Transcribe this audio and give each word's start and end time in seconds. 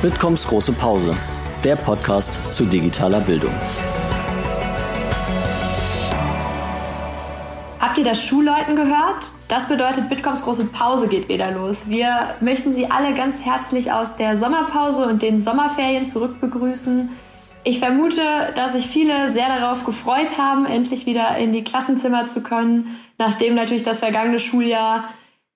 Bitkoms 0.00 0.46
große 0.46 0.74
Pause, 0.74 1.10
der 1.64 1.74
Podcast 1.74 2.52
zu 2.52 2.66
digitaler 2.66 3.18
Bildung. 3.18 3.50
Habt 7.80 7.98
ihr 7.98 8.04
das 8.04 8.24
Schulleuten 8.24 8.76
gehört? 8.76 9.32
Das 9.48 9.66
bedeutet, 9.66 10.08
Bitkoms 10.08 10.42
große 10.42 10.66
Pause 10.66 11.08
geht 11.08 11.28
wieder 11.28 11.50
los. 11.50 11.88
Wir 11.88 12.36
möchten 12.40 12.76
Sie 12.76 12.88
alle 12.88 13.12
ganz 13.12 13.44
herzlich 13.44 13.90
aus 13.90 14.14
der 14.14 14.38
Sommerpause 14.38 15.04
und 15.04 15.20
den 15.20 15.42
Sommerferien 15.42 16.06
zurück 16.06 16.40
begrüßen. 16.40 17.08
Ich 17.64 17.80
vermute, 17.80 18.22
dass 18.54 18.74
sich 18.74 18.86
viele 18.86 19.32
sehr 19.32 19.48
darauf 19.48 19.84
gefreut 19.84 20.38
haben, 20.38 20.64
endlich 20.64 21.06
wieder 21.06 21.36
in 21.38 21.52
die 21.52 21.64
Klassenzimmer 21.64 22.28
zu 22.28 22.40
können, 22.40 22.96
nachdem 23.18 23.56
natürlich 23.56 23.82
das 23.82 23.98
vergangene 23.98 24.38
Schuljahr 24.38 25.08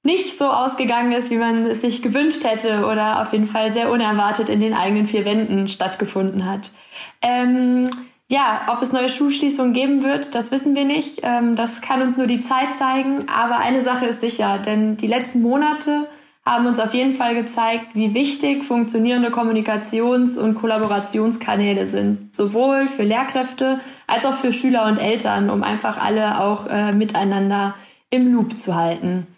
nicht 0.03 0.39
so 0.39 0.46
ausgegangen 0.46 1.12
ist, 1.12 1.30
wie 1.30 1.36
man 1.36 1.67
es 1.67 1.81
sich 1.81 2.03
gewünscht 2.03 2.45
hätte 2.45 2.86
oder 2.86 3.22
auf 3.22 3.32
jeden 3.32 3.46
Fall 3.46 3.72
sehr 3.72 3.90
unerwartet 3.90 4.49
in 4.49 4.61
den 4.61 4.75
eigenen 4.75 5.07
vier 5.07 5.25
Wänden 5.25 5.68
stattgefunden 5.68 6.44
hat. 6.44 6.72
Ähm, 7.21 7.89
ja, 8.29 8.63
ob 8.68 8.82
es 8.82 8.93
neue 8.93 9.11
Schulschließungen 9.11 9.75
geben 9.75 10.03
wird, 10.03 10.35
das 10.35 10.50
wissen 10.50 10.75
wir 10.75 10.85
nicht. 10.85 11.21
Ähm, 11.22 11.54
das 11.54 11.80
kann 11.82 12.03
uns 12.03 12.17
nur 12.17 12.27
die 12.27 12.41
Zeit 12.41 12.75
zeigen. 12.75 13.29
Aber 13.29 13.58
eine 13.58 13.82
Sache 13.82 14.07
ist 14.07 14.21
sicher, 14.21 14.58
denn 14.58 14.96
die 14.96 15.07
letzten 15.07 15.43
Monate 15.43 16.08
haben 16.44 16.66
uns 16.66 16.80
auf 16.80 16.93
jeden 16.93 17.13
Fall 17.13 17.36
gezeigt, 17.36 17.91
wie 17.94 18.14
wichtig 18.14 18.64
funktionierende 18.64 19.29
Kommunikations- 19.30 20.36
und 20.36 20.55
Kollaborationskanäle 20.55 21.86
sind, 21.86 22.35
sowohl 22.35 22.89
für 22.89 23.05
Lehrkräfte 23.05 23.80
als 24.08 24.27
auch 24.27 24.35
für 24.35 24.53
Schüler 24.53 24.86
und 24.86 24.99
Eltern, 24.99 25.50
um 25.50 25.63
einfach 25.63 26.03
alle 26.03 26.41
auch 26.41 26.66
äh, 26.66 26.93
miteinander 26.93 27.75
im 28.11 28.32
Loop 28.32 28.58
zu 28.58 28.75
halten. 28.75 29.29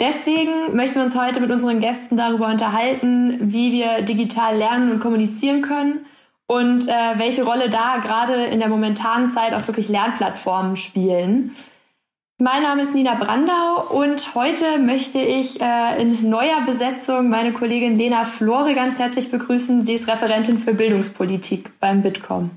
Deswegen 0.00 0.74
möchten 0.74 0.96
wir 0.96 1.02
uns 1.02 1.16
heute 1.16 1.40
mit 1.40 1.52
unseren 1.52 1.78
Gästen 1.80 2.16
darüber 2.16 2.48
unterhalten, 2.48 3.38
wie 3.40 3.70
wir 3.70 4.02
digital 4.02 4.56
lernen 4.56 4.90
und 4.90 5.00
kommunizieren 5.00 5.62
können 5.62 6.06
und 6.46 6.88
äh, 6.88 7.18
welche 7.18 7.44
Rolle 7.44 7.70
da 7.70 7.98
gerade 7.98 8.44
in 8.46 8.58
der 8.58 8.68
momentanen 8.68 9.30
Zeit 9.30 9.54
auch 9.54 9.66
wirklich 9.68 9.88
Lernplattformen 9.88 10.76
spielen. 10.76 11.54
Mein 12.38 12.64
Name 12.64 12.82
ist 12.82 12.92
Nina 12.92 13.14
Brandau 13.14 13.88
und 13.90 14.34
heute 14.34 14.80
möchte 14.80 15.20
ich 15.20 15.60
äh, 15.60 16.02
in 16.02 16.28
neuer 16.28 16.62
Besetzung 16.66 17.28
meine 17.28 17.52
Kollegin 17.52 17.96
Lena 17.96 18.24
Flore 18.24 18.74
ganz 18.74 18.98
herzlich 18.98 19.30
begrüßen. 19.30 19.84
Sie 19.84 19.94
ist 19.94 20.08
Referentin 20.08 20.58
für 20.58 20.74
Bildungspolitik 20.74 21.78
beim 21.78 22.02
Bitkom. 22.02 22.50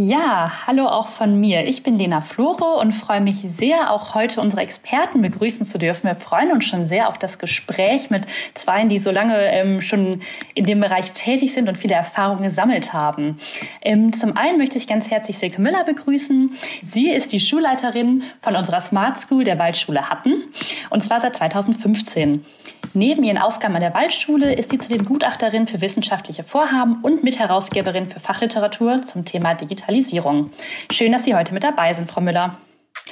Ja, 0.00 0.52
hallo 0.68 0.86
auch 0.86 1.08
von 1.08 1.40
mir. 1.40 1.66
Ich 1.66 1.82
bin 1.82 1.98
Lena 1.98 2.20
Flore 2.20 2.78
und 2.78 2.92
freue 2.92 3.20
mich 3.20 3.40
sehr, 3.40 3.92
auch 3.92 4.14
heute 4.14 4.40
unsere 4.40 4.62
Experten 4.62 5.22
begrüßen 5.22 5.66
zu 5.66 5.76
dürfen. 5.76 6.04
Wir 6.04 6.14
freuen 6.14 6.52
uns 6.52 6.66
schon 6.66 6.84
sehr 6.84 7.08
auf 7.08 7.18
das 7.18 7.40
Gespräch 7.40 8.08
mit 8.08 8.24
Zweien, 8.54 8.88
die 8.88 8.98
so 8.98 9.10
lange 9.10 9.36
ähm, 9.50 9.80
schon 9.80 10.20
in 10.54 10.66
dem 10.66 10.78
Bereich 10.78 11.14
tätig 11.14 11.52
sind 11.52 11.68
und 11.68 11.78
viele 11.78 11.96
Erfahrungen 11.96 12.44
gesammelt 12.44 12.92
haben. 12.92 13.40
Ähm, 13.82 14.12
zum 14.12 14.36
einen 14.36 14.58
möchte 14.58 14.78
ich 14.78 14.86
ganz 14.86 15.10
herzlich 15.10 15.36
Silke 15.36 15.60
Müller 15.60 15.82
begrüßen. 15.82 16.52
Sie 16.88 17.10
ist 17.10 17.32
die 17.32 17.40
Schulleiterin 17.40 18.22
von 18.40 18.54
unserer 18.54 18.80
Smart 18.80 19.20
School 19.20 19.42
der 19.42 19.58
Waldschule 19.58 20.08
Hatten 20.08 20.44
und 20.90 21.02
zwar 21.02 21.20
seit 21.20 21.34
2015. 21.34 22.44
Neben 22.94 23.24
ihren 23.24 23.38
Aufgaben 23.38 23.74
an 23.74 23.80
der 23.80 23.94
Waldschule 23.94 24.54
ist 24.54 24.70
sie 24.70 24.78
zudem 24.78 25.04
Gutachterin 25.04 25.66
für 25.66 25.80
wissenschaftliche 25.80 26.44
Vorhaben 26.44 27.00
und 27.02 27.22
Mitherausgeberin 27.22 28.08
für 28.08 28.20
Fachliteratur 28.20 29.02
zum 29.02 29.24
Thema 29.24 29.54
Digitalisierung. 29.54 30.50
Schön, 30.90 31.12
dass 31.12 31.24
Sie 31.24 31.34
heute 31.34 31.54
mit 31.54 31.64
dabei 31.64 31.92
sind, 31.94 32.10
Frau 32.10 32.20
Müller. 32.20 32.56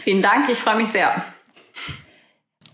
Vielen 0.02 0.22
Dank, 0.22 0.48
ich 0.48 0.58
freue 0.58 0.76
mich 0.76 0.88
sehr. 0.88 1.24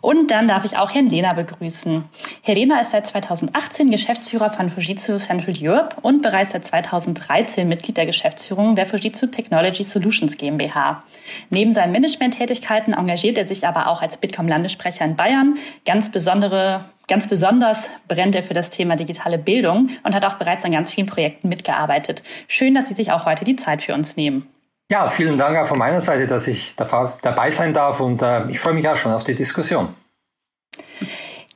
Und 0.02 0.32
dann 0.32 0.48
darf 0.48 0.64
ich 0.64 0.76
auch 0.76 0.92
Herrn 0.92 1.08
Lehner 1.08 1.32
begrüßen. 1.32 2.04
Herr 2.42 2.54
Lehner 2.56 2.80
ist 2.80 2.90
seit 2.90 3.06
2018 3.06 3.88
Geschäftsführer 3.88 4.50
von 4.50 4.68
Fujitsu 4.68 5.16
Central 5.16 5.54
Europe 5.58 5.96
und 6.02 6.22
bereits 6.22 6.52
seit 6.52 6.66
2013 6.66 7.68
Mitglied 7.68 7.96
der 7.96 8.06
Geschäftsführung 8.06 8.74
der 8.74 8.86
Fujitsu 8.86 9.28
Technology 9.28 9.84
Solutions 9.84 10.36
GmbH. 10.36 11.04
Neben 11.50 11.72
seinen 11.72 11.92
Managementtätigkeiten 11.92 12.94
engagiert 12.94 13.38
er 13.38 13.44
sich 13.44 13.64
aber 13.64 13.86
auch 13.86 14.02
als 14.02 14.18
Bitkom-Landessprecher 14.18 15.04
in 15.04 15.16
Bayern. 15.16 15.56
Ganz 15.86 16.10
besondere 16.10 16.84
Ganz 17.08 17.28
besonders 17.28 17.90
brennt 18.08 18.34
er 18.34 18.42
für 18.42 18.54
das 18.54 18.70
Thema 18.70 18.96
digitale 18.96 19.36
Bildung 19.36 19.90
und 20.02 20.14
hat 20.14 20.24
auch 20.24 20.34
bereits 20.34 20.64
an 20.64 20.70
ganz 20.70 20.94
vielen 20.94 21.06
Projekten 21.06 21.48
mitgearbeitet. 21.48 22.22
Schön, 22.48 22.74
dass 22.74 22.88
Sie 22.88 22.94
sich 22.94 23.12
auch 23.12 23.26
heute 23.26 23.44
die 23.44 23.56
Zeit 23.56 23.82
für 23.82 23.92
uns 23.92 24.16
nehmen. 24.16 24.46
Ja, 24.90 25.08
vielen 25.08 25.38
Dank 25.38 25.56
auch 25.56 25.66
von 25.66 25.78
meiner 25.78 26.00
Seite, 26.00 26.26
dass 26.26 26.46
ich 26.46 26.74
dabei 26.76 27.50
sein 27.50 27.72
darf 27.72 28.00
und 28.00 28.20
äh, 28.20 28.46
ich 28.48 28.58
freue 28.58 28.74
mich 28.74 28.88
auch 28.88 28.96
schon 28.96 29.12
auf 29.12 29.24
die 29.24 29.34
Diskussion. 29.34 29.94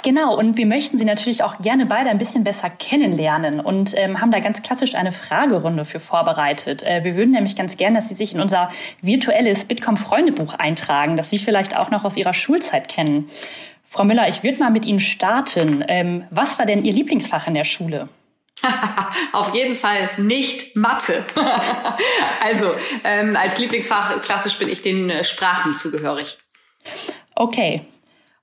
Genau, 0.06 0.38
und 0.38 0.56
wir 0.56 0.66
möchten 0.66 0.98
Sie 0.98 1.04
natürlich 1.04 1.42
auch 1.42 1.58
gerne 1.58 1.84
beide 1.84 2.10
ein 2.10 2.18
bisschen 2.18 2.44
besser 2.44 2.70
kennenlernen 2.70 3.58
und 3.58 3.92
ähm, 3.96 4.20
haben 4.20 4.30
da 4.30 4.38
ganz 4.38 4.62
klassisch 4.62 4.94
eine 4.94 5.10
Fragerunde 5.10 5.84
für 5.84 5.98
vorbereitet. 5.98 6.84
Äh, 6.84 7.02
wir 7.02 7.16
würden 7.16 7.32
nämlich 7.32 7.56
ganz 7.56 7.76
gerne, 7.76 7.98
dass 7.98 8.08
Sie 8.08 8.14
sich 8.14 8.32
in 8.32 8.40
unser 8.40 8.70
virtuelles 9.02 9.64
Bitkom-Freundebuch 9.64 10.54
eintragen, 10.54 11.16
das 11.16 11.30
Sie 11.30 11.38
vielleicht 11.38 11.76
auch 11.76 11.90
noch 11.90 12.04
aus 12.04 12.16
Ihrer 12.16 12.34
Schulzeit 12.34 12.86
kennen. 12.86 13.28
Frau 13.88 14.04
Müller, 14.04 14.28
ich 14.28 14.44
würde 14.44 14.58
mal 14.58 14.70
mit 14.70 14.84
Ihnen 14.84 15.00
starten. 15.00 15.84
Ähm, 15.88 16.22
was 16.30 16.58
war 16.60 16.66
denn 16.66 16.84
Ihr 16.84 16.92
Lieblingsfach 16.92 17.48
in 17.48 17.54
der 17.54 17.64
Schule? 17.64 18.08
Auf 19.32 19.54
jeden 19.54 19.76
Fall 19.76 20.10
nicht 20.18 20.76
Mathe. 20.76 21.24
also 22.42 22.74
ähm, 23.04 23.36
als 23.36 23.58
Lieblingsfach 23.58 24.20
klassisch 24.20 24.58
bin 24.58 24.68
ich 24.68 24.82
den 24.82 25.10
äh, 25.10 25.24
Sprachen 25.24 25.74
zugehörig. 25.74 26.38
Okay. 27.34 27.86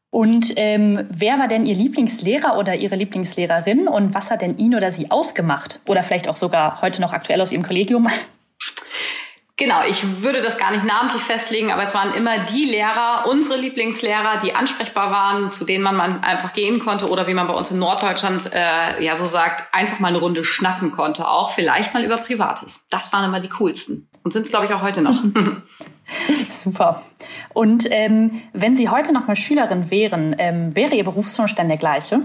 Und 0.10 0.54
ähm, 0.58 1.08
wer 1.10 1.40
war 1.40 1.48
denn 1.48 1.66
Ihr 1.66 1.74
Lieblingslehrer 1.74 2.58
oder 2.60 2.76
Ihre 2.76 2.96
Lieblingslehrerin 2.96 3.88
und 3.88 4.14
was 4.14 4.30
hat 4.30 4.44
denn 4.44 4.58
ihn 4.58 4.76
oder 4.76 4.92
sie 4.92 5.10
ausgemacht? 5.10 5.80
Oder 5.88 6.04
vielleicht 6.04 6.28
auch 6.28 6.36
sogar 6.36 6.84
heute 6.84 7.02
noch 7.02 7.14
aktuell 7.14 7.42
aus 7.42 7.52
Ihrem 7.52 7.64
Kollegium? 7.64 8.08
Genau, 9.64 9.82
ich 9.88 10.22
würde 10.22 10.42
das 10.42 10.58
gar 10.58 10.72
nicht 10.72 10.84
namentlich 10.84 11.22
festlegen, 11.22 11.72
aber 11.72 11.84
es 11.84 11.94
waren 11.94 12.14
immer 12.14 12.40
die 12.40 12.66
Lehrer, 12.66 13.24
unsere 13.30 13.58
Lieblingslehrer, 13.58 14.42
die 14.42 14.54
ansprechbar 14.54 15.10
waren, 15.10 15.54
zu 15.54 15.64
denen 15.64 15.86
man, 15.86 15.96
man 15.96 16.22
einfach 16.22 16.52
gehen 16.52 16.80
konnte 16.80 17.10
oder 17.10 17.28
wie 17.28 17.34
man 17.34 17.48
bei 17.48 17.54
uns 17.54 17.72
in 17.72 17.80
Norddeutschland 17.80 18.52
äh, 18.52 19.02
ja 19.02 19.16
so 19.16 19.30
sagt, 19.30 19.74
einfach 19.74 20.00
mal 20.00 20.10
eine 20.10 20.18
Runde 20.18 20.44
schnacken 20.44 20.92
konnte, 20.92 21.26
auch 21.30 21.52
vielleicht 21.52 21.94
mal 21.94 22.04
über 22.04 22.18
Privates. 22.18 22.88
Das 22.90 23.14
waren 23.14 23.24
immer 23.24 23.40
die 23.40 23.48
coolsten 23.48 24.10
und 24.22 24.34
sind 24.34 24.44
es, 24.44 24.50
glaube 24.50 24.66
ich, 24.66 24.74
auch 24.74 24.82
heute 24.82 25.02
noch. 25.02 25.24
Super. 26.50 27.02
Und 27.54 27.88
ähm, 27.90 28.42
wenn 28.52 28.76
Sie 28.76 28.90
heute 28.90 29.14
noch 29.14 29.28
mal 29.28 29.38
Schülerin 29.38 29.90
wären, 29.90 30.36
ähm, 30.40 30.76
wäre 30.76 30.94
Ihr 30.94 31.06
Berufswunsch 31.06 31.56
dann 31.56 31.70
der 31.70 31.78
gleiche? 31.78 32.20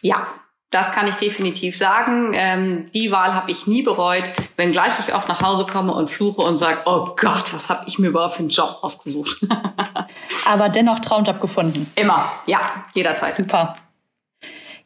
Ja, 0.00 0.26
das 0.70 0.92
kann 0.92 1.08
ich 1.08 1.14
definitiv 1.14 1.78
sagen. 1.78 2.32
Ähm, 2.34 2.90
die 2.92 3.10
Wahl 3.10 3.34
habe 3.34 3.50
ich 3.50 3.66
nie 3.66 3.82
bereut, 3.82 4.30
wenngleich 4.56 4.92
ich 5.06 5.14
oft 5.14 5.28
nach 5.28 5.40
Hause 5.40 5.64
komme 5.64 5.94
und 5.94 6.10
fluche 6.10 6.42
und 6.42 6.58
sage, 6.58 6.82
oh 6.84 7.14
Gott, 7.16 7.54
was 7.54 7.70
habe 7.70 7.84
ich 7.86 7.98
mir 7.98 8.08
überhaupt 8.08 8.34
für 8.34 8.40
einen 8.40 8.50
Job 8.50 8.78
ausgesucht. 8.82 9.44
Aber 10.46 10.68
dennoch 10.68 10.98
Traumjob 10.98 11.40
gefunden. 11.40 11.90
Immer, 11.94 12.32
ja, 12.46 12.84
jederzeit. 12.94 13.34
Super. 13.34 13.76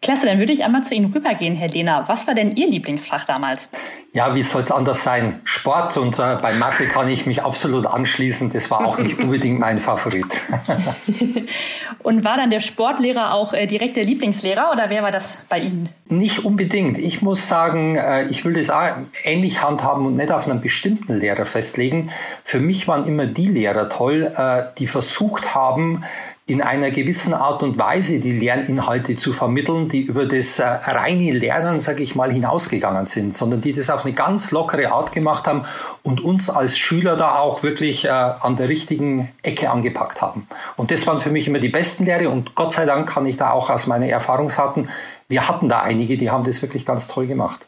Klasse, 0.02 0.26
dann 0.26 0.40
würde 0.40 0.52
ich 0.52 0.64
einmal 0.64 0.82
zu 0.82 0.96
Ihnen 0.96 1.12
rübergehen, 1.12 1.54
Herr 1.54 1.68
Lehner. 1.68 2.04
Was 2.08 2.26
war 2.26 2.34
denn 2.34 2.56
Ihr 2.56 2.68
Lieblingsfach 2.68 3.24
damals? 3.24 3.70
Ja, 4.12 4.34
wie 4.34 4.42
soll 4.42 4.60
es 4.60 4.72
anders 4.72 5.04
sein? 5.04 5.40
Sport 5.44 5.96
und 5.96 6.18
äh, 6.18 6.36
bei 6.42 6.52
Mathe 6.54 6.86
kann 6.86 7.08
ich 7.08 7.24
mich 7.24 7.44
absolut 7.44 7.86
anschließen. 7.86 8.52
Das 8.52 8.70
war 8.70 8.84
auch 8.84 8.98
nicht 8.98 9.18
unbedingt 9.22 9.60
mein 9.60 9.78
Favorit. 9.78 10.26
und 12.02 12.24
war 12.24 12.36
dann 12.36 12.50
der 12.50 12.60
Sportlehrer 12.60 13.32
auch 13.32 13.54
äh, 13.54 13.66
direkt 13.66 13.96
der 13.96 14.04
Lieblingslehrer 14.04 14.70
oder 14.72 14.90
wer 14.90 15.04
war 15.04 15.12
das 15.12 15.38
bei 15.48 15.60
Ihnen? 15.60 15.88
Nicht 16.08 16.44
unbedingt. 16.44 16.98
Ich 16.98 17.22
muss 17.22 17.48
sagen, 17.48 17.94
äh, 17.94 18.26
ich 18.26 18.44
will 18.44 18.52
das 18.52 18.68
auch 18.68 18.88
ähnlich 19.22 19.62
handhaben 19.62 20.04
und 20.04 20.16
nicht 20.16 20.32
auf 20.32 20.46
einen 20.46 20.60
bestimmten 20.60 21.16
Lehrer 21.16 21.46
festlegen. 21.46 22.10
Für 22.42 22.58
mich 22.58 22.88
waren 22.88 23.06
immer 23.06 23.26
die 23.26 23.46
Lehrer 23.46 23.88
toll, 23.88 24.30
äh, 24.36 24.64
die 24.78 24.88
versucht 24.88 25.54
haben, 25.54 26.04
in 26.46 26.60
einer 26.60 26.90
gewissen 26.90 27.34
Art 27.34 27.62
und 27.62 27.78
Weise 27.78 28.18
die 28.18 28.32
Lerninhalte 28.32 29.14
zu 29.14 29.32
vermitteln, 29.32 29.88
die 29.88 30.02
über 30.02 30.26
das 30.26 30.58
äh, 30.58 30.64
reine 30.64 31.30
Lernen, 31.30 31.78
sage 31.78 32.02
ich 32.02 32.16
mal, 32.16 32.32
hinausgegangen 32.32 33.04
sind, 33.04 33.34
sondern 33.34 33.60
die 33.60 33.72
das 33.72 33.88
auf 33.90 34.04
eine 34.04 34.12
ganz 34.12 34.50
lockere 34.50 34.90
Art 34.90 35.12
gemacht 35.12 35.46
haben 35.46 35.64
und 36.02 36.20
uns 36.20 36.50
als 36.50 36.76
Schüler 36.76 37.16
da 37.16 37.36
auch 37.36 37.62
wirklich 37.62 38.04
äh, 38.04 38.08
an 38.08 38.56
der 38.56 38.68
richtigen 38.68 39.30
Ecke 39.42 39.70
angepackt 39.70 40.20
haben. 40.20 40.48
Und 40.76 40.90
das 40.90 41.06
waren 41.06 41.20
für 41.20 41.30
mich 41.30 41.46
immer 41.46 41.60
die 41.60 41.68
besten 41.68 42.06
Lehre 42.06 42.28
und 42.28 42.56
Gott 42.56 42.72
sei 42.72 42.86
Dank 42.86 43.08
kann 43.08 43.24
ich 43.24 43.36
da 43.36 43.52
auch 43.52 43.70
aus 43.70 43.86
meiner 43.86 44.08
Erfahrung 44.08 44.48
sagen, 44.48 44.88
wir 45.28 45.48
hatten 45.48 45.68
da 45.68 45.80
einige, 45.82 46.18
die 46.18 46.30
haben 46.30 46.44
das 46.44 46.60
wirklich 46.60 46.84
ganz 46.84 47.06
toll 47.06 47.28
gemacht. 47.28 47.66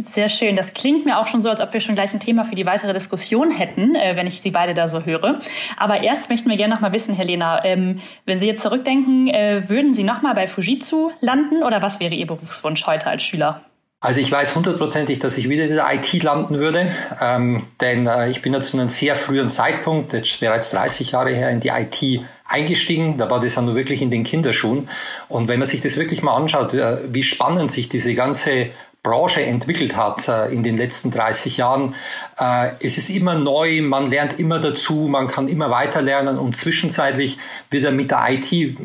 Sehr 0.00 0.30
schön. 0.30 0.56
Das 0.56 0.72
klingt 0.72 1.04
mir 1.04 1.18
auch 1.18 1.26
schon 1.26 1.42
so, 1.42 1.50
als 1.50 1.60
ob 1.60 1.74
wir 1.74 1.80
schon 1.80 1.94
gleich 1.94 2.14
ein 2.14 2.20
Thema 2.20 2.44
für 2.44 2.54
die 2.54 2.64
weitere 2.64 2.94
Diskussion 2.94 3.50
hätten, 3.50 3.94
äh, 3.94 4.16
wenn 4.16 4.26
ich 4.26 4.40
Sie 4.40 4.50
beide 4.50 4.72
da 4.72 4.88
so 4.88 5.04
höre. 5.04 5.38
Aber 5.76 6.02
erst 6.02 6.30
möchten 6.30 6.48
wir 6.48 6.56
gerne 6.56 6.72
noch 6.72 6.80
mal 6.80 6.94
wissen, 6.94 7.14
Helena, 7.14 7.62
ähm, 7.66 8.00
wenn 8.24 8.40
Sie 8.40 8.46
jetzt 8.46 8.62
zurückdenken, 8.62 9.28
äh, 9.28 9.68
würden 9.68 9.92
Sie 9.92 10.02
noch 10.02 10.22
mal 10.22 10.34
bei 10.34 10.46
Fujitsu 10.46 11.10
landen 11.20 11.62
oder 11.62 11.82
was 11.82 12.00
wäre 12.00 12.14
Ihr 12.14 12.26
Berufswunsch 12.26 12.86
heute 12.86 13.08
als 13.08 13.22
Schüler? 13.22 13.62
Also 14.02 14.20
ich 14.20 14.32
weiß 14.32 14.54
hundertprozentig, 14.54 15.18
dass 15.18 15.36
ich 15.36 15.50
wieder 15.50 15.64
in 15.64 15.74
der 15.74 15.86
IT 15.92 16.22
landen 16.22 16.58
würde, 16.58 16.90
ähm, 17.20 17.66
denn 17.82 18.06
äh, 18.06 18.30
ich 18.30 18.40
bin 18.40 18.54
ja 18.54 18.62
zu 18.62 18.78
einem 18.78 18.88
sehr 18.88 19.14
frühen 19.14 19.50
Zeitpunkt, 19.50 20.14
jetzt 20.14 20.40
bereits 20.40 20.70
30 20.70 21.12
Jahre 21.12 21.34
her, 21.34 21.50
in 21.50 21.60
die 21.60 21.68
IT 21.68 22.24
eingestiegen, 22.46 23.18
da 23.18 23.30
war 23.30 23.40
das 23.40 23.56
ja 23.56 23.62
nur 23.62 23.74
wirklich 23.74 24.00
in 24.00 24.10
den 24.10 24.24
Kinderschuhen. 24.24 24.88
Und 25.28 25.48
wenn 25.48 25.58
man 25.58 25.68
sich 25.68 25.82
das 25.82 25.98
wirklich 25.98 26.22
mal 26.22 26.34
anschaut, 26.34 26.72
äh, 26.72 27.00
wie 27.12 27.22
spannend 27.22 27.70
sich 27.70 27.90
diese 27.90 28.14
ganze 28.14 28.70
Branche 29.02 29.42
entwickelt 29.42 29.96
hat 29.96 30.28
äh, 30.28 30.52
in 30.52 30.62
den 30.62 30.76
letzten 30.76 31.10
30 31.10 31.56
Jahren. 31.56 31.94
Äh, 32.38 32.72
es 32.80 32.98
ist 32.98 33.08
immer 33.08 33.34
neu, 33.34 33.80
man 33.80 34.10
lernt 34.10 34.38
immer 34.38 34.58
dazu, 34.58 35.08
man 35.08 35.26
kann 35.26 35.48
immer 35.48 35.70
weiter 35.70 36.02
lernen 36.02 36.38
und 36.38 36.54
zwischenzeitlich 36.54 37.38
wird 37.70 37.84
er 37.84 37.92
mit 37.92 38.10
der 38.10 38.26
IT 38.28 38.76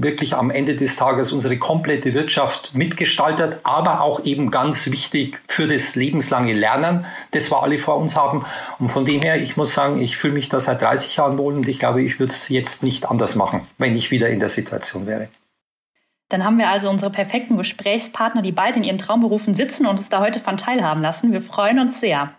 wirklich 0.00 0.34
am 0.34 0.50
Ende 0.50 0.76
des 0.76 0.94
Tages 0.94 1.32
unsere 1.32 1.56
komplette 1.58 2.14
Wirtschaft 2.14 2.72
mitgestaltet, 2.74 3.58
aber 3.64 4.00
auch 4.00 4.24
eben 4.24 4.52
ganz 4.52 4.86
wichtig 4.86 5.40
für 5.48 5.66
das 5.66 5.96
lebenslange 5.96 6.52
Lernen, 6.52 7.06
das 7.32 7.50
wir 7.50 7.60
alle 7.60 7.78
vor 7.78 7.96
uns 7.96 8.14
haben. 8.14 8.44
Und 8.78 8.90
von 8.90 9.04
dem 9.04 9.22
her, 9.22 9.42
ich 9.42 9.56
muss 9.56 9.74
sagen, 9.74 10.00
ich 10.00 10.16
fühle 10.16 10.34
mich 10.34 10.48
da 10.48 10.60
seit 10.60 10.82
30 10.82 11.16
Jahren 11.16 11.36
wohl 11.36 11.54
und 11.54 11.68
ich 11.68 11.80
glaube, 11.80 12.00
ich 12.00 12.20
würde 12.20 12.32
es 12.32 12.48
jetzt 12.48 12.84
nicht 12.84 13.10
anders 13.10 13.34
machen, 13.34 13.66
wenn 13.78 13.96
ich 13.96 14.12
wieder 14.12 14.28
in 14.28 14.38
der 14.38 14.50
Situation 14.50 15.08
wäre. 15.08 15.28
Dann 16.28 16.44
haben 16.44 16.58
wir 16.58 16.68
also 16.68 16.88
unsere 16.88 17.10
perfekten 17.10 17.56
Gesprächspartner, 17.56 18.42
die 18.42 18.52
bald 18.52 18.76
in 18.76 18.84
ihren 18.84 18.98
Traumberufen 18.98 19.54
sitzen 19.54 19.86
und 19.86 20.00
es 20.00 20.08
da 20.08 20.20
heute 20.20 20.40
von 20.40 20.56
teilhaben 20.56 21.02
lassen. 21.02 21.32
Wir 21.32 21.42
freuen 21.42 21.78
uns 21.78 22.00
sehr. 22.00 22.34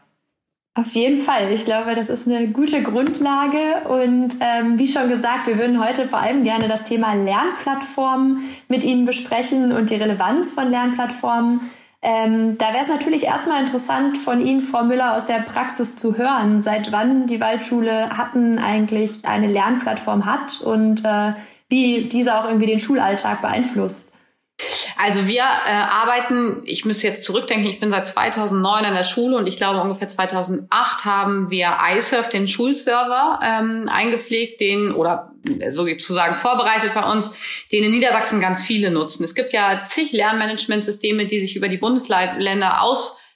Auf 0.77 0.91
jeden 0.91 1.19
Fall. 1.19 1.53
Ich 1.53 1.63
glaube, 1.63 1.95
das 1.95 2.09
ist 2.09 2.27
eine 2.27 2.49
gute 2.49 2.83
Grundlage. 2.83 3.87
Und 3.87 4.35
ähm, 4.41 4.77
wie 4.77 4.87
schon 4.87 5.07
gesagt, 5.07 5.47
wir 5.47 5.57
würden 5.57 5.81
heute 5.81 6.05
vor 6.07 6.19
allem 6.19 6.43
gerne 6.43 6.67
das 6.67 6.83
Thema 6.83 7.13
Lernplattformen 7.13 8.39
mit 8.67 8.83
Ihnen 8.83 9.05
besprechen 9.05 9.71
und 9.71 9.89
die 9.89 9.95
Relevanz 9.95 10.51
von 10.51 10.69
Lernplattformen. 10.69 11.61
Ähm, 12.01 12.57
da 12.57 12.73
wäre 12.73 12.81
es 12.81 12.89
natürlich 12.89 13.23
erstmal 13.23 13.61
interessant, 13.61 14.17
von 14.17 14.41
Ihnen, 14.41 14.61
Frau 14.61 14.83
Müller, 14.83 15.15
aus 15.15 15.25
der 15.25 15.39
Praxis 15.39 15.95
zu 15.95 16.17
hören, 16.17 16.59
seit 16.59 16.91
wann 16.91 17.25
die 17.25 17.39
Waldschule 17.39 18.09
Hatten 18.09 18.59
eigentlich 18.59 19.23
eine 19.23 19.47
Lernplattform 19.47 20.25
hat 20.25 20.61
und 20.61 21.05
äh, 21.05 21.33
wie 21.69 22.05
diese 22.05 22.35
auch 22.35 22.45
irgendwie 22.45 22.67
den 22.67 22.79
Schulalltag 22.79 23.41
beeinflusst. 23.41 24.09
Also 24.97 25.27
wir 25.27 25.41
äh, 25.41 25.71
arbeiten, 25.71 26.61
ich 26.63 26.85
muss 26.85 27.03
jetzt 27.03 27.25
zurückdenken, 27.25 27.69
ich 27.69 27.81
bin 27.81 27.89
seit 27.89 28.07
2009 28.07 28.85
an 28.85 28.93
der 28.93 29.03
Schule 29.03 29.35
und 29.35 29.47
ich 29.47 29.57
glaube 29.57 29.81
ungefähr 29.81 30.07
2008 30.07 31.03
haben 31.03 31.49
wir 31.49 31.77
iSurf, 31.93 32.29
den 32.29 32.47
Schulserver, 32.47 33.39
ähm, 33.43 33.89
eingepflegt, 33.91 34.61
den 34.61 34.93
oder 34.93 35.33
sozusagen 35.67 36.37
vorbereitet 36.37 36.93
bei 36.93 37.03
uns, 37.03 37.29
den 37.73 37.83
in 37.83 37.91
Niedersachsen 37.91 38.39
ganz 38.39 38.63
viele 38.63 38.91
nutzen. 38.91 39.25
Es 39.25 39.35
gibt 39.35 39.51
ja 39.51 39.83
zig 39.85 40.13
Lernmanagementsysteme, 40.13 41.25
die 41.25 41.41
sich 41.41 41.57
über 41.57 41.67
die 41.67 41.77
Bundesländer 41.77 42.81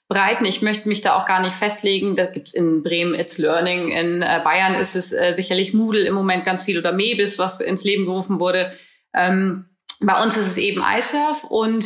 ausbreiten. 0.10 0.46
Ich 0.46 0.62
möchte 0.62 0.88
mich 0.88 1.02
da 1.02 1.16
auch 1.16 1.26
gar 1.26 1.42
nicht 1.42 1.56
festlegen. 1.56 2.16
Da 2.16 2.26
gibt's 2.26 2.54
in 2.54 2.84
Bremen 2.84 3.14
It's 3.14 3.38
Learning, 3.38 3.90
in 3.90 4.22
äh, 4.22 4.42
Bayern 4.44 4.76
ist 4.76 4.96
es 4.96 5.12
äh, 5.12 5.34
sicherlich 5.34 5.74
Moodle 5.74 6.06
im 6.06 6.14
Moment 6.14 6.46
ganz 6.46 6.64
viel 6.64 6.78
oder 6.78 6.92
Mebis, 6.92 7.38
was 7.38 7.62
ins 7.62 7.84
Leben 7.84 8.06
gerufen 8.06 8.40
wurde. 8.40 8.74
Ähm, 9.14 9.66
bei 10.02 10.22
uns 10.22 10.38
ist 10.38 10.48
es 10.48 10.58
eben 10.58 10.84
iSurf 10.84 11.44
und 11.44 11.86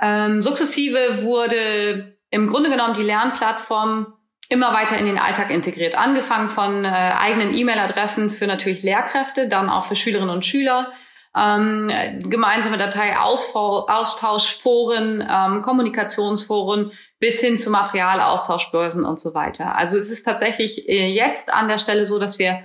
ähm, 0.00 0.42
sukzessive 0.42 1.22
wurde 1.22 2.16
im 2.30 2.48
Grunde 2.48 2.70
genommen 2.70 2.96
die 2.98 3.04
Lernplattform 3.04 4.12
immer 4.48 4.72
weiter 4.72 4.98
in 4.98 5.06
den 5.06 5.18
Alltag 5.18 5.50
integriert. 5.50 5.98
Angefangen 5.98 6.50
von 6.50 6.84
äh, 6.84 6.88
eigenen 6.88 7.54
E-Mail-Adressen 7.54 8.30
für 8.30 8.46
natürlich 8.46 8.82
Lehrkräfte, 8.82 9.48
dann 9.48 9.70
auch 9.70 9.84
für 9.84 9.96
Schülerinnen 9.96 10.30
und 10.30 10.44
Schüler, 10.44 10.92
ähm, 11.36 11.90
gemeinsame 12.20 12.78
Dateiaustauschforen, 12.78 15.26
ähm, 15.28 15.62
Kommunikationsforen 15.62 16.92
bis 17.18 17.40
hin 17.40 17.58
zu 17.58 17.70
Materialaustauschbörsen 17.70 19.04
und 19.04 19.18
so 19.20 19.34
weiter. 19.34 19.76
Also 19.76 19.98
es 19.98 20.10
ist 20.10 20.22
tatsächlich 20.24 20.88
äh, 20.88 21.12
jetzt 21.12 21.52
an 21.52 21.66
der 21.68 21.78
Stelle 21.78 22.06
so, 22.06 22.18
dass 22.18 22.38
wir 22.38 22.60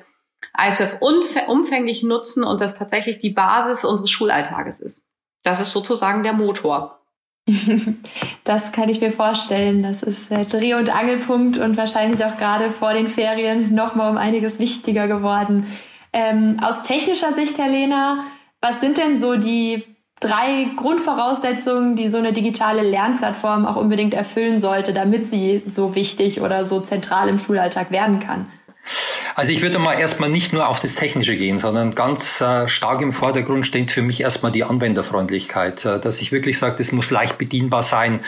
ISF 0.58 1.02
umfänglich 1.02 2.04
nutzen 2.04 2.44
und 2.44 2.62
das 2.62 2.78
tatsächlich 2.78 3.18
die 3.20 3.32
Basis 3.32 3.86
unseres 3.86 4.10
Schulalltages 4.10 4.80
ist. 4.80 5.10
Das 5.44 5.60
ist 5.60 5.72
sozusagen 5.72 6.24
der 6.24 6.34
Motor. 6.34 7.00
Das 8.44 8.72
kann 8.72 8.90
ich 8.90 9.02
mir 9.02 9.12
vorstellen. 9.12 9.84
Das 9.84 10.02
ist 10.02 10.32
Dreh- 10.32 10.74
und 10.74 10.90
Angelpunkt 10.90 11.60
und 11.60 11.78
wahrscheinlich 11.78 12.26
auch 12.26 12.38
gerade 12.38 12.72
vor 12.72 12.94
den 12.94 13.08
Ferien 13.08 13.76
nochmal 13.76 14.10
um 14.10 14.18
einiges 14.18 14.58
wichtiger 14.58 15.08
geworden. 15.08 15.72
Ähm, 16.12 16.60
aus 16.60 16.82
technischer 16.84 17.34
Sicht, 17.34 17.60
Herr 17.60 17.70
Lehner, 17.70 18.24
was 18.62 18.80
sind 18.80 18.98
denn 18.98 19.20
so 19.20 19.36
die 19.36 19.84
drei 20.20 20.68
Grundvoraussetzungen, 20.76 21.96
die 21.96 22.08
so 22.08 22.20
eine 22.20 22.32
digitale 22.32 22.84
Lernplattform 22.84 23.66
auch 23.66 23.76
unbedingt 23.76 24.14
erfüllen 24.14 24.60
sollte, 24.60 24.94
damit 24.94 25.30
sie 25.30 25.64
so 25.66 25.96
wichtig 25.96 26.42
oder 26.42 26.64
so 26.64 26.80
zentral 26.80 27.28
im 27.28 27.40
Schulalltag 27.40 27.92
werden 27.92 28.20
kann? 28.20 28.46
Also 29.36 29.52
ich 29.52 29.62
würde 29.62 29.80
mal 29.80 29.94
erstmal 29.94 30.30
nicht 30.30 30.54
nur 30.54 30.68
auf 30.68 30.80
das 30.80 30.96
Technische 30.96 31.36
gehen, 31.36 31.58
sondern 31.58 31.96
ganz 31.96 32.42
äh, 32.42 32.68
stark 32.68 33.02
im 33.02 33.14
Vordergrund 33.14 33.66
steht 33.66 33.92
für 33.92 34.02
mich 34.02 34.22
erstmal 34.22 34.52
die 34.52 34.64
Anwenderfreundlichkeit, 34.64 35.86
äh, 35.86 36.00
dass 36.00 36.20
ich 36.20 36.32
wirklich 36.32 36.58
sage, 36.58 36.76
das 36.78 36.92
muss 36.92 37.10
leicht 37.12 37.38
bedienbar 37.38 37.84
sein, 37.84 38.22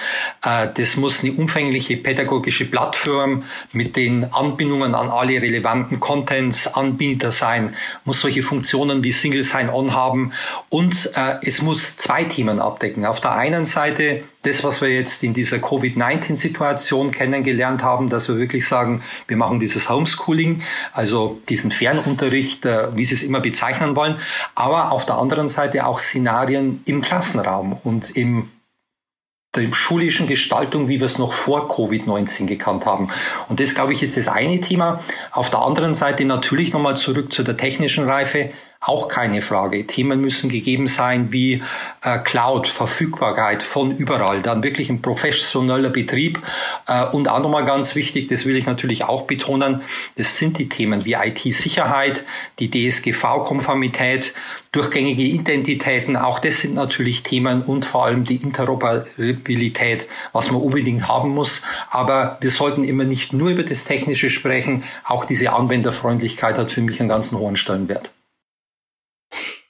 äh, 0.43 0.67
das 0.73 0.95
muss 0.95 1.23
eine 1.23 1.33
umfängliche 1.33 1.97
pädagogische 1.97 2.65
Plattform 2.65 3.43
mit 3.71 3.95
den 3.95 4.33
Anbindungen 4.33 4.95
an 4.95 5.09
alle 5.09 5.41
relevanten 5.41 5.99
Contents, 5.99 6.67
Anbieter 6.67 7.31
sein, 7.31 7.75
muss 8.05 8.21
solche 8.21 8.41
Funktionen 8.41 9.03
wie 9.03 9.11
Single 9.11 9.43
Sign-On 9.43 9.93
haben. 9.93 10.33
Und 10.69 11.11
äh, 11.15 11.35
es 11.41 11.61
muss 11.61 11.97
zwei 11.97 12.23
Themen 12.23 12.59
abdecken. 12.59 13.05
Auf 13.05 13.19
der 13.19 13.33
einen 13.33 13.65
Seite 13.65 14.23
das, 14.43 14.63
was 14.63 14.81
wir 14.81 14.89
jetzt 14.89 15.23
in 15.23 15.33
dieser 15.33 15.57
Covid-19-Situation 15.59 17.11
kennengelernt 17.11 17.83
haben, 17.83 18.09
dass 18.09 18.27
wir 18.27 18.37
wirklich 18.37 18.67
sagen, 18.67 19.01
wir 19.27 19.37
machen 19.37 19.59
dieses 19.59 19.89
Homeschooling, 19.89 20.61
also 20.93 21.41
diesen 21.49 21.71
Fernunterricht, 21.71 22.65
äh, 22.65 22.95
wie 22.95 23.05
Sie 23.05 23.15
es 23.15 23.23
immer 23.23 23.39
bezeichnen 23.39 23.95
wollen, 23.95 24.19
aber 24.53 24.91
auf 24.91 25.05
der 25.05 25.17
anderen 25.17 25.49
Seite 25.49 25.85
auch 25.85 25.99
Szenarien 25.99 26.81
im 26.85 27.01
Klassenraum 27.01 27.73
und 27.83 28.15
im 28.15 28.49
der 29.55 29.71
schulischen 29.71 30.25
Gestaltung, 30.25 30.87
wie 30.87 30.99
wir 30.99 31.05
es 31.05 31.19
noch 31.19 31.33
vor 31.33 31.69
Covid-19 31.69 32.47
gekannt 32.47 32.85
haben. 32.87 33.09
Und 33.49 33.59
das, 33.59 33.75
glaube 33.75 33.93
ich, 33.93 34.01
ist 34.01 34.17
das 34.17 34.27
eine 34.27 34.59
Thema. 34.61 35.01
Auf 35.31 35.51
der 35.51 35.59
anderen 35.61 35.93
Seite 35.93 36.25
natürlich 36.25 36.73
nochmal 36.73 36.95
zurück 36.95 37.31
zu 37.31 37.43
der 37.43 37.55
technischen 37.55 38.05
Reife. 38.05 38.49
Auch 38.85 39.07
keine 39.07 39.41
Frage. 39.41 39.87
Themen 39.87 40.19
müssen 40.19 40.49
gegeben 40.49 40.87
sein 40.87 41.31
wie 41.31 41.63
äh, 42.01 42.19
Cloud, 42.19 42.67
Verfügbarkeit 42.67 43.63
von 43.63 43.95
überall, 43.95 44.41
dann 44.41 44.61
wirklich 44.61 44.89
ein 44.89 45.01
professioneller 45.01 45.89
Betrieb. 45.89 46.41
Äh, 46.89 47.05
und 47.05 47.29
auch 47.29 47.39
nochmal 47.39 47.63
ganz 47.63 47.95
wichtig, 47.95 48.27
das 48.27 48.45
will 48.45 48.57
ich 48.57 48.65
natürlich 48.65 49.05
auch 49.05 49.21
betonen, 49.21 49.83
das 50.17 50.37
sind 50.37 50.59
die 50.59 50.67
Themen 50.67 51.05
wie 51.05 51.13
IT-Sicherheit, 51.13 52.25
die 52.59 52.69
DSGV-Konformität, 52.69 54.33
durchgängige 54.73 55.23
Identitäten, 55.23 56.17
auch 56.17 56.39
das 56.39 56.59
sind 56.59 56.73
natürlich 56.73 57.23
Themen 57.23 57.61
und 57.61 57.85
vor 57.85 58.03
allem 58.03 58.25
die 58.25 58.35
Interoperabilität, 58.35 60.07
was 60.33 60.51
man 60.51 60.61
unbedingt 60.61 61.07
haben 61.07 61.29
muss. 61.29 61.61
Aber 61.89 62.37
wir 62.41 62.51
sollten 62.51 62.83
immer 62.83 63.05
nicht 63.05 63.31
nur 63.31 63.51
über 63.51 63.63
das 63.63 63.85
Technische 63.85 64.29
sprechen, 64.29 64.83
auch 65.05 65.23
diese 65.23 65.53
Anwenderfreundlichkeit 65.53 66.57
hat 66.57 66.69
für 66.69 66.81
mich 66.81 66.99
einen 66.99 67.07
ganz 67.07 67.31
hohen 67.31 67.55
Stellenwert. 67.55 68.11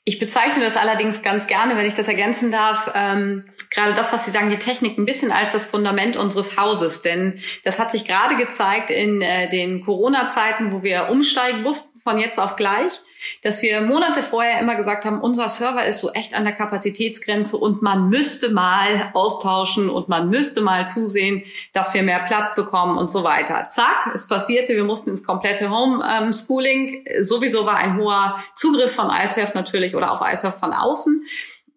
Ich 0.05 0.19
bezeichne 0.19 0.63
das 0.63 0.75
allerdings 0.75 1.21
ganz 1.21 1.47
gerne, 1.47 1.77
wenn 1.77 1.85
ich 1.85 1.93
das 1.93 2.07
ergänzen 2.07 2.51
darf, 2.51 2.91
ähm, 2.93 3.45
gerade 3.73 3.93
das, 3.93 4.13
was 4.13 4.25
Sie 4.25 4.31
sagen, 4.31 4.49
die 4.49 4.57
Technik 4.57 4.97
ein 4.97 5.05
bisschen 5.05 5.31
als 5.31 5.53
das 5.53 5.63
Fundament 5.63 6.15
unseres 6.15 6.57
Hauses. 6.57 7.01
Denn 7.01 7.39
das 7.63 7.79
hat 7.79 7.91
sich 7.91 8.05
gerade 8.05 8.35
gezeigt 8.35 8.89
in 8.89 9.21
äh, 9.21 9.49
den 9.49 9.83
Corona-Zeiten, 9.83 10.71
wo 10.71 10.83
wir 10.83 11.09
umsteigen 11.09 11.63
mussten 11.63 11.99
von 11.99 12.19
jetzt 12.19 12.39
auf 12.39 12.55
gleich 12.55 13.01
dass 13.41 13.61
wir 13.61 13.81
Monate 13.81 14.21
vorher 14.21 14.59
immer 14.59 14.75
gesagt 14.75 15.05
haben, 15.05 15.21
unser 15.21 15.49
Server 15.49 15.85
ist 15.85 15.99
so 15.99 16.11
echt 16.11 16.33
an 16.33 16.43
der 16.43 16.53
Kapazitätsgrenze 16.53 17.57
und 17.57 17.81
man 17.81 18.09
müsste 18.09 18.49
mal 18.49 19.11
austauschen 19.13 19.89
und 19.89 20.09
man 20.09 20.29
müsste 20.29 20.61
mal 20.61 20.87
zusehen, 20.87 21.43
dass 21.73 21.93
wir 21.93 22.03
mehr 22.03 22.19
Platz 22.19 22.55
bekommen 22.55 22.97
und 22.97 23.09
so 23.09 23.23
weiter. 23.23 23.67
Zack, 23.67 24.11
es 24.13 24.27
passierte, 24.27 24.75
wir 24.75 24.83
mussten 24.83 25.09
ins 25.09 25.23
komplette 25.23 25.69
Homeschooling. 25.69 27.05
Sowieso 27.21 27.65
war 27.65 27.75
ein 27.75 27.97
hoher 27.97 28.35
Zugriff 28.55 28.93
von 28.93 29.09
ISWF 29.09 29.53
natürlich 29.53 29.95
oder 29.95 30.11
auf 30.11 30.21
ISWF 30.21 30.59
von 30.59 30.73
außen. 30.73 31.25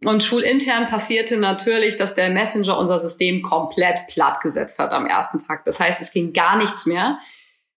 Und 0.06 0.22
schulintern 0.22 0.86
passierte 0.86 1.36
natürlich, 1.36 1.96
dass 1.96 2.14
der 2.14 2.30
Messenger 2.30 2.78
unser 2.78 2.98
System 2.98 3.42
komplett 3.42 4.06
platt 4.06 4.40
gesetzt 4.40 4.78
hat 4.78 4.92
am 4.92 5.04
ersten 5.04 5.40
Tag. 5.40 5.64
Das 5.64 5.80
heißt, 5.80 6.00
es 6.00 6.12
ging 6.12 6.32
gar 6.32 6.56
nichts 6.56 6.86
mehr. 6.86 7.18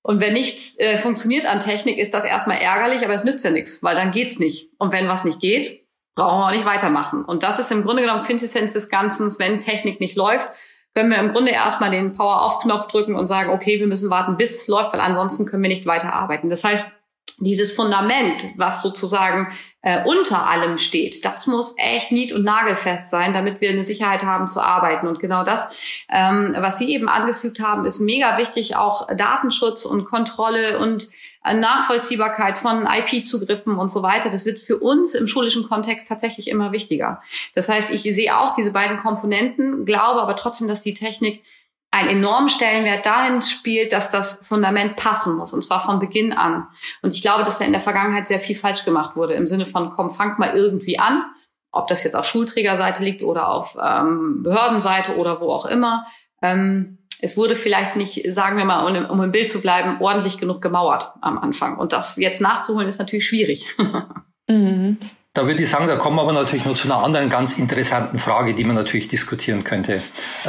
Und 0.04 0.22
wenn 0.22 0.34
nichts 0.34 0.78
äh, 0.80 0.98
funktioniert 0.98 1.46
an 1.46 1.60
Technik, 1.60 1.98
ist 1.98 2.14
das 2.14 2.26
erstmal 2.26 2.60
ärgerlich, 2.60 3.04
aber 3.04 3.16
es 3.16 3.24
nützt 3.24 3.44
ja 3.44 3.52
nichts, 3.52 3.84
weil 3.84 3.96
dann 3.96 4.12
geht's 4.12 4.38
nicht. 4.40 4.74
Und 4.78 4.92
wenn 4.94 5.08
was 5.08 5.26
nicht 5.26 5.40
geht, 5.40 5.88
brauchen 6.16 6.40
wir 6.40 6.46
auch 6.46 6.52
nicht 6.52 6.66
weitermachen. 6.66 7.26
Und 7.26 7.44
das 7.44 7.60
ist 7.60 7.72
im 7.72 7.84
Grunde 7.84 8.04
genommen 8.04 8.24
Quintessenz 8.24 8.74
des 8.74 8.90
Ganzen. 8.90 9.34
Wenn 9.40 9.60
Technik 9.60 10.00
nicht 10.00 10.16
läuft, 10.16 10.48
können 10.94 11.10
wir 11.10 11.18
im 11.18 11.32
Grunde 11.32 11.52
erstmal 11.52 11.92
den 11.92 12.14
Power-Off-Knopf 12.14 12.88
drücken 12.88 13.16
und 13.16 13.28
sagen, 13.28 13.50
okay, 13.50 13.80
wir 13.80 13.88
müssen 13.88 14.10
warten, 14.10 14.38
bis 14.38 14.56
es 14.56 14.68
läuft, 14.68 14.94
weil 14.94 15.00
ansonsten 15.00 15.46
können 15.46 15.64
wir 15.64 15.70
nicht 15.70 15.86
weiterarbeiten. 15.86 16.50
Das 16.50 16.64
heißt, 16.64 16.92
dieses 17.40 17.72
Fundament, 17.72 18.44
was 18.58 18.82
sozusagen 18.82 19.48
äh, 19.82 20.04
unter 20.04 20.48
allem 20.48 20.78
steht, 20.78 21.24
das 21.24 21.48
muss 21.48 21.74
echt 21.78 22.12
nied- 22.12 22.34
und 22.34 22.44
nagelfest 22.44 23.10
sein, 23.10 23.32
damit 23.32 23.62
wir 23.62 23.70
eine 23.70 23.84
Sicherheit 23.84 24.24
haben 24.24 24.48
zu 24.48 24.62
arbeiten. 24.62 25.08
Und 25.08 25.20
genau 25.20 25.44
das, 25.44 25.74
ähm, 26.10 26.54
was 26.58 26.80
Sie 26.80 26.94
eben 26.94 27.08
angefügt 27.08 27.62
haben, 27.62 27.86
ist 27.86 28.00
mega 28.02 28.38
wichtig, 28.38 28.76
auch 28.76 29.08
Datenschutz 29.16 29.86
und 29.86 30.06
Kontrolle 30.06 30.80
und 30.80 31.08
äh, 31.46 31.54
Nachvollziehbarkeit 31.54 32.58
von 32.58 32.86
IP-Zugriffen 32.86 33.78
und 33.78 33.90
so 33.90 34.04
weiter. 34.04 34.30
Das 34.30 34.46
wird 34.46 34.60
für 34.60 34.78
uns 34.78 35.16
im 35.16 35.28
schulischen 35.28 35.68
Kontext 35.68 36.10
tatsächlich 36.10 36.50
immer 36.50 36.74
wichtiger. 36.74 37.22
Das 37.56 37.70
heißt, 37.70 37.92
ich 37.92 38.04
sehe 38.04 38.38
auch 38.38 38.56
diese 38.56 38.72
beiden 38.72 38.98
Komponenten, 38.98 39.86
glaube 39.86 40.22
aber 40.22 40.36
trotzdem, 40.36 40.68
dass 40.68 40.82
die 40.82 40.94
Technik 40.94 41.42
einen 41.92 42.10
enormen 42.10 42.50
Stellenwert 42.50 43.06
dahin 43.06 43.42
spielt, 43.42 43.94
dass 43.94 44.12
das 44.12 44.46
Fundament 44.46 44.96
passen 44.96 45.38
muss, 45.38 45.54
und 45.54 45.64
zwar 45.64 45.80
von 45.80 46.00
Beginn 46.00 46.34
an. 46.34 46.68
Und 47.02 47.14
ich 47.16 47.22
glaube, 47.22 47.44
dass 47.44 47.58
da 47.58 47.66
in 47.66 47.72
der 47.72 47.82
Vergangenheit 47.82 48.28
sehr 48.28 48.40
viel 48.40 48.56
falsch 48.56 48.86
gemacht 48.86 49.16
wurde, 49.16 49.34
im 49.34 49.48
Sinne 49.48 49.66
von, 49.66 49.90
komm, 49.90 50.12
fangt 50.12 50.38
mal 50.38 50.56
irgendwie 50.56 51.00
an, 51.00 51.24
ob 51.72 51.88
das 51.88 52.04
jetzt 52.04 52.16
auf 52.16 52.26
Schulträgerseite 52.26 53.04
liegt 53.04 53.24
oder 53.24 53.50
auf 53.50 53.78
ähm, 53.82 54.44
Behördenseite 54.44 55.18
oder 55.18 55.42
wo 55.42 55.52
auch 55.52 55.66
immer. 55.66 56.06
Ähm, 56.42 57.00
es 57.22 57.38
wurde 57.38 57.56
vielleicht 57.56 57.96
nicht, 57.96 58.32
sagen 58.32 58.58
wir 58.58 58.66
mal, 58.66 58.86
um, 58.86 59.06
um 59.10 59.24
im 59.24 59.32
Bild 59.32 59.50
zu 59.50 59.62
bleiben, 59.62 59.98
ordentlich 60.00 60.38
genug 60.38 60.62
gemauert 60.62 61.12
am 61.22 61.38
Anfang. 61.38 61.78
Und 61.78 61.92
das 61.92 62.16
jetzt 62.18 62.40
nachzuholen, 62.40 62.88
ist 62.88 63.00
natürlich 63.00 63.28
schwierig. 63.28 63.66
mhm. 64.48 64.98
Da 65.40 65.48
würde 65.48 65.64
ich 65.64 65.70
sagen, 65.70 65.88
da 65.88 65.96
kommen 65.96 66.18
wir 66.18 66.24
aber 66.24 66.34
natürlich 66.34 66.66
noch 66.66 66.76
zu 66.76 66.84
einer 66.84 67.02
anderen 67.02 67.30
ganz 67.30 67.58
interessanten 67.58 68.20
Frage, 68.20 68.54
die 68.54 68.66
man 68.66 68.76
natürlich 68.76 69.08
diskutieren 69.08 69.64
könnte. 69.64 69.94
Äh, 69.94 70.02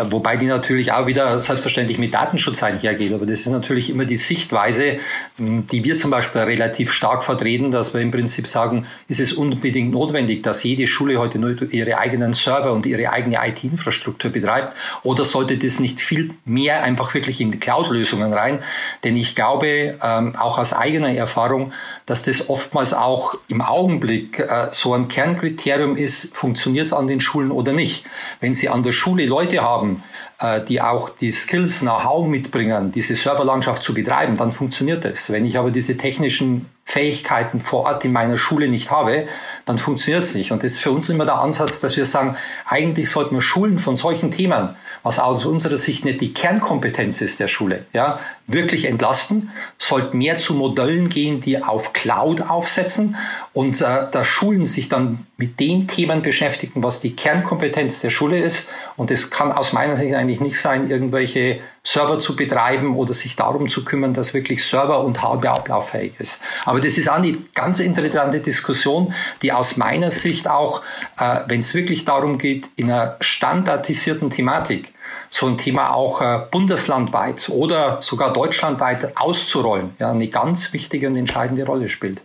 wobei 0.08 0.36
die 0.36 0.46
natürlich 0.46 0.90
auch 0.90 1.06
wieder 1.06 1.40
selbstverständlich 1.40 1.98
mit 1.98 2.12
Datenschutz 2.12 2.60
einhergeht. 2.64 3.12
Aber 3.12 3.24
das 3.24 3.38
ist 3.38 3.46
natürlich 3.46 3.88
immer 3.88 4.04
die 4.04 4.16
Sichtweise, 4.16 4.98
die 5.38 5.84
wir 5.84 5.96
zum 5.96 6.10
Beispiel 6.10 6.40
relativ 6.40 6.92
stark 6.92 7.22
vertreten, 7.22 7.70
dass 7.70 7.94
wir 7.94 8.00
im 8.00 8.10
Prinzip 8.10 8.48
sagen, 8.48 8.84
ist 9.06 9.20
es 9.20 9.32
unbedingt 9.32 9.92
notwendig, 9.92 10.42
dass 10.42 10.64
jede 10.64 10.88
Schule 10.88 11.20
heute 11.20 11.38
nur 11.38 11.72
ihre 11.72 11.98
eigenen 11.98 12.34
Server 12.34 12.72
und 12.72 12.84
ihre 12.84 13.12
eigene 13.12 13.38
IT-Infrastruktur 13.46 14.32
betreibt? 14.32 14.76
Oder 15.04 15.24
sollte 15.24 15.56
das 15.56 15.78
nicht 15.78 16.00
viel 16.00 16.34
mehr 16.44 16.82
einfach 16.82 17.14
wirklich 17.14 17.40
in 17.40 17.52
die 17.52 17.60
Cloud-Lösungen 17.60 18.32
rein? 18.32 18.58
Denn 19.04 19.14
ich 19.14 19.36
glaube, 19.36 19.98
ähm, 20.02 20.34
auch 20.34 20.58
aus 20.58 20.72
eigener 20.72 21.14
Erfahrung, 21.14 21.72
dass 22.06 22.24
das 22.24 22.50
oftmals 22.50 22.92
auch 22.92 23.36
im 23.46 23.62
Augenblick 23.62 24.40
äh, 24.40 24.66
so 24.80 24.94
ein 24.94 25.08
Kernkriterium 25.08 25.94
ist, 25.94 26.34
funktioniert 26.34 26.86
es 26.86 26.92
an 26.94 27.06
den 27.06 27.20
Schulen 27.20 27.50
oder 27.50 27.72
nicht. 27.72 28.04
Wenn 28.40 28.54
Sie 28.54 28.70
an 28.70 28.82
der 28.82 28.92
Schule 28.92 29.26
Leute 29.26 29.60
haben, 29.60 30.02
äh, 30.40 30.64
die 30.64 30.80
auch 30.80 31.10
die 31.10 31.30
Skills, 31.30 31.80
Know-how 31.80 32.26
mitbringen, 32.26 32.90
diese 32.90 33.14
Serverlandschaft 33.14 33.82
zu 33.82 33.92
betreiben, 33.92 34.38
dann 34.38 34.52
funktioniert 34.52 35.04
es. 35.04 35.30
Wenn 35.30 35.44
ich 35.44 35.58
aber 35.58 35.70
diese 35.70 35.98
technischen 35.98 36.70
Fähigkeiten 36.84 37.60
vor 37.60 37.84
Ort 37.84 38.04
in 38.06 38.12
meiner 38.12 38.38
Schule 38.38 38.68
nicht 38.68 38.90
habe, 38.90 39.28
dann 39.66 39.78
funktioniert 39.78 40.24
es 40.24 40.34
nicht. 40.34 40.50
Und 40.50 40.64
das 40.64 40.72
ist 40.72 40.80
für 40.80 40.90
uns 40.90 41.10
immer 41.10 41.26
der 41.26 41.38
Ansatz, 41.38 41.80
dass 41.80 41.96
wir 41.98 42.06
sagen, 42.06 42.36
eigentlich 42.64 43.10
sollten 43.10 43.34
wir 43.34 43.42
Schulen 43.42 43.78
von 43.78 43.96
solchen 43.96 44.30
Themen, 44.30 44.76
was 45.02 45.18
aus 45.18 45.46
unserer 45.46 45.76
Sicht 45.76 46.04
nicht 46.04 46.20
die 46.20 46.34
Kernkompetenz 46.34 47.20
ist 47.20 47.40
der 47.40 47.48
Schule, 47.48 47.86
ja, 47.92 48.18
wirklich 48.46 48.84
entlasten, 48.84 49.50
sollten 49.78 50.18
mehr 50.18 50.38
zu 50.38 50.54
Modellen 50.54 51.08
gehen, 51.08 51.40
die 51.40 51.62
auf 51.62 51.92
Cloud 51.92 52.42
aufsetzen 52.42 53.16
und 53.52 53.80
äh, 53.80 54.06
da 54.10 54.24
Schulen 54.24 54.66
sich 54.66 54.88
dann 54.88 55.26
mit 55.36 55.58
den 55.58 55.88
Themen 55.88 56.22
beschäftigen, 56.22 56.82
was 56.82 57.00
die 57.00 57.16
Kernkompetenz 57.16 58.00
der 58.00 58.10
Schule 58.10 58.38
ist. 58.38 58.68
Und 58.96 59.10
es 59.10 59.30
kann 59.30 59.52
aus 59.52 59.72
meiner 59.72 59.96
Sicht 59.96 60.14
eigentlich 60.14 60.40
nicht 60.40 60.60
sein, 60.60 60.90
irgendwelche 60.90 61.60
Server 61.82 62.18
zu 62.18 62.36
betreiben 62.36 62.96
oder 62.96 63.14
sich 63.14 63.36
darum 63.36 63.68
zu 63.68 63.84
kümmern, 63.84 64.12
dass 64.12 64.34
wirklich 64.34 64.64
Server 64.64 65.02
und 65.02 65.22
Hardware 65.22 65.58
ablauffähig 65.58 66.12
ist. 66.18 66.42
Aber 66.66 66.80
das 66.80 66.98
ist 66.98 67.08
auch 67.08 67.14
eine 67.14 67.38
ganz 67.54 67.80
interessante 67.80 68.40
Diskussion, 68.40 69.14
die 69.42 69.52
aus 69.52 69.76
meiner 69.76 70.10
Sicht 70.10 70.48
auch, 70.48 70.82
äh, 71.18 71.40
wenn 71.46 71.60
es 71.60 71.74
wirklich 71.74 72.04
darum 72.04 72.38
geht, 72.38 72.68
in 72.76 72.90
einer 72.90 73.16
standardisierten 73.20 74.30
Thematik, 74.30 74.92
so 75.30 75.46
ein 75.46 75.56
Thema 75.56 75.94
auch 75.94 76.20
äh, 76.20 76.40
bundeslandweit 76.50 77.48
oder 77.48 78.02
sogar 78.02 78.32
deutschlandweit 78.32 79.16
auszurollen, 79.16 79.94
ja, 79.98 80.10
eine 80.10 80.28
ganz 80.28 80.72
wichtige 80.72 81.08
und 81.08 81.16
entscheidende 81.16 81.64
Rolle 81.64 81.88
spielt. 81.88 82.20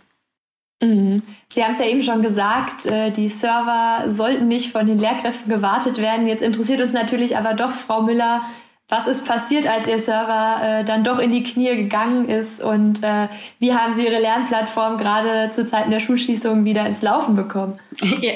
Mhm. 0.82 1.22
Sie 1.48 1.64
haben 1.64 1.72
es 1.72 1.78
ja 1.78 1.86
eben 1.86 2.02
schon 2.02 2.22
gesagt, 2.22 2.84
äh, 2.84 3.10
die 3.10 3.28
Server 3.28 4.12
sollten 4.12 4.48
nicht 4.48 4.72
von 4.72 4.86
den 4.86 4.98
Lehrkräften 4.98 5.50
gewartet 5.50 5.98
werden. 5.98 6.26
Jetzt 6.26 6.42
interessiert 6.42 6.80
uns 6.80 6.92
natürlich 6.92 7.36
aber 7.36 7.54
doch, 7.54 7.70
Frau 7.70 8.02
Müller, 8.02 8.42
was 8.88 9.08
ist 9.08 9.26
passiert, 9.26 9.66
als 9.66 9.88
Ihr 9.88 9.98
Server 9.98 10.60
äh, 10.62 10.84
dann 10.84 11.02
doch 11.02 11.18
in 11.18 11.32
die 11.32 11.42
Knie 11.42 11.74
gegangen 11.76 12.28
ist 12.28 12.62
und 12.62 13.02
äh, 13.02 13.28
wie 13.58 13.74
haben 13.74 13.92
Sie 13.92 14.06
Ihre 14.06 14.20
Lernplattform 14.20 14.96
gerade 14.96 15.50
zu 15.50 15.66
Zeiten 15.66 15.90
der 15.90 15.98
Schulschließung 15.98 16.64
wieder 16.64 16.86
ins 16.86 17.02
Laufen 17.02 17.34
bekommen? 17.34 17.80
Ja, 18.20 18.32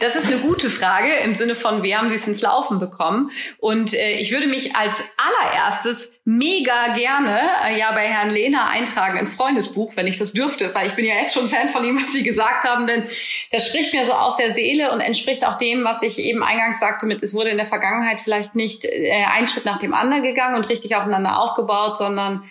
das 0.00 0.16
ist 0.16 0.26
eine 0.26 0.38
gute 0.38 0.68
Frage 0.68 1.12
im 1.24 1.34
Sinne 1.34 1.54
von, 1.54 1.82
wie 1.82 1.96
haben 1.96 2.08
Sie 2.08 2.16
es 2.16 2.26
ins 2.26 2.40
Laufen 2.40 2.78
bekommen? 2.78 3.30
Und 3.58 3.94
äh, 3.94 4.18
ich 4.18 4.32
würde 4.32 4.46
mich 4.46 4.76
als 4.76 5.02
allererstes 5.16 6.13
mega 6.24 6.94
gerne 6.94 7.38
äh, 7.66 7.78
ja 7.78 7.92
bei 7.92 8.06
Herrn 8.06 8.30
Lehner 8.30 8.68
eintragen 8.68 9.18
ins 9.18 9.34
Freundesbuch, 9.34 9.94
wenn 9.96 10.06
ich 10.06 10.18
das 10.18 10.32
dürfte, 10.32 10.74
weil 10.74 10.86
ich 10.86 10.94
bin 10.94 11.04
ja 11.04 11.16
jetzt 11.16 11.34
schon 11.34 11.50
Fan 11.50 11.68
von 11.68 11.84
ihm, 11.84 12.02
was 12.02 12.12
Sie 12.12 12.22
gesagt 12.22 12.64
haben, 12.64 12.86
denn 12.86 13.04
das 13.52 13.68
spricht 13.68 13.92
mir 13.92 14.04
so 14.04 14.12
aus 14.12 14.36
der 14.36 14.52
Seele 14.52 14.90
und 14.92 15.00
entspricht 15.00 15.46
auch 15.46 15.58
dem, 15.58 15.84
was 15.84 16.02
ich 16.02 16.18
eben 16.18 16.42
eingangs 16.42 16.80
sagte 16.80 17.04
mit, 17.04 17.22
es 17.22 17.34
wurde 17.34 17.50
in 17.50 17.58
der 17.58 17.66
Vergangenheit 17.66 18.20
vielleicht 18.20 18.54
nicht 18.54 18.86
äh, 18.86 19.24
ein 19.30 19.48
Schritt 19.48 19.66
nach 19.66 19.78
dem 19.78 19.92
anderen 19.92 20.22
gegangen 20.22 20.56
und 20.56 20.68
richtig 20.68 20.96
aufeinander 20.96 21.38
aufgebaut, 21.38 21.98
sondern 21.98 22.42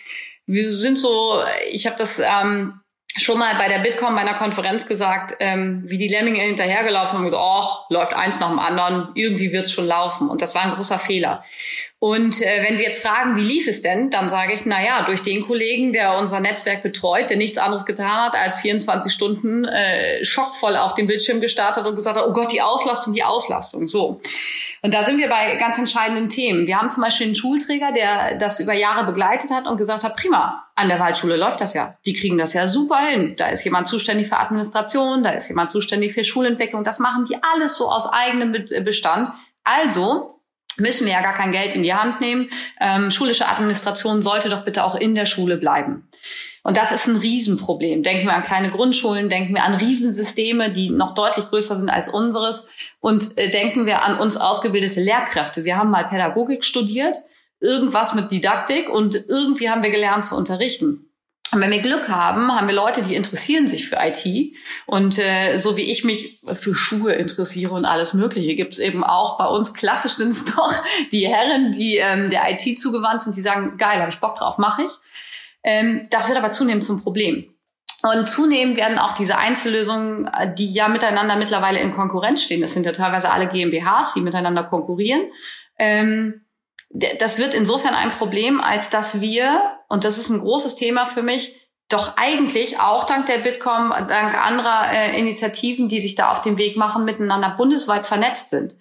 wir 0.45 0.69
sind 0.71 0.99
so, 0.99 1.41
ich 1.71 1.87
habe 1.87 1.97
das 1.97 2.19
ähm, 2.19 2.79
schon 3.17 3.38
mal 3.38 3.55
bei 3.55 3.67
der 3.67 3.79
Bitkom 3.79 4.15
bei 4.15 4.22
einer 4.22 4.36
Konferenz 4.36 4.88
gesagt, 4.88 5.36
ähm, 5.39 5.84
wie 5.86 5.98
die 5.98 6.08
Lemminge 6.08 6.41
hinterhergelaufen 6.41 7.20
und 7.20 7.25
gesagt, 7.25 7.43
ach, 7.43 7.89
läuft 7.89 8.15
eins 8.15 8.39
nach 8.39 8.50
dem 8.50 8.60
anderen, 8.60 9.10
irgendwie 9.13 9.51
wird's 9.51 9.72
schon 9.72 9.86
laufen. 9.86 10.29
Und 10.29 10.41
das 10.41 10.55
war 10.55 10.63
ein 10.63 10.75
großer 10.75 10.98
Fehler. 10.98 11.43
Und 12.00 12.41
äh, 12.41 12.63
wenn 12.63 12.75
Sie 12.75 12.84
jetzt 12.84 13.01
fragen, 13.01 13.38
wie 13.38 13.43
lief 13.43 13.67
es 13.67 13.82
denn, 13.82 14.10
dann 14.10 14.27
sage 14.27 14.53
ich, 14.53 14.65
na 14.65 14.84
ja, 14.84 15.05
durch 15.05 15.22
den 15.22 15.46
Kollegen, 15.46 15.93
der 15.93 16.17
unser 16.17 16.39
Netzwerk 16.39 16.84
betreut, 16.84 17.29
der 17.29 17.38
nichts 17.38 17.58
anderes 17.58 17.86
getan 17.86 18.25
hat, 18.25 18.36
als 18.36 18.58
24 18.58 19.13
Stunden 19.13 19.63
äh, 19.63 20.24
schockvoll 20.25 20.75
auf 20.75 20.96
dem 20.96 21.08
Bildschirm 21.08 21.39
gestartet 21.39 21.86
und 21.86 21.96
gesagt 21.96 22.17
hat, 22.17 22.25
oh 22.27 22.34
Gott, 22.34 22.51
die 22.51 22.62
Auslastung, 22.62 23.13
die 23.13 23.24
Auslastung. 23.24 23.88
So. 23.88 24.20
Und 24.85 24.93
da 24.93 25.05
sind 25.05 25.17
wir 25.17 25.29
bei 25.29 25.55
ganz 25.55 25.77
entscheidenden 25.77 26.27
Themen. 26.27 26.67
Wir 26.67 26.77
haben 26.77 26.91
zum 26.91 27.03
Beispiel 27.03 27.27
einen 27.27 27.35
Schulträger, 27.35 27.93
der 27.93 28.37
das 28.37 28.59
über 28.59 28.73
Jahre 28.73 29.05
begleitet 29.05 29.49
hat 29.49 29.65
und 29.65 29.77
gesagt 29.77 30.03
hat, 30.03 30.17
prima, 30.17 30.65
an 30.75 30.89
der 30.89 30.99
Waldschule 30.99 31.37
läuft 31.37 31.61
das 31.61 31.73
ja. 31.73 31.95
Die 32.05 32.11
kriegen 32.11 32.37
das 32.37 32.53
ja 32.53 32.67
super 32.67 32.97
hin. 32.97 33.35
Da 33.37 33.47
ist 33.47 33.63
jemand 33.63 33.87
zuständig 33.87 34.27
für 34.27 34.37
Administration, 34.37 35.23
da 35.23 35.29
ist 35.29 35.47
jemand 35.47 35.71
zuständig 35.71 36.13
für 36.13 36.25
Schulentwicklung. 36.25 36.83
Das 36.83 36.99
machen 36.99 37.23
die 37.23 37.37
alles 37.41 37.77
so 37.77 37.89
aus 37.89 38.11
eigenem 38.11 38.51
Bestand. 38.51 39.31
Also 39.63 40.41
müssen 40.75 41.05
wir 41.05 41.13
ja 41.13 41.21
gar 41.21 41.33
kein 41.33 41.53
Geld 41.53 41.75
in 41.75 41.83
die 41.83 41.93
Hand 41.93 42.19
nehmen. 42.19 42.49
Ähm, 42.81 43.09
schulische 43.09 43.47
Administration 43.47 44.21
sollte 44.21 44.49
doch 44.49 44.65
bitte 44.65 44.83
auch 44.83 44.95
in 44.95 45.15
der 45.15 45.25
Schule 45.25 45.55
bleiben. 45.55 46.09
Und 46.63 46.77
das 46.77 46.93
ist 46.93 47.08
ein 47.08 47.17
Riesenproblem. 47.17 48.03
Denken 48.03 48.25
wir 48.25 48.34
an 48.34 48.43
kleine 48.43 48.72
Grundschulen, 48.72 49.27
denken 49.27 49.53
wir 49.53 49.63
an 49.63 49.75
Riesensysteme, 49.75 50.72
die 50.72 50.89
noch 50.89 51.13
deutlich 51.13 51.50
größer 51.50 51.75
sind 51.75 51.89
als 51.89 52.08
unseres. 52.08 52.70
Und 53.01 53.38
äh, 53.38 53.50
denken 53.50 53.86
wir 53.86 54.03
an 54.03 54.17
uns 54.17 54.38
ausgebildete 54.38 55.01
Lehrkräfte. 55.01 55.65
Wir 55.65 55.77
haben 55.77 55.91
mal 55.91 56.05
Pädagogik 56.05 56.63
studiert, 56.63 57.17
irgendwas 57.60 58.13
mit 58.15 58.32
Didaktik 58.32 58.89
und 58.89 59.25
irgendwie 59.27 59.70
haben 59.70 59.84
wir 59.84 59.91
gelernt 59.91 60.25
zu 60.25 60.36
unterrichten. 60.36 61.10
Und 61.51 61.62
wenn 61.62 61.70
wir 61.70 61.82
Glück 61.82 62.08
haben, 62.08 62.51
haben 62.51 62.65
wir 62.65 62.74
Leute, 62.74 63.03
die 63.03 63.13
interessieren 63.13 63.67
sich 63.67 63.88
für 63.88 63.98
IT. 64.00 64.55
Und 64.88 65.20
äh, 65.20 65.58
so 65.58 65.77
wie 65.77 65.91
ich 65.91 66.03
mich 66.03 66.39
für 66.53 66.74
Schuhe 66.74 67.13
interessiere 67.13 67.74
und 67.74 67.86
alles 67.86 68.15
Mögliche, 68.15 68.55
gibt 68.55 68.74
es 68.74 68.79
eben 68.79 69.03
auch 69.03 69.38
bei 69.38 69.46
uns, 69.46 69.74
klassisch 69.74 70.13
sind 70.13 70.29
es 70.29 70.46
doch 70.55 70.74
die 71.12 71.27
Herren, 71.27 71.72
die 71.72 71.98
ähm, 71.98 72.29
der 72.29 72.50
IT 72.50 72.79
zugewandt 72.79 73.22
sind, 73.22 73.36
die 73.36 73.41
sagen, 73.41 73.77
geil, 73.77 74.00
habe 74.00 74.10
ich 74.10 74.20
Bock 74.20 74.38
drauf, 74.38 74.58
mache 74.58 74.84
ich. 74.84 74.91
Ähm, 75.63 76.03
das 76.10 76.27
wird 76.27 76.38
aber 76.38 76.51
zunehmend 76.51 76.84
zum 76.84 77.01
Problem. 77.01 77.50
Und 78.03 78.29
zunehmend 78.29 78.75
werden 78.75 79.00
auch 79.00 79.13
diese 79.13 79.38
Einzellösungen, 79.38 80.27
äh, 80.27 80.53
die 80.53 80.72
ja 80.72 80.89
miteinander 80.89 81.38
mittlerweile 81.38 81.79
in 81.79 81.91
Konkurrenz 81.91 82.43
stehen, 82.43 82.62
das 82.62 82.74
sind 82.74 82.86
ja 82.86 82.91
teilweise 82.91 83.32
alle 83.32 83.48
GmbHs, 83.48 84.13
die 84.13 84.22
miteinander 84.22 84.63
konkurrieren, 84.63 85.32
ähm, 85.79 86.41
das 86.93 87.39
wird 87.39 87.55
insofern 87.55 87.96
ein 87.96 88.12
Problem, 88.12 88.62
als 88.62 88.91
dass 88.91 89.20
wir, 89.20 89.79
und 89.89 90.03
das 90.03 90.20
ist 90.20 90.29
ein 90.29 90.39
großes 90.39 90.75
Thema 90.75 91.08
für 91.08 91.24
mich, 91.24 91.55
doch 91.93 92.17
eigentlich 92.17 92.79
auch 92.79 93.05
dank 93.05 93.27
der 93.27 93.38
Bitkom, 93.38 93.91
dank 93.91 94.35
anderer 94.35 94.91
äh, 94.91 95.19
Initiativen, 95.19 95.88
die 95.88 96.00
sich 96.00 96.15
da 96.15 96.31
auf 96.31 96.41
den 96.41 96.57
Weg 96.57 96.75
machen, 96.75 97.05
miteinander 97.05 97.53
bundesweit 97.55 98.07
vernetzt 98.07 98.50
sind. 98.50 98.75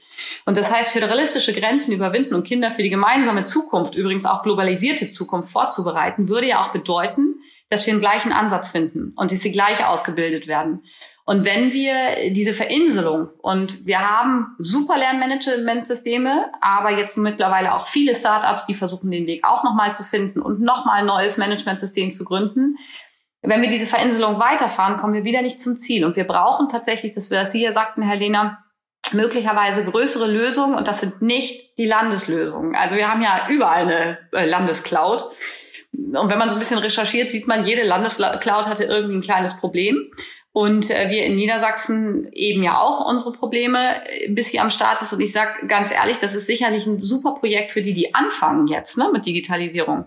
Und 0.47 0.57
das 0.57 0.73
heißt, 0.73 0.91
föderalistische 0.91 1.53
Grenzen 1.53 1.93
überwinden 1.93 2.35
und 2.35 2.45
Kinder 2.45 2.71
für 2.71 2.83
die 2.83 2.91
gemeinsame 2.91 3.45
Zukunft, 3.45 3.95
übrigens 3.95 4.25
auch 4.25 4.43
globalisierte 4.43 5.11
Zukunft 5.11 5.53
vorzubereiten, 5.53 6.29
würde 6.29 6.49
ja 6.49 6.61
auch 6.61 6.69
bedeuten, 6.69 7.37
dass 7.69 7.87
wir 7.87 7.93
einen 7.93 8.01
gleichen 8.01 8.33
Ansatz 8.33 8.71
finden 8.71 9.13
und 9.17 9.31
dass 9.31 9.41
sie 9.41 9.53
gleich 9.53 9.85
ausgebildet 9.87 10.47
werden. 10.47 10.83
Und 11.25 11.45
wenn 11.45 11.73
wir 11.73 12.33
diese 12.33 12.53
Verinselung 12.53 13.29
und 13.39 13.87
wir 13.87 14.01
haben 14.01 14.57
super 14.59 14.99
Lernmanagementsysteme, 14.99 16.51
aber 16.61 16.91
jetzt 16.91 17.17
mittlerweile 17.17 17.75
auch 17.75 17.87
viele 17.87 18.15
Startups, 18.15 18.67
die 18.67 18.75
versuchen 18.75 19.11
den 19.11 19.27
Weg 19.27 19.45
auch 19.45 19.63
nochmal 19.63 19.93
zu 19.93 20.03
finden 20.03 20.43
und 20.43 20.61
nochmal 20.61 21.01
ein 21.01 21.07
neues 21.07 21.37
Managementsystem 21.37 22.13
zu 22.13 22.25
gründen. 22.25 22.77
Wenn 23.41 23.63
wir 23.63 23.69
diese 23.69 23.87
Verinselung 23.87 24.39
weiterfahren, 24.39 24.99
kommen 24.99 25.15
wir 25.15 25.25
wieder 25.25 25.43
nicht 25.43 25.61
zum 25.61 25.79
Ziel. 25.79 26.05
Und 26.05 26.17
wir 26.17 26.27
brauchen 26.27 26.69
tatsächlich, 26.69 27.13
das 27.13 27.31
was 27.31 27.53
Sie 27.53 27.63
ja 27.63 27.73
sagten, 27.73 28.03
Herr 28.03 28.17
Lehner, 28.17 28.59
möglicherweise 29.13 29.85
größere 29.85 30.31
Lösungen 30.31 30.75
und 30.75 30.89
das 30.89 31.01
sind 31.01 31.23
nicht 31.23 31.77
die 31.79 31.87
Landeslösungen. 31.87 32.75
Also 32.75 32.97
wir 32.97 33.11
haben 33.11 33.23
ja 33.23 33.49
überall 33.49 33.83
eine 33.83 34.19
äh, 34.33 34.47
Landescloud. 34.47 35.25
Und 35.93 36.31
wenn 36.31 36.39
man 36.39 36.49
so 36.49 36.55
ein 36.55 36.59
bisschen 36.59 36.79
recherchiert, 36.79 37.31
sieht 37.31 37.47
man, 37.47 37.65
jede 37.65 37.83
Landescloud 37.83 38.67
hatte 38.67 38.85
irgendwie 38.85 39.17
ein 39.17 39.23
kleines 39.23 39.57
Problem. 39.59 40.11
Und 40.53 40.91
äh, 40.91 41.09
wir 41.09 41.25
in 41.25 41.35
Niedersachsen 41.35 42.31
eben 42.33 42.63
ja 42.63 42.79
auch 42.79 43.07
unsere 43.07 43.33
Probleme, 43.33 44.07
äh, 44.07 44.29
bis 44.29 44.49
hier 44.49 44.63
am 44.63 44.71
Start 44.71 45.01
ist. 45.01 45.13
Und 45.13 45.21
ich 45.21 45.33
sage 45.33 45.67
ganz 45.67 45.93
ehrlich, 45.93 46.19
das 46.19 46.35
ist 46.35 46.47
sicherlich 46.47 46.87
ein 46.87 47.01
super 47.03 47.35
Projekt 47.35 47.71
für 47.71 47.81
die, 47.81 47.95
die 47.95 48.15
anfangen 48.15 48.67
jetzt 48.67 48.99
ne, 48.99 49.09
mit 49.13 49.25
Digitalisierung. 49.25 50.05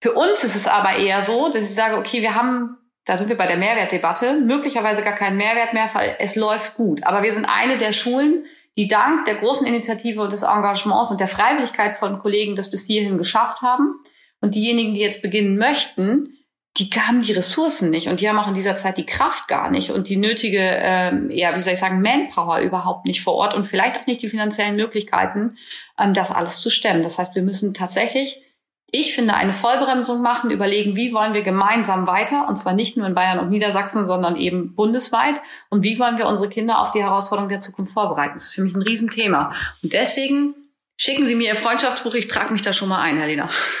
Für 0.00 0.12
uns 0.12 0.44
ist 0.44 0.56
es 0.56 0.66
aber 0.66 0.96
eher 0.96 1.20
so, 1.20 1.50
dass 1.50 1.64
ich 1.64 1.74
sage, 1.74 1.96
okay, 1.96 2.22
wir 2.22 2.34
haben, 2.34 2.78
da 3.04 3.18
sind 3.18 3.28
wir 3.28 3.36
bei 3.36 3.46
der 3.46 3.58
Mehrwertdebatte, 3.58 4.40
möglicherweise 4.40 5.02
gar 5.02 5.14
keinen 5.14 5.36
Mehrwert 5.36 5.74
mehr, 5.74 5.90
weil 5.92 6.16
es 6.18 6.36
läuft 6.36 6.76
gut. 6.76 7.04
Aber 7.04 7.22
wir 7.22 7.32
sind 7.32 7.44
eine 7.44 7.76
der 7.76 7.92
Schulen, 7.92 8.46
die 8.76 8.88
dank 8.88 9.26
der 9.26 9.36
großen 9.36 9.66
Initiative 9.66 10.22
und 10.22 10.32
des 10.32 10.42
Engagements 10.42 11.10
und 11.10 11.20
der 11.20 11.28
Freiwilligkeit 11.28 11.96
von 11.96 12.18
Kollegen 12.18 12.56
das 12.56 12.70
bis 12.70 12.86
hierhin 12.86 13.18
geschafft 13.18 13.60
haben. 13.62 14.00
Und 14.40 14.54
diejenigen, 14.54 14.94
die 14.94 15.00
jetzt 15.00 15.22
beginnen 15.22 15.56
möchten, 15.56 16.36
die 16.76 16.90
haben 16.90 17.22
die 17.22 17.32
Ressourcen 17.32 17.90
nicht 17.90 18.08
und 18.08 18.20
die 18.20 18.28
haben 18.28 18.38
auch 18.38 18.48
in 18.48 18.54
dieser 18.54 18.76
Zeit 18.76 18.96
die 18.96 19.06
Kraft 19.06 19.46
gar 19.46 19.70
nicht 19.70 19.90
und 19.90 20.08
die 20.08 20.16
nötige, 20.16 20.58
ähm, 20.60 21.30
ja, 21.30 21.54
wie 21.54 21.60
soll 21.60 21.74
ich 21.74 21.78
sagen, 21.78 22.02
Manpower 22.02 22.60
überhaupt 22.60 23.06
nicht 23.06 23.22
vor 23.22 23.34
Ort 23.34 23.54
und 23.54 23.64
vielleicht 23.64 23.96
auch 23.96 24.06
nicht 24.06 24.22
die 24.22 24.28
finanziellen 24.28 24.74
Möglichkeiten, 24.74 25.56
ähm, 25.98 26.14
das 26.14 26.32
alles 26.32 26.60
zu 26.60 26.70
stemmen. 26.70 27.04
Das 27.04 27.18
heißt, 27.18 27.36
wir 27.36 27.42
müssen 27.42 27.74
tatsächlich, 27.74 28.42
ich 28.90 29.14
finde, 29.14 29.34
eine 29.34 29.52
Vollbremsung 29.52 30.20
machen, 30.20 30.50
überlegen, 30.50 30.96
wie 30.96 31.12
wollen 31.12 31.34
wir 31.34 31.42
gemeinsam 31.42 32.08
weiter, 32.08 32.48
und 32.48 32.56
zwar 32.56 32.74
nicht 32.74 32.96
nur 32.96 33.06
in 33.06 33.14
Bayern 33.14 33.38
und 33.38 33.50
Niedersachsen, 33.50 34.04
sondern 34.04 34.34
eben 34.34 34.74
bundesweit, 34.74 35.36
und 35.70 35.84
wie 35.84 36.00
wollen 36.00 36.18
wir 36.18 36.26
unsere 36.26 36.50
Kinder 36.50 36.80
auf 36.80 36.90
die 36.90 37.02
Herausforderungen 37.02 37.50
der 37.50 37.60
Zukunft 37.60 37.92
vorbereiten. 37.92 38.34
Das 38.34 38.46
ist 38.46 38.54
für 38.54 38.62
mich 38.62 38.74
ein 38.74 38.82
Riesenthema. 38.82 39.52
Und 39.82 39.92
deswegen 39.92 40.54
Schicken 40.96 41.26
Sie 41.26 41.34
mir 41.34 41.48
Ihr 41.48 41.56
Freundschaftsbuch, 41.56 42.14
ich 42.14 42.28
trage 42.28 42.52
mich 42.52 42.62
da 42.62 42.72
schon 42.72 42.88
mal 42.88 43.00
ein, 43.00 43.16
Herr 43.16 43.26
Lena. 43.26 43.50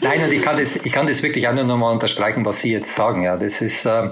Nein, 0.00 0.24
und 0.24 0.32
ich 0.32 0.40
kann 0.40 0.56
das, 0.56 0.76
ich 0.76 0.90
kann 0.90 1.06
das 1.06 1.22
wirklich 1.22 1.46
auch 1.46 1.52
nur 1.52 1.64
nochmal 1.64 1.92
unterstreichen, 1.92 2.46
was 2.46 2.60
Sie 2.60 2.72
jetzt 2.72 2.94
sagen. 2.94 3.20
Ja, 3.22 3.36
das 3.36 3.60
ist, 3.60 3.84
äh, 3.84 4.08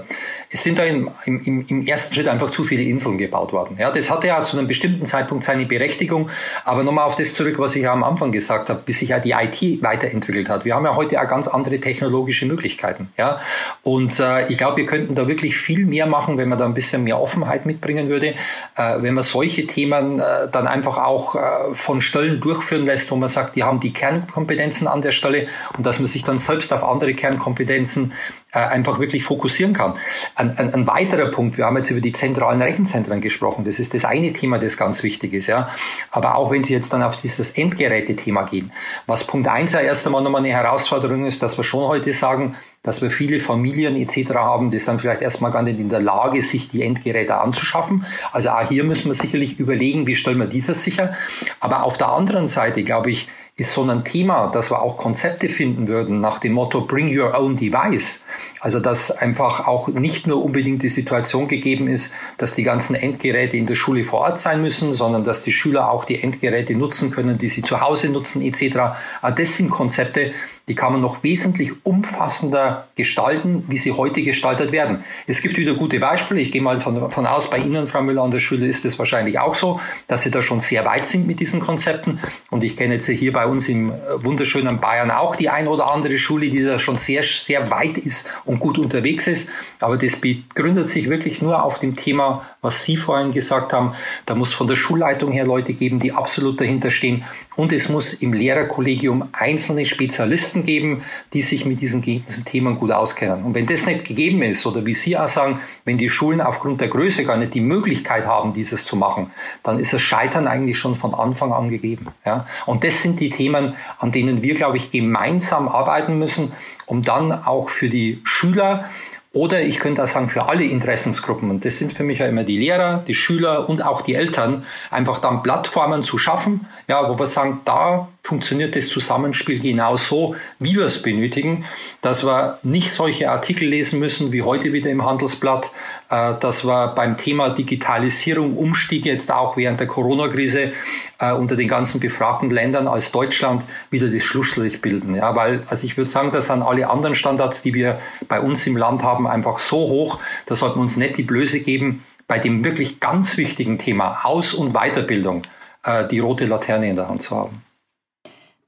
es 0.51 0.63
sind 0.63 0.79
da 0.79 0.83
im, 0.83 1.11
im, 1.25 1.65
im 1.67 1.85
ersten 1.85 2.13
Schritt 2.13 2.27
einfach 2.27 2.49
zu 2.49 2.63
viele 2.63 2.81
Inseln 2.81 3.19
gebaut 3.19 3.53
worden. 3.53 3.77
Ja, 3.79 3.91
das 3.91 4.09
hatte 4.09 4.27
ja 4.27 4.41
zu 4.41 4.57
einem 4.57 4.67
bestimmten 4.67 5.05
Zeitpunkt 5.05 5.43
seine 5.43 5.67
Berechtigung. 5.67 6.29
Aber 6.65 6.83
nochmal 6.83 7.05
auf 7.05 7.15
das 7.15 7.35
zurück, 7.35 7.59
was 7.59 7.75
ich 7.75 7.83
ja 7.83 7.93
am 7.93 8.03
Anfang 8.03 8.31
gesagt 8.31 8.69
habe, 8.69 8.81
bis 8.83 8.97
sich 8.97 9.09
ja 9.09 9.19
die 9.19 9.31
IT 9.31 9.83
weiterentwickelt 9.83 10.49
hat. 10.49 10.65
Wir 10.65 10.73
haben 10.73 10.85
ja 10.85 10.95
heute 10.95 11.21
auch 11.21 11.27
ganz 11.27 11.47
andere 11.47 11.79
technologische 11.79 12.47
Möglichkeiten. 12.47 13.09
Ja, 13.15 13.39
und 13.83 14.19
äh, 14.19 14.51
ich 14.51 14.57
glaube, 14.57 14.77
wir 14.77 14.87
könnten 14.87 15.13
da 15.13 15.27
wirklich 15.27 15.55
viel 15.55 15.85
mehr 15.85 16.07
machen, 16.07 16.39
wenn 16.39 16.49
man 16.49 16.57
da 16.57 16.65
ein 16.65 16.73
bisschen 16.73 17.03
mehr 17.03 17.21
Offenheit 17.21 17.67
mitbringen 17.67 18.09
würde, 18.09 18.33
äh, 18.75 19.01
wenn 19.01 19.13
man 19.13 19.23
solche 19.23 19.67
Themen 19.67 20.19
äh, 20.19 20.23
dann 20.51 20.65
einfach 20.65 20.97
auch 20.97 21.35
äh, 21.35 21.39
von 21.73 22.01
Stellen 22.01 22.41
durchführen 22.41 22.85
lässt, 22.85 23.11
wo 23.11 23.15
man 23.17 23.29
sagt, 23.29 23.55
die 23.55 23.63
haben 23.63 23.79
die 23.79 23.93
Kernkompetenzen 23.93 24.87
an 24.87 25.03
der 25.03 25.11
Stelle 25.11 25.47
und 25.77 25.85
dass 25.85 25.99
man 25.99 26.07
sich 26.07 26.23
dann 26.23 26.39
selbst 26.39 26.73
auf 26.73 26.83
andere 26.83 27.13
Kernkompetenzen 27.13 28.13
einfach 28.51 28.99
wirklich 28.99 29.23
fokussieren 29.23 29.73
kann. 29.73 29.93
Ein, 30.35 30.57
ein, 30.57 30.73
ein, 30.73 30.87
weiterer 30.87 31.29
Punkt, 31.29 31.57
wir 31.57 31.65
haben 31.65 31.77
jetzt 31.77 31.91
über 31.91 32.01
die 32.01 32.13
zentralen 32.13 32.61
Rechenzentren 32.61 33.21
gesprochen, 33.21 33.63
das 33.63 33.77
ist 33.77 33.93
das 33.93 34.05
eine 34.05 34.33
Thema, 34.33 34.57
das 34.57 34.75
ganz 34.75 35.03
wichtig 35.03 35.33
ist. 35.33 35.47
Ja. 35.47 35.69
Aber 36.09 36.35
auch 36.35 36.49
wenn 36.49 36.63
Sie 36.63 36.73
jetzt 36.73 36.91
dann 36.91 37.03
auf 37.03 37.21
dieses 37.21 37.51
Endgeräte-Thema 37.51 38.43
gehen, 38.43 38.71
was 39.05 39.25
Punkt 39.25 39.47
eins 39.47 39.73
ja 39.73 39.81
erst 39.81 40.05
einmal 40.07 40.23
nochmal 40.23 40.41
eine 40.41 40.53
Herausforderung 40.53 41.25
ist, 41.25 41.43
dass 41.43 41.57
wir 41.57 41.63
schon 41.63 41.87
heute 41.87 42.11
sagen, 42.11 42.55
dass 42.81 43.01
wir 43.01 43.11
viele 43.11 43.39
Familien 43.39 43.95
etc. 43.95 44.33
haben, 44.35 44.71
die 44.71 44.79
sind 44.79 45.01
vielleicht 45.01 45.21
erstmal 45.21 45.51
gar 45.51 45.61
nicht 45.61 45.79
in 45.79 45.89
der 45.89 45.99
Lage, 45.99 46.41
sich 46.41 46.69
die 46.69 46.81
Endgeräte 46.81 47.35
anzuschaffen. 47.35 48.05
Also 48.31 48.49
auch 48.49 48.67
hier 48.67 48.83
müssen 48.83 49.07
wir 49.07 49.13
sicherlich 49.13 49.59
überlegen, 49.59 50.07
wie 50.07 50.15
stellen 50.15 50.39
wir 50.39 50.47
dieses 50.47 50.83
sicher. 50.83 51.13
Aber 51.59 51.83
auf 51.83 51.97
der 51.97 52.09
anderen 52.09 52.47
Seite, 52.47 52.83
glaube 52.83 53.11
ich, 53.11 53.27
ist 53.59 53.73
so 53.73 53.83
ein 53.83 54.03
Thema, 54.03 54.47
dass 54.47 54.71
wir 54.71 54.81
auch 54.81 54.97
Konzepte 54.97 55.49
finden 55.49 55.87
würden 55.87 56.21
nach 56.21 56.39
dem 56.39 56.53
Motto 56.53 56.81
Bring 56.81 57.15
Your 57.15 57.37
Own 57.37 57.57
Device. 57.57 58.23
Also 58.59 58.79
dass 58.79 59.11
einfach 59.11 59.67
auch 59.67 59.87
nicht 59.87 60.27
nur 60.27 60.43
unbedingt 60.43 60.81
die 60.81 60.89
Situation 60.89 61.47
gegeben 61.47 61.87
ist, 61.87 62.13
dass 62.37 62.53
die 62.53 62.63
ganzen 62.63 62.95
Endgeräte 62.95 63.57
in 63.57 63.65
der 63.65 63.75
Schule 63.75 64.03
vor 64.03 64.21
Ort 64.21 64.37
sein 64.37 64.61
müssen, 64.61 64.93
sondern 64.93 65.23
dass 65.23 65.43
die 65.43 65.51
Schüler 65.51 65.91
auch 65.91 66.05
die 66.05 66.21
Endgeräte 66.21 66.75
nutzen 66.75 67.11
können, 67.11 67.37
die 67.37 67.49
sie 67.49 67.61
zu 67.61 67.81
Hause 67.81 68.09
nutzen 68.09 68.41
etc. 68.41 68.95
Das 69.35 69.55
sind 69.55 69.69
Konzepte, 69.69 70.31
die 70.69 70.75
kann 70.75 70.93
man 70.93 71.01
noch 71.01 71.23
wesentlich 71.23 71.71
umfassender 71.83 72.87
gestalten, 72.95 73.63
wie 73.67 73.77
sie 73.77 73.91
heute 73.91 74.21
gestaltet 74.21 74.71
werden. 74.71 75.03
Es 75.25 75.41
gibt 75.41 75.57
wieder 75.57 75.73
gute 75.73 75.99
Beispiele. 75.99 76.39
Ich 76.39 76.51
gehe 76.51 76.61
mal 76.61 76.79
von, 76.79 77.11
von 77.11 77.25
aus, 77.25 77.49
bei 77.49 77.57
Ihnen, 77.57 77.87
Frau 77.87 78.03
Müller, 78.03 78.21
an 78.21 78.29
der 78.29 78.39
Schule 78.39 78.67
ist 78.67 78.85
es 78.85 78.99
wahrscheinlich 78.99 79.39
auch 79.39 79.55
so, 79.55 79.81
dass 80.07 80.21
Sie 80.21 80.29
da 80.29 80.43
schon 80.43 80.59
sehr 80.59 80.85
weit 80.85 81.07
sind 81.07 81.25
mit 81.25 81.39
diesen 81.39 81.59
Konzepten. 81.59 82.19
Und 82.51 82.63
ich 82.63 82.77
kenne 82.77 82.93
jetzt 82.93 83.07
hier 83.07 83.33
bei 83.33 83.47
uns 83.47 83.67
im 83.67 83.91
wunderschönen 84.17 84.79
Bayern 84.79 85.09
auch 85.09 85.35
die 85.35 85.49
ein 85.49 85.67
oder 85.67 85.91
andere 85.91 86.19
Schule, 86.19 86.49
die 86.49 86.63
da 86.63 86.77
schon 86.77 86.97
sehr, 86.97 87.23
sehr 87.23 87.71
weit 87.71 87.97
ist 87.97 88.31
und 88.45 88.59
gut 88.59 88.77
unterwegs 88.77 89.25
ist. 89.25 89.49
Aber 89.79 89.97
das 89.97 90.17
begründet 90.17 90.87
sich 90.87 91.09
wirklich 91.09 91.41
nur 91.41 91.63
auf 91.63 91.79
dem 91.79 91.95
Thema, 91.95 92.45
was 92.61 92.83
Sie 92.83 92.97
vorhin 92.97 93.31
gesagt 93.31 93.71
haben. 93.73 93.93
Da 94.25 94.35
muss 94.35 94.51
von 94.53 94.67
der 94.67 94.75
Schulleitung 94.75 95.31
her 95.31 95.45
Leute 95.45 95.73
geben, 95.73 95.99
die 95.99 96.11
absolut 96.11 96.59
dahinter 96.59 96.91
stehen. 96.91 97.23
Und 97.55 97.71
es 97.71 97.89
muss 97.89 98.13
im 98.13 98.33
Lehrerkollegium 98.33 99.29
einzelne 99.31 99.85
Spezialisten 99.85 100.65
geben, 100.65 101.03
die 101.33 101.41
sich 101.41 101.65
mit 101.65 101.81
diesen 101.81 102.01
Themen 102.01 102.75
gut 102.75 102.91
auskennen. 102.91 103.43
Und 103.43 103.53
wenn 103.53 103.65
das 103.65 103.85
nicht 103.85 104.05
gegeben 104.05 104.41
ist, 104.41 104.65
oder 104.65 104.85
wie 104.85 104.93
Sie 104.93 105.17
auch 105.17 105.27
sagen, 105.27 105.59
wenn 105.85 105.97
die 105.97 106.09
Schulen 106.09 106.41
aufgrund 106.41 106.81
der 106.81 106.89
Größe 106.89 107.23
gar 107.23 107.37
nicht 107.37 107.53
die 107.53 107.61
Möglichkeit 107.61 108.25
haben, 108.25 108.53
dieses 108.53 108.85
zu 108.85 108.95
machen, 108.95 109.31
dann 109.63 109.79
ist 109.79 109.93
das 109.93 110.01
Scheitern 110.01 110.47
eigentlich 110.47 110.77
schon 110.77 110.95
von 110.95 111.13
Anfang 111.13 111.53
an 111.53 111.69
gegeben. 111.69 112.07
Ja? 112.25 112.45
Und 112.65 112.83
das 112.83 113.01
sind 113.01 113.19
die 113.19 113.29
Themen, 113.29 113.75
an 113.97 114.11
denen 114.11 114.41
wir, 114.41 114.55
glaube 114.55 114.77
ich, 114.77 114.91
gemeinsam 114.91 115.67
arbeiten 115.67 116.17
müssen, 116.17 116.51
um 116.85 117.03
dann 117.03 117.31
auch 117.31 117.69
für 117.69 117.89
die 117.89 118.21
Schüler 118.23 118.89
oder 119.31 119.61
ich 119.61 119.79
könnte 119.79 120.03
auch 120.03 120.07
sagen, 120.07 120.27
für 120.27 120.49
alle 120.49 120.63
Interessensgruppen, 120.63 121.49
und 121.51 121.63
das 121.63 121.77
sind 121.77 121.93
für 121.93 122.03
mich 122.03 122.19
ja 122.19 122.27
immer 122.27 122.43
die 122.43 122.57
Lehrer, 122.57 123.03
die 123.07 123.13
Schüler 123.13 123.69
und 123.69 123.83
auch 123.83 124.01
die 124.01 124.15
Eltern, 124.15 124.65
einfach 124.89 125.19
dann 125.19 125.43
Plattformen 125.43 126.01
zu 126.01 126.17
schaffen, 126.17 126.65
ja, 126.87 127.07
wo 127.09 127.19
wir 127.19 127.27
sagen, 127.27 127.61
da 127.65 128.07
funktioniert 128.23 128.75
das 128.75 128.87
Zusammenspiel 128.87 129.59
genau 129.59 129.97
so, 129.97 130.35
wie 130.59 130.75
wir 130.75 130.85
es 130.85 131.01
benötigen, 131.01 131.65
dass 132.01 132.23
wir 132.23 132.57
nicht 132.63 132.91
solche 132.91 133.31
Artikel 133.31 133.67
lesen 133.67 133.99
müssen 133.99 134.31
wie 134.31 134.43
heute 134.43 134.71
wieder 134.73 134.89
im 134.89 135.05
Handelsblatt, 135.05 135.71
äh, 136.09 136.33
dass 136.39 136.65
wir 136.65 136.89
beim 136.89 137.17
Thema 137.17 137.49
Digitalisierung, 137.49 138.55
Umstieg 138.55 139.05
jetzt 139.05 139.31
auch 139.31 139.57
während 139.57 139.79
der 139.79 139.87
Corona-Krise 139.87 140.73
äh, 141.19 141.31
unter 141.31 141.55
den 141.55 141.67
ganzen 141.67 141.99
befragten 141.99 142.49
Ländern 142.49 142.87
als 142.87 143.11
Deutschland 143.11 143.65
wieder 143.89 144.09
das 144.09 144.23
Schlusslicht 144.23 144.81
bilden. 144.81 145.15
Ja, 145.15 145.35
weil, 145.35 145.63
also 145.67 145.85
ich 145.85 145.97
würde 145.97 146.09
sagen, 146.09 146.31
das 146.31 146.47
sind 146.47 146.61
alle 146.61 146.89
anderen 146.89 147.15
Standards, 147.15 147.61
die 147.61 147.73
wir 147.73 147.99
bei 148.27 148.39
uns 148.39 148.67
im 148.67 148.77
Land 148.77 149.03
haben, 149.03 149.27
einfach 149.27 149.59
so 149.59 149.77
hoch, 149.77 150.19
da 150.45 150.55
sollten 150.55 150.77
wir 150.77 150.81
uns 150.81 150.97
nicht 150.97 151.17
die 151.17 151.23
Blöße 151.23 151.61
geben, 151.61 152.03
bei 152.27 152.37
dem 152.37 152.63
wirklich 152.63 152.99
ganz 152.99 153.37
wichtigen 153.37 153.79
Thema 153.79 154.19
Aus- 154.23 154.53
und 154.53 154.73
Weiterbildung 154.73 155.43
äh, 155.83 156.07
die 156.07 156.19
rote 156.19 156.45
Laterne 156.45 156.89
in 156.89 156.95
der 156.95 157.09
Hand 157.09 157.23
zu 157.23 157.35
haben. 157.35 157.63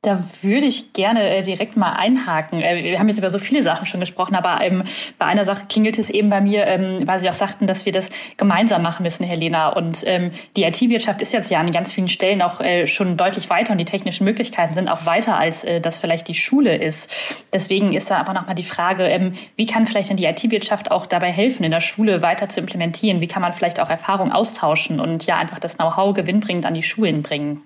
Da 0.04 0.20
würde 0.42 0.66
ich 0.66 0.94
gerne 0.94 1.30
äh, 1.30 1.44
direkt 1.44 1.78
mal 1.78 1.92
einhaken. 1.92 2.60
Äh, 2.60 2.84
wir 2.84 2.98
haben 2.98 3.08
jetzt 3.08 3.20
über 3.20 3.30
so 3.30 3.38
viele 3.38 3.62
Sachen 3.62 3.86
schon 3.86 4.00
gesprochen, 4.00 4.34
aber 4.34 4.60
ähm, 4.66 4.84
bei 5.20 5.28
einer 5.28 5.46
Sache 5.46 5.66
klingelt 5.70 6.00
es 6.00 6.10
eben 6.10 6.32
bei 6.32 6.42
mir, 6.42 6.66
ähm, 6.66 7.06
weil 7.06 7.20
Sie 7.20 7.30
auch 7.30 7.36
sagten, 7.36 7.68
dass 7.68 7.86
wir 7.86 7.94
das 7.94 8.10
gemeinsam 8.36 8.82
machen 8.82 9.04
müssen, 9.04 9.26
Helena. 9.26 9.70
Und 9.70 10.04
ähm, 10.08 10.32
die 10.58 10.64
IT-Wirtschaft 10.64 11.22
ist 11.22 11.34
jetzt 11.34 11.52
ja 11.52 11.60
an 11.60 11.72
ganz 11.72 11.94
vielen 11.94 12.08
Stellen 12.08 12.42
auch 12.42 12.62
äh, 12.62 12.88
schon 12.88 13.16
deutlich 13.16 13.52
weiter 13.52 13.74
und 13.74 13.78
die 13.78 13.86
technischen 13.86 14.24
Möglichkeiten 14.24 14.74
sind 14.74 14.90
auch 14.90 15.06
weiter, 15.06 15.38
als 15.38 15.64
äh, 15.64 15.80
das 15.80 16.00
vielleicht 16.00 16.28
die 16.28 16.34
Schule 16.34 16.78
ist. 16.78 17.16
Deswegen 17.54 17.94
ist 17.94 18.10
da 18.10 18.18
einfach 18.18 18.34
nochmal 18.34 18.56
die 18.56 18.64
Frage, 18.64 19.04
ähm, 19.04 19.34
wie 19.56 19.68
kann 19.68 19.86
vielleicht 19.86 20.10
denn 20.10 20.18
die 20.18 20.26
IT-Wirtschaft 20.26 20.90
auch 20.90 21.06
dabei 21.06 21.32
helfen, 21.32 21.64
in 21.64 21.70
der 21.70 21.80
Schule 21.80 22.24
weiter 22.24 22.50
zu 22.50 22.60
implementieren? 22.60 23.22
Wie 23.22 23.28
kann 23.28 23.44
man 23.44 23.54
vielleicht 23.54 23.80
auch 23.80 23.92
Erfahrung 23.92 24.32
austauschen 24.32 25.00
und 25.00 25.28
ja 25.28 25.38
einfach 25.38 25.60
das 25.60 25.78
Know-how 25.78 26.16
gewinnbringend 26.16 26.66
an 26.66 26.74
die 26.74 26.82
Schulen 26.82 27.22
bringen? 27.22 27.62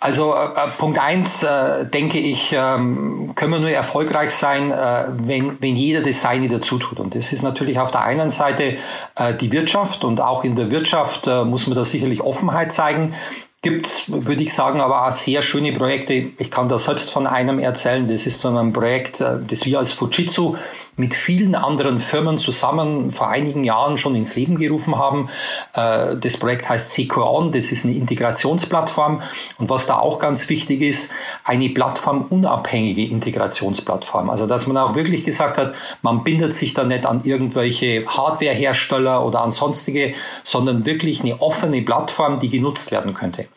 Also 0.00 0.34
äh, 0.34 0.44
äh, 0.44 0.68
Punkt 0.78 0.98
eins 0.98 1.42
äh, 1.42 1.84
denke 1.86 2.18
ich, 2.18 2.52
ähm, 2.52 3.32
können 3.34 3.52
wir 3.52 3.58
nur 3.58 3.70
erfolgreich 3.70 4.30
sein, 4.30 4.70
äh, 4.70 5.04
wenn, 5.08 5.60
wenn 5.60 5.76
jeder 5.76 6.02
das 6.02 6.20
Seine 6.20 6.48
dazu 6.48 6.78
tut. 6.78 7.00
Und 7.00 7.14
das 7.14 7.32
ist 7.32 7.42
natürlich 7.42 7.78
auf 7.78 7.90
der 7.90 8.02
einen 8.02 8.30
Seite 8.30 8.76
äh, 9.16 9.34
die 9.34 9.50
Wirtschaft 9.52 10.04
und 10.04 10.20
auch 10.20 10.44
in 10.44 10.56
der 10.56 10.70
Wirtschaft 10.70 11.26
äh, 11.26 11.44
muss 11.44 11.66
man 11.66 11.76
da 11.76 11.84
sicherlich 11.84 12.20
Offenheit 12.20 12.72
zeigen 12.72 13.14
gibt, 13.60 14.08
würde 14.08 14.40
ich 14.40 14.54
sagen, 14.54 14.80
aber 14.80 15.08
auch 15.08 15.10
sehr 15.10 15.42
schöne 15.42 15.72
Projekte. 15.72 16.12
Ich 16.38 16.48
kann 16.48 16.68
da 16.68 16.78
selbst 16.78 17.10
von 17.10 17.26
einem 17.26 17.58
erzählen. 17.58 18.06
Das 18.06 18.24
ist 18.24 18.40
so 18.40 18.56
ein 18.56 18.72
Projekt, 18.72 19.20
äh, 19.20 19.38
das 19.44 19.66
wir 19.66 19.78
als 19.78 19.90
Fujitsu 19.90 20.56
mit 20.94 21.12
vielen 21.14 21.56
anderen 21.56 21.98
Firmen 21.98 22.38
zusammen 22.38 23.10
vor 23.10 23.28
einigen 23.28 23.64
Jahren 23.64 23.96
schon 23.98 24.14
ins 24.14 24.36
Leben 24.36 24.58
gerufen 24.58 24.96
haben. 24.96 25.28
Äh, 25.74 26.16
das 26.16 26.36
Projekt 26.36 26.68
heißt 26.68 26.92
Sequon. 26.92 27.50
Das 27.50 27.72
ist 27.72 27.84
eine 27.84 27.94
Integrationsplattform. 27.94 29.22
Und 29.58 29.68
was 29.68 29.86
da 29.86 29.98
auch 29.98 30.20
ganz 30.20 30.48
wichtig 30.48 30.80
ist, 30.80 31.10
eine 31.42 31.68
plattformunabhängige 31.70 33.10
Integrationsplattform. 33.10 34.30
Also, 34.30 34.46
dass 34.46 34.68
man 34.68 34.76
auch 34.76 34.94
wirklich 34.94 35.24
gesagt 35.24 35.58
hat, 35.58 35.74
man 36.02 36.22
bindet 36.22 36.52
sich 36.52 36.74
da 36.74 36.84
nicht 36.84 37.06
an 37.06 37.22
irgendwelche 37.24 38.06
Hardwarehersteller 38.06 39.26
oder 39.26 39.42
an 39.42 39.50
sonstige, 39.50 40.14
sondern 40.44 40.86
wirklich 40.86 41.22
eine 41.22 41.42
offene 41.42 41.82
Plattform, 41.82 42.38
die 42.38 42.50
genutzt 42.50 42.92
werden 42.92 43.14
könnte. 43.14 43.47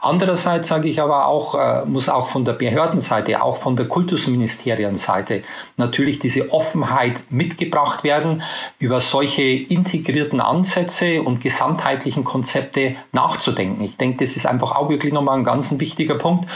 Andererseits 0.00 0.68
sage 0.68 0.88
ich 0.88 1.00
aber 1.00 1.26
auch, 1.26 1.54
äh, 1.54 1.84
muss 1.84 2.08
auch 2.08 2.26
von 2.26 2.44
der 2.44 2.52
Behördenseite, 2.52 3.42
auch 3.42 3.56
von 3.56 3.76
der 3.76 3.88
Kultusministerienseite 3.88 5.42
natürlich 5.76 6.18
diese 6.18 6.52
Offenheit 6.52 7.24
mitgebracht 7.30 8.04
werden, 8.04 8.42
über 8.78 9.00
solche 9.00 9.42
integrierten 9.42 10.40
Ansätze 10.40 11.22
und 11.22 11.40
gesamtheitlichen 11.40 12.24
Konzepte 12.24 12.96
nachzudenken. 13.12 13.82
Ich 13.82 13.96
denke, 13.96 14.24
das 14.24 14.36
ist 14.36 14.46
einfach 14.46 14.76
auch 14.76 14.88
wirklich 14.88 15.12
nochmal 15.12 15.38
ein 15.38 15.44
ganz 15.44 15.70
wichtiger 15.78 16.16
Punkt. 16.16 16.48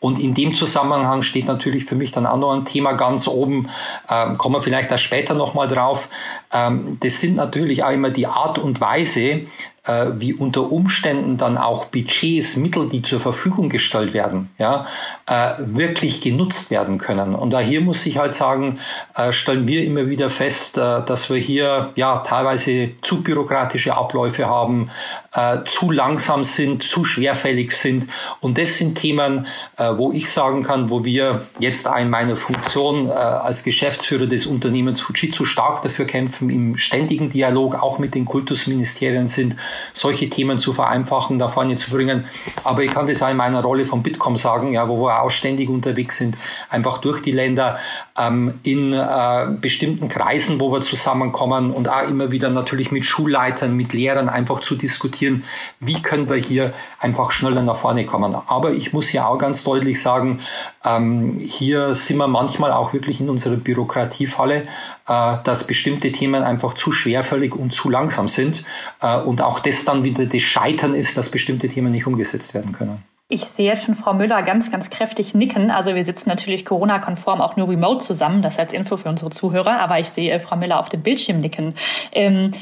Und 0.00 0.20
in 0.20 0.34
dem 0.34 0.54
Zusammenhang 0.54 1.22
steht 1.22 1.46
natürlich 1.46 1.84
für 1.84 1.96
mich 1.96 2.12
dann 2.12 2.26
auch 2.26 2.36
noch 2.36 2.52
ein 2.52 2.64
Thema 2.64 2.92
ganz 2.92 3.26
oben, 3.26 3.68
ähm, 4.10 4.38
kommen 4.38 4.56
wir 4.56 4.62
vielleicht 4.62 4.90
da 4.90 4.98
später 4.98 5.34
nochmal 5.34 5.68
drauf. 5.68 6.08
Ähm, 6.52 6.98
das 7.00 7.20
sind 7.20 7.36
natürlich 7.36 7.84
auch 7.84 7.90
immer 7.90 8.10
die 8.10 8.26
Art 8.26 8.58
und 8.58 8.80
Weise, 8.80 9.46
äh, 9.88 10.12
wie 10.18 10.34
unter 10.34 10.70
Umständen 10.70 11.36
dann 11.38 11.58
auch 11.58 11.86
Budgets, 11.86 12.56
Mittel, 12.56 12.88
die 12.88 13.02
zur 13.02 13.20
Verfügung 13.20 13.70
gestellt 13.70 14.12
werden, 14.12 14.50
ja, 14.58 14.86
äh, 15.26 15.54
wirklich 15.58 16.20
genutzt 16.20 16.70
werden 16.70 16.98
können. 16.98 17.34
Und 17.34 17.50
da 17.50 17.60
hier 17.60 17.80
muss 17.80 18.04
ich 18.06 18.18
halt 18.18 18.34
sagen, 18.34 18.74
äh, 19.16 19.32
stellen 19.32 19.66
wir 19.66 19.84
immer 19.84 20.08
wieder 20.08 20.30
fest, 20.30 20.76
äh, 20.78 21.02
dass 21.04 21.30
wir 21.30 21.38
hier 21.38 21.92
ja 21.96 22.18
teilweise 22.18 22.90
zu 23.02 23.22
bürokratische 23.22 23.96
Abläufe 23.96 24.46
haben, 24.46 24.90
äh, 25.34 25.58
zu 25.64 25.90
langsam 25.90 26.44
sind, 26.44 26.82
zu 26.82 27.04
schwerfällig 27.04 27.72
sind. 27.72 28.10
Und 28.40 28.58
das 28.58 28.78
sind 28.78 28.96
Themen, 28.96 29.46
äh, 29.76 29.96
wo 29.96 30.12
ich 30.12 30.30
sagen 30.30 30.62
kann, 30.62 30.90
wo 30.90 31.04
wir 31.04 31.46
jetzt 31.58 31.86
in 31.98 32.10
meiner 32.10 32.36
Funktion 32.36 33.10
als 33.10 33.62
Geschäftsführer 33.62 34.26
des 34.26 34.46
Unternehmens 34.46 35.00
Fujitsu 35.00 35.44
stark 35.44 35.82
dafür 35.82 36.04
kämpfen, 36.04 36.50
im 36.50 36.76
ständigen 36.76 37.30
Dialog 37.30 37.82
auch 37.82 37.98
mit 37.98 38.14
den 38.14 38.24
Kultusministerien 38.24 39.26
sind, 39.26 39.56
solche 39.92 40.28
Themen 40.28 40.58
zu 40.58 40.72
vereinfachen, 40.72 41.38
da 41.38 41.48
vorne 41.48 41.76
zu 41.76 41.90
bringen. 41.90 42.24
Aber 42.64 42.82
ich 42.82 42.90
kann 42.90 43.06
das 43.06 43.22
auch 43.22 43.30
in 43.30 43.36
meiner 43.36 43.62
Rolle 43.62 43.86
von 43.86 44.02
Bitkom 44.02 44.36
sagen, 44.36 44.72
ja, 44.72 44.88
wo 44.88 45.04
wir 45.04 45.22
auch 45.22 45.30
ständig 45.30 45.68
unterwegs 45.68 46.16
sind, 46.16 46.36
einfach 46.68 46.98
durch 46.98 47.22
die 47.22 47.32
Länder 47.32 47.78
ähm, 48.18 48.54
in 48.62 48.92
äh, 48.92 49.46
bestimmten 49.60 50.08
Kreisen, 50.08 50.60
wo 50.60 50.70
wir 50.72 50.80
zusammenkommen 50.80 51.72
und 51.72 51.88
auch 51.88 52.08
immer 52.08 52.30
wieder 52.30 52.50
natürlich 52.50 52.90
mit 52.90 53.04
Schulleitern, 53.04 53.74
mit 53.74 53.92
Lehrern 53.92 54.28
einfach 54.28 54.60
zu 54.60 54.76
diskutieren, 55.18 55.44
wie 55.80 56.00
können 56.02 56.28
wir 56.28 56.36
hier 56.36 56.72
einfach 57.00 57.30
schneller 57.30 57.62
nach 57.62 57.76
vorne 57.76 58.06
kommen. 58.06 58.34
Aber 58.34 58.72
ich 58.72 58.92
muss 58.92 59.12
ja 59.12 59.26
auch 59.26 59.38
ganz 59.38 59.64
deutlich 59.64 60.00
sagen, 60.00 60.40
ähm, 60.84 61.38
hier 61.38 61.94
sind 61.94 62.18
wir 62.18 62.28
manchmal 62.28 62.72
auch 62.72 62.92
wirklich 62.92 63.20
in 63.20 63.28
unserer 63.28 63.56
Bürokratiefalle, 63.56 64.62
äh, 65.08 65.36
dass 65.44 65.66
bestimmte 65.66 66.12
Themen 66.12 66.42
einfach 66.42 66.74
zu 66.74 66.92
schwerfällig 66.92 67.54
und 67.54 67.72
zu 67.72 67.90
langsam 67.90 68.28
sind 68.28 68.64
äh, 69.00 69.16
und 69.18 69.42
auch 69.42 69.60
das 69.60 69.84
dann 69.84 70.04
wieder 70.04 70.26
das 70.26 70.42
Scheitern 70.42 70.94
ist, 70.94 71.16
dass 71.16 71.30
bestimmte 71.30 71.68
Themen 71.68 71.92
nicht 71.92 72.06
umgesetzt 72.06 72.54
werden 72.54 72.72
können. 72.72 73.02
Ich 73.30 73.44
sehe 73.44 73.66
jetzt 73.66 73.84
schon 73.84 73.94
Frau 73.94 74.14
Müller 74.14 74.42
ganz, 74.42 74.72
ganz 74.72 74.88
kräftig 74.88 75.34
nicken. 75.34 75.70
Also 75.70 75.94
wir 75.94 76.02
sitzen 76.02 76.30
natürlich 76.30 76.64
Corona-konform 76.64 77.42
auch 77.42 77.56
nur 77.56 77.68
remote 77.68 78.02
zusammen. 78.02 78.40
Das 78.40 78.58
als 78.58 78.72
Info 78.72 78.96
für 78.96 79.10
unsere 79.10 79.30
Zuhörer. 79.30 79.80
Aber 79.80 79.98
ich 79.98 80.08
sehe 80.08 80.40
Frau 80.40 80.56
Müller 80.56 80.80
auf 80.80 80.88
dem 80.88 81.02
Bildschirm 81.02 81.40
nicken. 81.40 81.74
Ähm, 82.12 82.52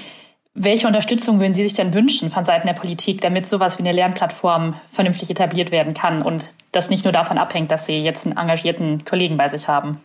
welche 0.57 0.87
Unterstützung 0.87 1.39
würden 1.39 1.53
Sie 1.53 1.63
sich 1.63 1.75
denn 1.75 1.93
wünschen 1.93 2.31
von 2.31 2.47
Seiten 2.47 2.67
der 2.67 2.75
Politik, 2.75 3.21
damit 3.21 3.47
sowas 3.47 3.79
wie 3.79 3.83
eine 3.83 3.93
Lernplattform 3.93 4.75
vernünftig 4.91 5.31
etabliert 5.31 5.71
werden 5.71 5.93
kann 5.93 6.23
und 6.23 6.55
das 6.73 6.89
nicht 6.89 7.05
nur 7.05 7.13
davon 7.13 7.37
abhängt, 7.37 7.71
dass 7.71 7.87
Sie 7.87 8.03
jetzt 8.03 8.27
einen 8.27 8.37
engagierten 8.37 9.05
Kollegen 9.05 9.37
bei 9.37 9.49
sich 9.49 9.69
haben? 9.69 10.01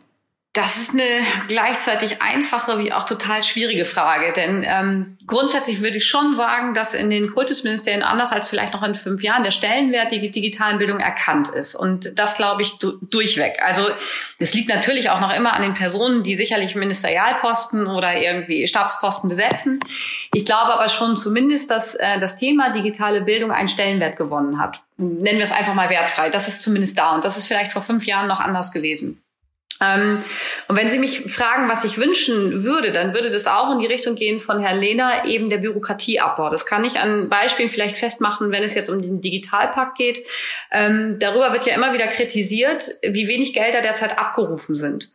Das 0.53 0.75
ist 0.75 0.91
eine 0.91 1.03
gleichzeitig 1.47 2.21
einfache 2.21 2.77
wie 2.77 2.91
auch 2.91 3.05
total 3.05 3.41
schwierige 3.41 3.85
Frage. 3.85 4.33
Denn 4.33 4.65
ähm, 4.67 5.17
grundsätzlich 5.25 5.79
würde 5.79 5.95
ich 5.95 6.05
schon 6.05 6.35
sagen, 6.35 6.73
dass 6.73 6.93
in 6.93 7.09
den 7.09 7.31
Kultusministerien 7.31 8.03
anders 8.03 8.33
als 8.33 8.49
vielleicht 8.49 8.73
noch 8.73 8.83
in 8.83 8.93
fünf 8.93 9.23
Jahren 9.23 9.43
der 9.43 9.51
Stellenwert 9.51 10.11
der 10.11 10.19
digitalen 10.19 10.77
Bildung 10.77 10.99
erkannt 10.99 11.47
ist. 11.47 11.73
Und 11.73 12.19
das 12.19 12.35
glaube 12.35 12.63
ich 12.63 12.79
du 12.79 12.97
durchweg. 13.01 13.61
Also 13.63 13.91
es 14.39 14.53
liegt 14.53 14.67
natürlich 14.67 15.09
auch 15.09 15.21
noch 15.21 15.33
immer 15.33 15.53
an 15.53 15.61
den 15.61 15.73
Personen, 15.73 16.21
die 16.21 16.35
sicherlich 16.35 16.75
Ministerialposten 16.75 17.87
oder 17.87 18.17
irgendwie 18.17 18.67
Stabsposten 18.67 19.29
besetzen. 19.29 19.79
Ich 20.33 20.45
glaube 20.45 20.73
aber 20.73 20.89
schon 20.89 21.15
zumindest, 21.15 21.71
dass 21.71 21.95
äh, 21.95 22.19
das 22.19 22.35
Thema 22.35 22.71
digitale 22.71 23.21
Bildung 23.21 23.53
einen 23.53 23.69
Stellenwert 23.69 24.17
gewonnen 24.17 24.59
hat. 24.59 24.81
Nennen 24.97 25.37
wir 25.37 25.45
es 25.45 25.53
einfach 25.53 25.75
mal 25.75 25.89
wertfrei. 25.89 26.29
Das 26.29 26.49
ist 26.49 26.61
zumindest 26.61 26.97
da. 26.97 27.15
Und 27.15 27.23
das 27.23 27.37
ist 27.37 27.47
vielleicht 27.47 27.71
vor 27.71 27.81
fünf 27.81 28.05
Jahren 28.05 28.27
noch 28.27 28.41
anders 28.41 28.73
gewesen. 28.73 29.23
Ähm, 29.81 30.23
und 30.67 30.75
wenn 30.75 30.91
Sie 30.91 30.99
mich 30.99 31.31
fragen, 31.31 31.67
was 31.67 31.83
ich 31.83 31.97
wünschen 31.97 32.63
würde, 32.63 32.91
dann 32.91 33.13
würde 33.13 33.29
das 33.29 33.47
auch 33.47 33.71
in 33.71 33.79
die 33.79 33.87
Richtung 33.87 34.15
gehen 34.15 34.39
von 34.39 34.59
Herrn 34.59 34.79
Lehner, 34.79 35.25
eben 35.25 35.49
der 35.49 35.57
Bürokratieabbau. 35.57 36.49
Das 36.49 36.65
kann 36.65 36.83
ich 36.83 36.99
an 36.99 37.29
Beispielen 37.29 37.69
vielleicht 37.69 37.97
festmachen, 37.97 38.51
wenn 38.51 38.63
es 38.63 38.75
jetzt 38.75 38.89
um 38.89 39.01
den 39.01 39.21
Digitalpakt 39.21 39.97
geht. 39.97 40.25
Ähm, 40.71 41.17
darüber 41.19 41.51
wird 41.51 41.65
ja 41.65 41.73
immer 41.73 41.93
wieder 41.93 42.07
kritisiert, 42.07 42.89
wie 43.01 43.27
wenig 43.27 43.53
Gelder 43.53 43.81
derzeit 43.81 44.17
abgerufen 44.17 44.75
sind 44.75 45.11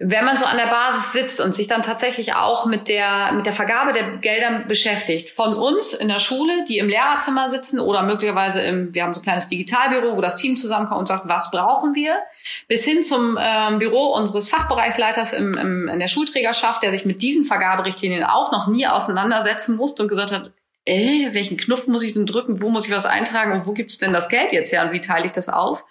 wenn 0.00 0.24
man 0.24 0.38
so 0.38 0.44
an 0.44 0.56
der 0.56 0.66
Basis 0.66 1.12
sitzt 1.12 1.40
und 1.40 1.54
sich 1.54 1.68
dann 1.68 1.82
tatsächlich 1.82 2.34
auch 2.34 2.66
mit 2.66 2.88
der, 2.88 3.30
mit 3.32 3.46
der 3.46 3.52
Vergabe 3.52 3.92
der 3.92 4.16
Gelder 4.16 4.64
beschäftigt, 4.66 5.30
von 5.30 5.54
uns 5.54 5.94
in 5.94 6.08
der 6.08 6.18
Schule, 6.18 6.64
die 6.68 6.78
im 6.78 6.88
Lehrerzimmer 6.88 7.48
sitzen 7.48 7.78
oder 7.78 8.02
möglicherweise 8.02 8.60
im, 8.60 8.92
wir 8.92 9.04
haben 9.04 9.14
so 9.14 9.20
ein 9.20 9.22
kleines 9.22 9.48
Digitalbüro, 9.48 10.16
wo 10.16 10.20
das 10.20 10.34
Team 10.34 10.56
zusammenkommt 10.56 11.00
und 11.00 11.06
sagt, 11.06 11.28
was 11.28 11.52
brauchen 11.52 11.94
wir, 11.94 12.18
bis 12.66 12.84
hin 12.84 13.04
zum 13.04 13.38
ähm, 13.40 13.78
Büro 13.78 14.06
unseres 14.06 14.48
Fachbereichsleiters 14.48 15.32
im, 15.32 15.54
im, 15.56 15.88
in 15.88 16.00
der 16.00 16.08
Schulträgerschaft, 16.08 16.82
der 16.82 16.90
sich 16.90 17.04
mit 17.04 17.22
diesen 17.22 17.44
Vergaberichtlinien 17.44 18.24
auch 18.24 18.50
noch 18.50 18.66
nie 18.66 18.88
auseinandersetzen 18.88 19.76
musste 19.76 20.02
und 20.02 20.08
gesagt 20.08 20.32
hat, 20.32 20.50
äh, 20.86 21.32
welchen 21.32 21.56
Knopf 21.56 21.86
muss 21.86 22.02
ich 22.02 22.14
denn 22.14 22.26
drücken, 22.26 22.60
wo 22.60 22.68
muss 22.68 22.86
ich 22.86 22.92
was 22.92 23.06
eintragen? 23.06 23.52
Und 23.52 23.66
wo 23.66 23.72
gibt's 23.72 23.98
denn 23.98 24.12
das 24.12 24.28
Geld 24.28 24.52
jetzt 24.52 24.72
her? 24.72 24.82
Und 24.84 24.92
wie 24.92 25.00
teile 25.00 25.24
ich 25.24 25.32
das 25.32 25.48
auf? 25.48 25.84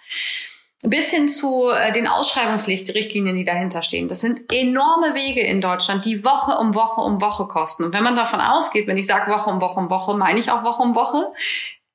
Bis 0.84 1.10
hin 1.10 1.28
zu 1.28 1.70
äh, 1.70 1.92
den 1.92 2.06
Ausschreibungsrichtlinien, 2.06 3.34
die 3.34 3.44
dahinter 3.44 3.82
stehen. 3.82 4.08
Das 4.08 4.20
sind 4.20 4.52
enorme 4.52 5.14
Wege 5.14 5.40
in 5.40 5.60
Deutschland, 5.60 6.04
die 6.04 6.24
Woche 6.24 6.58
um 6.58 6.74
Woche 6.74 7.00
um 7.00 7.20
Woche 7.20 7.46
kosten. 7.46 7.84
Und 7.84 7.94
wenn 7.94 8.04
man 8.04 8.16
davon 8.16 8.40
ausgeht, 8.40 8.86
wenn 8.86 8.98
ich 8.98 9.06
sage 9.06 9.32
Woche 9.32 9.50
um 9.50 9.60
Woche 9.60 9.80
um 9.80 9.90
Woche, 9.90 10.14
meine 10.14 10.38
ich 10.38 10.50
auch 10.50 10.62
Woche 10.62 10.82
um 10.82 10.94
Woche. 10.94 11.32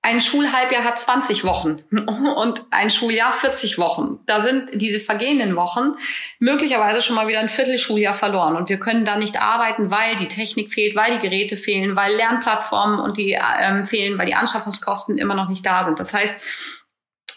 Ein 0.02 0.22
Schulhalbjahr 0.22 0.86
hat 0.86 0.98
20 0.98 1.44
Wochen 1.44 1.76
und 1.92 2.64
ein 2.72 2.90
Schuljahr 2.90 3.34
40 3.34 3.78
Wochen. 3.78 4.20
Da 4.26 4.40
sind 4.40 4.70
diese 4.74 5.00
vergehenden 5.00 5.56
Wochen 5.58 5.92
möglicherweise 6.40 7.02
schon 7.02 7.18
mal 7.18 7.28
wieder 7.28 7.42
ein 7.42 7.50
Viertelschuljahr 7.50 8.14
verloren. 8.14 8.56
Und 8.56 8.70
wir 8.70 8.80
können 8.80 9.04
da 9.04 9.18
nicht 9.18 9.42
arbeiten, 9.42 9.92
weil 9.92 10.16
die 10.16 10.30
Technik 10.30 10.74
fehlt, 10.74 10.96
weil 10.96 11.18
die 11.18 11.28
Geräte 11.28 11.58
fehlen, 11.58 11.96
weil 11.98 12.16
Lernplattformen 12.16 13.00
und 13.00 13.18
die 13.18 13.38
ähm, 13.38 13.86
fehlen, 13.86 14.18
weil 14.18 14.26
die 14.26 14.36
Anschaffungskosten 14.36 15.18
immer 15.18 15.36
noch 15.36 15.50
nicht 15.50 15.66
da 15.66 15.84
sind. 15.84 16.00
Das 16.00 16.14
heißt, 16.14 16.34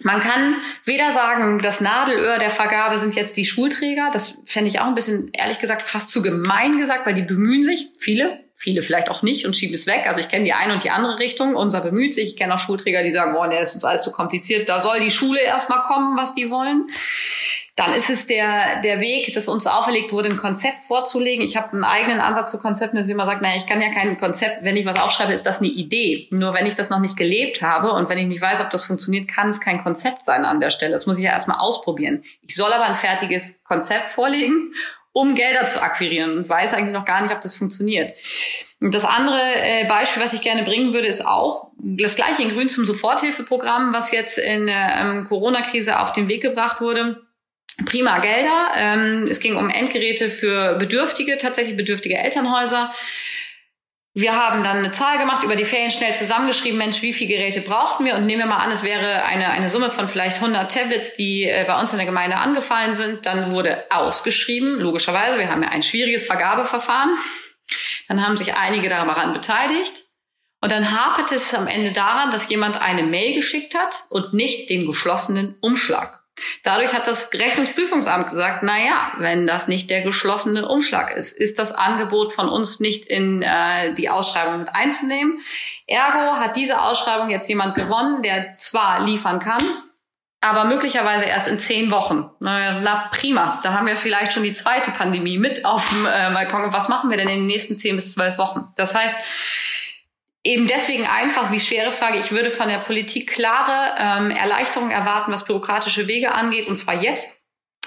man 0.04 0.20
kann 0.20 0.56
weder 0.84 1.12
sagen, 1.12 1.60
das 1.60 1.80
Nadelöhr 1.80 2.38
der 2.38 2.50
Vergabe 2.50 2.98
sind 2.98 3.14
jetzt 3.14 3.36
die 3.36 3.44
Schulträger. 3.44 4.10
Das 4.12 4.38
fände 4.46 4.68
ich 4.68 4.80
auch 4.80 4.86
ein 4.86 4.94
bisschen, 4.94 5.30
ehrlich 5.32 5.58
gesagt, 5.58 5.82
fast 5.82 6.10
zu 6.10 6.22
gemein 6.22 6.78
gesagt, 6.78 7.06
weil 7.06 7.14
die 7.14 7.22
bemühen 7.22 7.62
sich, 7.62 7.88
viele, 7.98 8.40
viele 8.56 8.82
vielleicht 8.82 9.10
auch 9.10 9.22
nicht 9.22 9.46
und 9.46 9.56
schieben 9.56 9.74
es 9.74 9.86
weg. 9.86 10.04
Also 10.06 10.20
ich 10.20 10.28
kenne 10.28 10.44
die 10.44 10.52
eine 10.52 10.72
und 10.72 10.84
die 10.84 10.90
andere 10.90 11.18
Richtung. 11.18 11.54
Unser 11.54 11.80
bemüht 11.80 12.14
sich. 12.14 12.28
Ich 12.28 12.36
kenne 12.36 12.54
auch 12.54 12.58
Schulträger, 12.58 13.02
die 13.02 13.10
sagen, 13.10 13.36
oh, 13.36 13.46
nee, 13.46 13.60
ist 13.60 13.74
uns 13.74 13.84
alles 13.84 14.02
zu 14.02 14.12
kompliziert. 14.12 14.68
Da 14.68 14.80
soll 14.80 15.00
die 15.00 15.10
Schule 15.10 15.40
erstmal 15.40 15.82
kommen, 15.82 16.16
was 16.16 16.34
die 16.34 16.50
wollen 16.50 16.86
dann 17.74 17.94
ist 17.94 18.10
es 18.10 18.26
der, 18.26 18.82
der 18.82 19.00
Weg, 19.00 19.32
dass 19.32 19.48
uns 19.48 19.66
auferlegt 19.66 20.12
wurde, 20.12 20.28
ein 20.28 20.36
Konzept 20.36 20.82
vorzulegen. 20.82 21.42
Ich 21.42 21.56
habe 21.56 21.72
einen 21.72 21.84
eigenen 21.84 22.20
Ansatz 22.20 22.50
zu 22.50 22.58
Konzepten, 22.58 22.98
dass 22.98 23.08
ich 23.08 23.14
immer 23.14 23.24
sage, 23.24 23.42
naja, 23.42 23.56
ich 23.56 23.66
kann 23.66 23.80
ja 23.80 23.90
kein 23.90 24.18
Konzept, 24.18 24.62
wenn 24.62 24.76
ich 24.76 24.84
was 24.84 25.00
aufschreibe, 25.00 25.32
ist 25.32 25.46
das 25.46 25.60
eine 25.60 25.68
Idee. 25.68 26.28
Nur 26.30 26.52
wenn 26.52 26.66
ich 26.66 26.74
das 26.74 26.90
noch 26.90 26.98
nicht 26.98 27.16
gelebt 27.16 27.62
habe 27.62 27.92
und 27.92 28.10
wenn 28.10 28.18
ich 28.18 28.26
nicht 28.26 28.42
weiß, 28.42 28.60
ob 28.60 28.68
das 28.68 28.84
funktioniert, 28.84 29.26
kann 29.26 29.48
es 29.48 29.60
kein 29.60 29.82
Konzept 29.82 30.26
sein 30.26 30.44
an 30.44 30.60
der 30.60 30.68
Stelle. 30.68 30.92
Das 30.92 31.06
muss 31.06 31.16
ich 31.16 31.24
ja 31.24 31.30
erstmal 31.30 31.60
ausprobieren. 31.60 32.22
Ich 32.42 32.56
soll 32.56 32.72
aber 32.74 32.84
ein 32.84 32.94
fertiges 32.94 33.64
Konzept 33.64 34.04
vorlegen, 34.04 34.74
um 35.12 35.34
Gelder 35.34 35.66
zu 35.66 35.82
akquirieren 35.82 36.36
und 36.36 36.48
weiß 36.50 36.74
eigentlich 36.74 36.92
noch 36.92 37.06
gar 37.06 37.22
nicht, 37.22 37.32
ob 37.32 37.40
das 37.40 37.54
funktioniert. 37.54 38.12
Das 38.80 39.06
andere 39.06 39.40
äh, 39.56 39.86
Beispiel, 39.86 40.22
was 40.22 40.34
ich 40.34 40.42
gerne 40.42 40.64
bringen 40.64 40.92
würde, 40.92 41.06
ist 41.06 41.26
auch 41.26 41.70
das 41.78 42.16
gleiche 42.16 42.42
in 42.42 42.50
Grün 42.50 42.68
zum 42.68 42.84
Soforthilfeprogramm, 42.84 43.94
was 43.94 44.12
jetzt 44.12 44.38
in 44.38 44.66
der 44.66 44.96
ähm, 44.98 45.26
Corona-Krise 45.26 46.00
auf 46.00 46.12
den 46.12 46.28
Weg 46.28 46.42
gebracht 46.42 46.82
wurde 46.82 47.22
prima 47.84 48.18
Gelder. 48.18 48.72
Ähm, 48.76 49.26
es 49.28 49.40
ging 49.40 49.56
um 49.56 49.70
Endgeräte 49.70 50.30
für 50.30 50.74
Bedürftige, 50.74 51.38
tatsächlich 51.38 51.76
bedürftige 51.76 52.16
Elternhäuser. 52.16 52.92
Wir 54.14 54.36
haben 54.36 54.62
dann 54.62 54.78
eine 54.78 54.90
Zahl 54.90 55.16
gemacht, 55.16 55.42
über 55.42 55.56
die 55.56 55.64
Ferien 55.64 55.90
schnell 55.90 56.14
zusammengeschrieben, 56.14 56.76
Mensch, 56.76 57.00
wie 57.00 57.14
viele 57.14 57.34
Geräte 57.34 57.62
brauchten 57.62 58.04
wir? 58.04 58.14
Und 58.14 58.26
nehmen 58.26 58.42
wir 58.42 58.46
mal 58.46 58.58
an, 58.58 58.70
es 58.70 58.82
wäre 58.82 59.24
eine, 59.24 59.48
eine 59.48 59.70
Summe 59.70 59.90
von 59.90 60.06
vielleicht 60.06 60.36
100 60.36 60.70
Tablets, 60.70 61.16
die 61.16 61.44
äh, 61.44 61.64
bei 61.66 61.80
uns 61.80 61.92
in 61.92 61.96
der 61.96 62.06
Gemeinde 62.06 62.36
angefallen 62.36 62.92
sind. 62.92 63.24
Dann 63.24 63.52
wurde 63.52 63.84
ausgeschrieben, 63.90 64.78
logischerweise, 64.78 65.38
wir 65.38 65.50
haben 65.50 65.62
ja 65.62 65.70
ein 65.70 65.82
schwieriges 65.82 66.26
Vergabeverfahren. 66.26 67.16
Dann 68.08 68.22
haben 68.22 68.36
sich 68.36 68.54
einige 68.54 68.90
daran 68.90 69.32
beteiligt. 69.32 70.04
Und 70.60 70.70
dann 70.70 70.92
haperte 70.92 71.34
es 71.34 71.54
am 71.54 71.66
Ende 71.66 71.92
daran, 71.92 72.30
dass 72.30 72.50
jemand 72.50 72.80
eine 72.80 73.02
Mail 73.02 73.34
geschickt 73.34 73.74
hat 73.74 74.04
und 74.10 74.34
nicht 74.34 74.68
den 74.68 74.86
geschlossenen 74.86 75.56
Umschlag. 75.60 76.21
Dadurch 76.64 76.92
hat 76.92 77.06
das 77.06 77.32
Rechnungsprüfungsamt 77.32 78.30
gesagt, 78.30 78.62
na 78.62 78.78
ja, 78.78 79.12
wenn 79.18 79.46
das 79.46 79.68
nicht 79.68 79.90
der 79.90 80.02
geschlossene 80.02 80.66
Umschlag 80.66 81.14
ist, 81.14 81.36
ist 81.36 81.58
das 81.58 81.72
Angebot 81.72 82.32
von 82.32 82.48
uns 82.48 82.80
nicht 82.80 83.04
in 83.06 83.42
äh, 83.42 83.94
die 83.94 84.08
Ausschreibung 84.08 84.60
mit 84.60 84.74
einzunehmen. 84.74 85.40
Ergo 85.86 86.36
hat 86.36 86.56
diese 86.56 86.80
Ausschreibung 86.80 87.30
jetzt 87.30 87.48
jemand 87.48 87.74
gewonnen, 87.74 88.22
der 88.22 88.56
zwar 88.58 89.04
liefern 89.04 89.40
kann, 89.40 89.62
aber 90.40 90.64
möglicherweise 90.64 91.24
erst 91.24 91.48
in 91.48 91.58
zehn 91.58 91.90
Wochen. 91.90 92.30
Na, 92.40 93.08
prima, 93.12 93.60
da 93.62 93.74
haben 93.74 93.86
wir 93.86 93.96
vielleicht 93.96 94.32
schon 94.32 94.42
die 94.42 94.54
zweite 94.54 94.90
Pandemie 94.90 95.38
mit 95.38 95.64
auf 95.64 95.88
dem 95.88 96.06
äh, 96.06 96.30
Balkon. 96.32 96.72
Was 96.72 96.88
machen 96.88 97.10
wir 97.10 97.16
denn 97.16 97.28
in 97.28 97.40
den 97.40 97.46
nächsten 97.46 97.76
zehn 97.76 97.94
bis 97.94 98.12
zwölf 98.12 98.38
Wochen? 98.38 98.68
Das 98.76 98.94
heißt, 98.94 99.14
eben 100.44 100.66
deswegen 100.66 101.06
einfach, 101.06 101.52
wie 101.52 101.60
schwere 101.60 101.90
Frage, 101.90 102.18
ich 102.18 102.32
würde 102.32 102.50
von 102.50 102.68
der 102.68 102.78
Politik 102.78 103.30
klare 103.30 103.94
ähm, 103.98 104.30
Erleichterungen 104.30 104.90
erwarten, 104.90 105.32
was 105.32 105.44
bürokratische 105.44 106.08
Wege 106.08 106.32
angeht, 106.32 106.66
und 106.66 106.76
zwar 106.76 107.00
jetzt. 107.00 107.38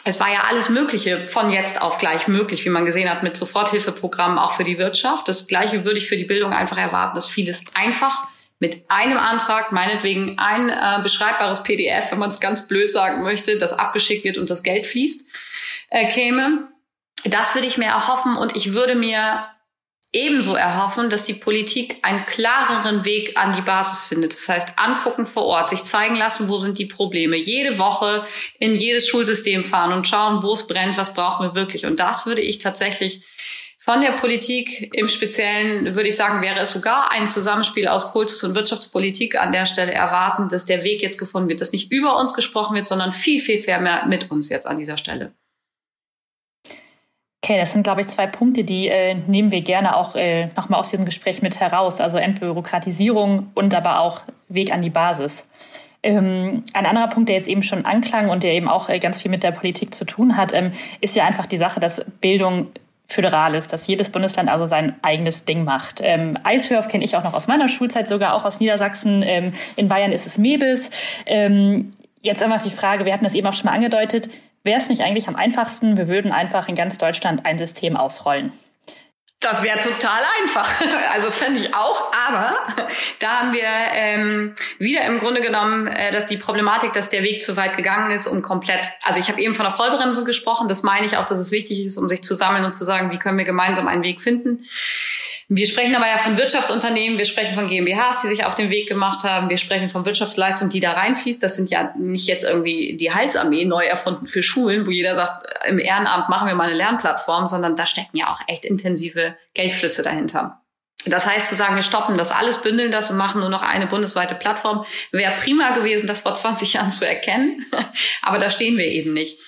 Es 0.08 0.20
war 0.20 0.32
ja 0.32 0.41
alles 0.48 0.70
Mögliche 0.70 1.28
von 1.28 1.50
jetzt 1.50 1.82
auf 1.82 1.98
gleich 1.98 2.28
möglich, 2.28 2.63
wie 2.63 2.70
man 2.70 2.86
gesehen 2.86 3.10
hat, 3.10 3.24
mit 3.24 3.36
Soforthilfeprogrammen 3.36 4.38
auch 4.38 4.52
für 4.54 4.63
die 4.63 4.78
Wirtschaft. 4.78 5.28
Das 5.28 5.48
Gleiche 5.48 5.84
würde 5.84 5.98
ich 5.98 6.08
für 6.08 6.15
die 6.15 6.26
Bildung 6.26 6.54
einfach 6.54 6.78
erwarten, 6.78 7.15
dass 7.15 7.26
vieles 7.26 7.62
einfach 7.74 8.22
mit 8.60 8.86
einem 8.88 9.18
Antrag, 9.18 9.72
meinetwegen 9.72 10.38
ein 10.38 10.70
äh, 10.70 11.02
beschreibbares 11.02 11.63
PDF, 11.63 12.12
wenn 12.12 12.20
man 12.20 12.30
es 12.30 12.39
ganz 12.39 12.68
blöd 12.68 12.91
sagen 12.91 13.24
möchte, 13.24 13.58
das 13.58 13.74
abgeschickt 13.74 14.24
wird 14.24 14.38
und 14.38 14.50
das 14.50 14.63
Geld 14.63 14.88
fließt, 14.88 15.26
äh, 15.89 16.08
käme. 16.08 16.70
Das 17.26 17.56
würde 17.56 17.68
ich 17.68 17.78
mir 17.78 17.88
erhoffen 17.88 18.38
und 18.38 18.56
ich 18.56 18.74
würde 18.74 18.96
mir 18.96 19.46
ebenso 20.15 20.56
erhoffen, 20.56 21.10
dass 21.10 21.23
die 21.23 21.34
Politik 21.34 21.97
einen 22.01 22.25
klareren 22.25 23.06
Weg 23.06 23.38
an 23.38 23.56
die 23.56 23.62
Basis 23.62 24.08
findet. 24.08 24.34
Das 24.34 24.47
heißt, 24.49 24.69
angucken 24.78 25.25
vor 25.25 25.43
Ort, 25.43 25.69
sich 25.69 25.84
zeigen 25.84 26.15
lassen, 26.15 26.47
wo 26.47 26.58
sind 26.58 26.78
die 26.78 26.86
Probleme. 26.86 27.36
Jede 27.36 27.78
Woche 27.78 28.23
in 28.60 28.75
jedes 28.75 29.08
Schulsystem 29.08 29.63
fahren 29.63 29.93
und 29.93 30.08
schauen, 30.08 30.41
wo 30.41 30.54
es 30.54 30.67
brennt, 30.67 30.97
was 30.97 31.13
brauchen 31.13 31.47
wir 31.47 31.56
wirklich. 31.56 31.86
Und 31.86 31.99
das 31.99 32.25
würde 32.25 32.41
ich 32.41 32.60
tatsächlich 32.60 33.25
von 33.86 34.01
der 34.01 34.13
Politik 34.13 34.89
im 34.95 35.08
Speziellen 35.08 35.93
würde 35.93 36.10
ich 36.10 36.15
sagen, 36.15 36.41
wäre 36.41 36.60
es 36.60 36.71
sogar 36.71 37.12
ein 37.12 37.28
Zusammenspiel 37.28 37.88
aus 37.88 38.12
Kultus- 38.13 38.43
und 38.43 38.56
Wirtschaftspolitik 38.56 39.36
an 39.39 39.51
der 39.51 39.67
Stelle 39.67 39.93
erwarten, 39.93 40.49
dass 40.49 40.65
der 40.65 40.84
Weg 40.84 41.04
jetzt 41.04 41.19
gefunden 41.19 41.49
wird, 41.49 41.62
dass 41.62 41.71
nicht 41.71 41.91
über 41.91 42.17
uns 42.17 42.34
gesprochen 42.34 42.75
wird, 42.75 42.88
sondern 42.88 43.12
viel, 43.12 43.39
viel 43.39 43.62
mehr 43.80 44.08
mit 44.08 44.32
uns 44.32 44.49
jetzt 44.49 44.65
an 44.65 44.80
dieser 44.80 44.97
Stelle. 44.97 45.36
Okay, 47.45 47.60
das 47.60 47.73
sind, 47.73 47.84
glaube 47.84 48.01
ich, 48.01 48.08
zwei 48.08 48.25
Punkte, 48.25 48.63
die 48.63 48.88
äh, 48.88 49.13
nehmen 49.13 49.51
wir 49.51 49.62
gerne 49.62 49.97
auch 49.97 50.15
äh, 50.15 50.47
nochmal 50.55 50.79
aus 50.79 50.89
diesem 50.89 51.05
Gespräch 51.05 51.43
mit 51.43 51.60
heraus. 51.60 52.01
Also 52.01 52.17
Entbürokratisierung 52.17 53.51
und 53.53 53.75
aber 53.75 53.99
auch 53.99 54.21
Weg 54.49 54.73
an 54.73 54.81
die 54.81 54.89
Basis. 54.89 55.47
Ähm, 56.01 56.63
ein 56.73 56.88
anderer 56.88 57.08
Punkt, 57.08 57.29
der 57.29 57.36
jetzt 57.36 57.47
eben 57.47 57.62
schon 57.62 57.86
anklang 57.86 58.29
und 58.29 58.41
der 58.41 58.53
eben 58.53 58.67
auch 58.67 58.89
äh, 58.89 58.97
ganz 58.97 59.21
viel 59.21 59.29
mit 59.29 59.43
der 59.43 59.51
Politik 59.51 59.93
zu 59.93 60.05
tun 60.05 60.38
hat, 60.38 60.55
ähm, 60.55 60.71
ist 61.01 61.15
ja 61.15 61.23
einfach 61.25 61.45
die 61.45 61.60
Sache, 61.60 61.79
dass 61.79 62.03
Bildung 62.19 62.69
föderal 63.05 63.53
ist, 63.53 63.71
dass 63.71 63.86
jedes 63.86 64.10
Bundesland 64.10 64.49
also 64.49 64.65
sein 64.65 64.95
eigenes 65.03 65.45
Ding 65.45 65.65
macht. 65.65 66.01
Ähm, 66.03 66.39
Eishörf 66.43 66.88
kenne 66.88 67.03
ich 67.03 67.15
auch 67.15 67.23
noch 67.23 67.36
aus 67.36 67.47
meiner 67.47 67.69
Schulzeit, 67.69 68.08
sogar 68.08 68.34
auch 68.34 68.45
aus 68.45 68.60
Niedersachsen. 68.60 69.21
Ähm, 69.21 69.53
in 69.75 69.88
Bayern 69.88 70.12
ist 70.12 70.25
es 70.25 70.39
Mebis. 70.39 70.89
Ähm, 71.27 71.91
jetzt 72.23 72.41
einfach 72.41 72.63
die 72.63 72.71
Frage, 72.71 73.05
wir 73.05 73.13
hatten 73.13 73.23
das 73.23 73.36
eben 73.36 73.45
auch 73.45 73.53
schon 73.53 73.69
mal 73.69 73.75
angedeutet, 73.75 74.29
wäre 74.65 74.78
es 74.78 74.89
nicht 74.89 75.01
eigentlich 75.01 75.30
am 75.30 75.36
einfachsten, 75.36 75.95
wir 75.95 76.08
würden 76.08 76.32
einfach 76.32 76.67
in 76.67 76.75
ganz 76.75 76.97
Deutschland 76.97 77.45
ein 77.45 77.58
System 77.58 77.95
ausrollen? 77.95 78.51
Das 79.39 79.62
wäre 79.62 79.80
total 79.80 80.21
einfach. 80.41 80.67
Also 81.13 81.28
das 81.28 81.38
fände 81.38 81.60
ich 81.60 81.73
auch, 81.75 82.12
aber 82.28 82.58
da 83.19 83.39
haben 83.39 83.54
wir 83.54 83.69
ähm, 83.93 84.56
wieder 84.80 85.06
im 85.06 85.19
Grunde 85.19 85.39
genommen 85.41 85.88
äh, 85.88 86.12
dass 86.12 86.25
die 86.25 86.36
Problematik, 86.36 86.91
dass 86.93 87.10
der 87.10 87.23
Weg 87.23 87.43
zu 87.43 87.56
weit 87.56 87.78
gegangen 87.78 88.12
ist, 88.12 88.28
um 88.28 88.41
komplett, 88.41 88.89
also 89.04 89.19
ich 89.19 89.30
habe 89.30 89.39
eben 89.39 89.54
von 89.54 89.63
der 89.63 89.71
Vollbremsung 89.71 90.25
gesprochen, 90.25 90.67
das 90.67 90.84
meine 90.84 91.06
ich 91.06 91.15
auch, 91.15 91.25
dass 91.25 91.38
es 91.38 91.51
wichtig 91.51 91.86
ist, 91.86 91.97
um 91.97 92.10
sich 92.10 92.23
zu 92.23 92.36
sammeln 92.36 92.65
und 92.65 92.75
zu 92.75 92.84
sagen, 92.84 93.12
wie 93.12 93.19
können 93.19 93.38
wir 93.38 93.45
gemeinsam 93.45 93.88
einen 93.88 94.04
Weg 94.04 94.19
finden. 94.19 94.65
Wir 95.47 95.67
sprechen 95.67 95.95
aber 95.95 96.08
ja 96.08 96.17
von 96.17 96.38
Wirtschaftsunternehmen, 96.38 97.19
wir 97.19 97.25
sprechen 97.25 97.53
von 97.53 97.67
GmbHs, 97.67 98.21
die 98.21 98.27
sich 98.29 98.45
auf 98.45 98.55
den 98.55 98.71
Weg 98.71 98.88
gemacht 98.88 99.23
haben, 99.23 99.49
wir 99.49 99.58
sprechen 99.58 99.89
von 99.89 100.05
Wirtschaftsleistung, 100.05 100.69
die 100.69 100.79
da 100.79 100.93
reinfließt. 100.93 101.41
Das 101.41 101.55
sind 101.55 101.69
ja 101.69 101.93
nicht 101.95 102.27
jetzt 102.27 102.43
irgendwie 102.43 102.97
die 102.97 103.13
Heilsarmee 103.13 103.65
neu 103.65 103.86
erfunden 103.86 104.25
für 104.25 104.41
Schulen, 104.41 104.88
wo 104.88 104.91
jeder 104.91 105.13
sagt, 105.13 105.47
im 105.67 105.77
Ehrenamt 105.77 106.29
machen 106.29 106.47
wir 106.47 106.55
mal 106.55 106.67
eine 106.67 106.77
Lernplattform, 106.77 107.47
sondern 107.47 107.75
da 107.75 107.86
stecken 107.86 108.17
ja 108.17 108.34
auch 108.34 108.39
echt 108.47 108.65
intensive 108.65 109.36
Geldflüsse 109.53 110.01
dahinter. 110.01 110.62
Das 111.05 111.27
heißt, 111.27 111.47
zu 111.47 111.55
sagen, 111.55 111.75
wir 111.75 111.84
stoppen 111.84 112.17
das 112.17 112.31
alles, 112.31 112.62
bündeln 112.62 112.91
das 112.91 113.12
und 113.12 113.17
machen 113.17 113.41
nur 113.41 113.49
noch 113.49 113.62
eine 113.62 113.86
bundesweite 113.86 114.34
Plattform, 114.34 114.86
wäre 115.12 115.36
prima 115.39 115.75
gewesen, 115.75 116.08
das 116.08 116.21
vor 116.21 116.34
20 116.34 116.73
Jahren 116.73 116.91
zu 116.91 117.08
erkennen. 117.08 117.63
Aber 118.23 118.39
da 118.39 118.49
stehen 118.49 118.77
wir 118.77 118.88
eben 118.88 119.13
nicht. 119.13 119.39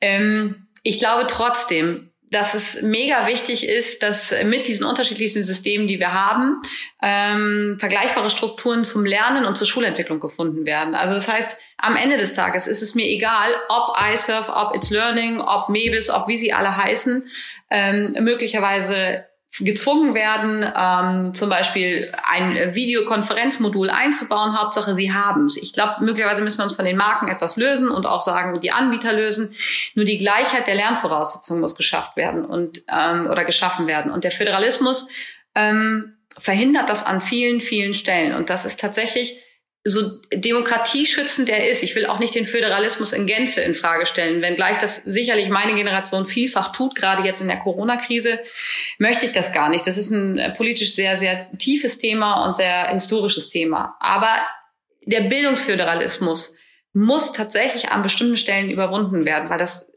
Ähm, 0.00 0.68
ich 0.82 0.98
glaube 0.98 1.26
trotzdem, 1.26 2.12
dass 2.30 2.54
es 2.54 2.82
mega 2.82 3.26
wichtig 3.26 3.68
ist, 3.68 4.02
dass 4.02 4.34
mit 4.44 4.66
diesen 4.66 4.84
unterschiedlichsten 4.84 5.44
Systemen, 5.44 5.86
die 5.86 5.98
wir 5.98 6.12
haben, 6.12 6.60
ähm, 7.02 7.76
vergleichbare 7.78 8.30
Strukturen 8.30 8.84
zum 8.84 9.04
Lernen 9.04 9.44
und 9.46 9.56
zur 9.56 9.66
Schulentwicklung 9.66 10.20
gefunden 10.20 10.66
werden. 10.66 10.94
Also 10.94 11.14
das 11.14 11.28
heißt, 11.28 11.56
am 11.78 11.96
Ende 11.96 12.16
des 12.16 12.32
Tages 12.32 12.66
ist 12.66 12.82
es 12.82 12.94
mir 12.94 13.06
egal, 13.06 13.54
ob 13.68 13.96
iSurf, 14.12 14.50
ob 14.54 14.74
It's 14.74 14.90
Learning, 14.90 15.40
ob 15.40 15.68
Mebis, 15.68 16.10
ob 16.10 16.26
wie 16.28 16.36
sie 16.36 16.52
alle 16.52 16.76
heißen, 16.76 17.24
ähm, 17.70 18.10
möglicherweise 18.18 19.24
gezwungen 19.60 20.14
werden, 20.14 20.64
ähm, 20.76 21.34
zum 21.34 21.48
Beispiel 21.48 22.12
ein 22.30 22.74
Videokonferenzmodul 22.74 23.90
einzubauen. 23.90 24.58
Hauptsache, 24.58 24.94
sie 24.94 25.12
haben 25.12 25.46
es. 25.46 25.56
Ich 25.56 25.72
glaube, 25.72 26.04
möglicherweise 26.04 26.42
müssen 26.42 26.58
wir 26.58 26.64
uns 26.64 26.74
von 26.74 26.84
den 26.84 26.96
Marken 26.96 27.28
etwas 27.28 27.56
lösen 27.56 27.88
und 27.88 28.06
auch 28.06 28.20
sagen, 28.20 28.60
die 28.60 28.70
Anbieter 28.70 29.12
lösen. 29.12 29.54
Nur 29.94 30.04
die 30.04 30.18
Gleichheit 30.18 30.66
der 30.66 30.74
Lernvoraussetzungen 30.76 31.60
muss 31.60 31.76
geschafft 31.76 32.16
werden 32.16 32.44
und 32.44 32.82
ähm, 32.92 33.26
oder 33.26 33.44
geschaffen 33.44 33.86
werden. 33.86 34.12
Und 34.12 34.24
der 34.24 34.30
Föderalismus 34.30 35.08
ähm, 35.54 36.14
verhindert 36.38 36.88
das 36.88 37.04
an 37.04 37.20
vielen, 37.20 37.60
vielen 37.60 37.94
Stellen. 37.94 38.34
Und 38.34 38.50
das 38.50 38.64
ist 38.64 38.78
tatsächlich 38.78 39.42
so 39.90 40.20
demokratieschützend 40.32 41.48
er 41.48 41.68
ist, 41.68 41.82
ich 41.82 41.94
will 41.94 42.06
auch 42.06 42.18
nicht 42.18 42.34
den 42.34 42.44
Föderalismus 42.44 43.12
in 43.12 43.26
Gänze 43.26 43.60
in 43.60 43.74
Frage 43.74 44.06
stellen, 44.06 44.42
wenngleich 44.42 44.78
das 44.78 44.96
sicherlich 45.04 45.48
meine 45.48 45.74
Generation 45.74 46.26
vielfach 46.26 46.72
tut, 46.72 46.94
gerade 46.94 47.24
jetzt 47.24 47.40
in 47.40 47.48
der 47.48 47.58
Corona-Krise, 47.58 48.40
möchte 48.98 49.26
ich 49.26 49.32
das 49.32 49.52
gar 49.52 49.68
nicht. 49.68 49.86
Das 49.86 49.96
ist 49.96 50.10
ein 50.10 50.38
äh, 50.38 50.50
politisch 50.50 50.94
sehr, 50.94 51.16
sehr 51.16 51.50
tiefes 51.58 51.98
Thema 51.98 52.44
und 52.44 52.54
sehr 52.54 52.88
historisches 52.88 53.48
Thema. 53.48 53.96
Aber 54.00 54.30
der 55.02 55.22
Bildungsföderalismus 55.22 56.54
muss 56.92 57.32
tatsächlich 57.32 57.90
an 57.90 58.02
bestimmten 58.02 58.36
Stellen 58.36 58.70
überwunden 58.70 59.24
werden, 59.24 59.48
weil 59.50 59.58
das 59.58 59.92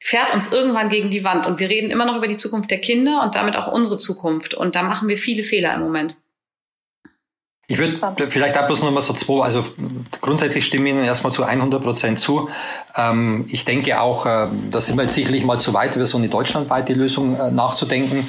fährt 0.00 0.34
uns 0.34 0.52
irgendwann 0.52 0.88
gegen 0.88 1.10
die 1.10 1.24
Wand. 1.24 1.46
Und 1.46 1.60
wir 1.60 1.68
reden 1.68 1.90
immer 1.90 2.06
noch 2.06 2.16
über 2.16 2.26
die 2.26 2.36
Zukunft 2.36 2.70
der 2.70 2.80
Kinder 2.80 3.22
und 3.22 3.34
damit 3.34 3.56
auch 3.56 3.72
unsere 3.72 3.98
Zukunft. 3.98 4.54
Und 4.54 4.74
da 4.74 4.82
machen 4.82 5.08
wir 5.08 5.16
viele 5.16 5.42
Fehler 5.42 5.74
im 5.74 5.80
Moment. 5.80 6.16
Ich 7.66 7.78
würde 7.78 7.98
vielleicht 8.28 8.58
auch 8.58 8.66
bloß 8.66 8.82
noch 8.82 8.90
mal 8.90 9.00
so 9.00 9.14
zwei, 9.14 9.42
also 9.42 9.64
grundsätzlich 10.20 10.66
stimme 10.66 10.88
ich 10.88 10.94
Ihnen 10.94 11.04
erstmal 11.04 11.32
zu 11.32 11.44
100 11.44 11.82
Prozent 11.82 12.18
zu. 12.18 12.50
Ähm, 12.96 13.44
ich 13.48 13.64
denke 13.64 14.00
auch, 14.00 14.24
äh, 14.26 14.46
da 14.70 14.80
sind 14.80 14.96
wir 14.96 15.02
jetzt 15.02 15.14
sicherlich 15.14 15.44
mal 15.44 15.58
zu 15.58 15.74
weit, 15.74 15.96
über 15.96 16.06
so 16.06 16.16
eine 16.16 16.28
deutschlandweite 16.28 16.94
Lösung 16.94 17.38
äh, 17.38 17.50
nachzudenken. 17.50 18.28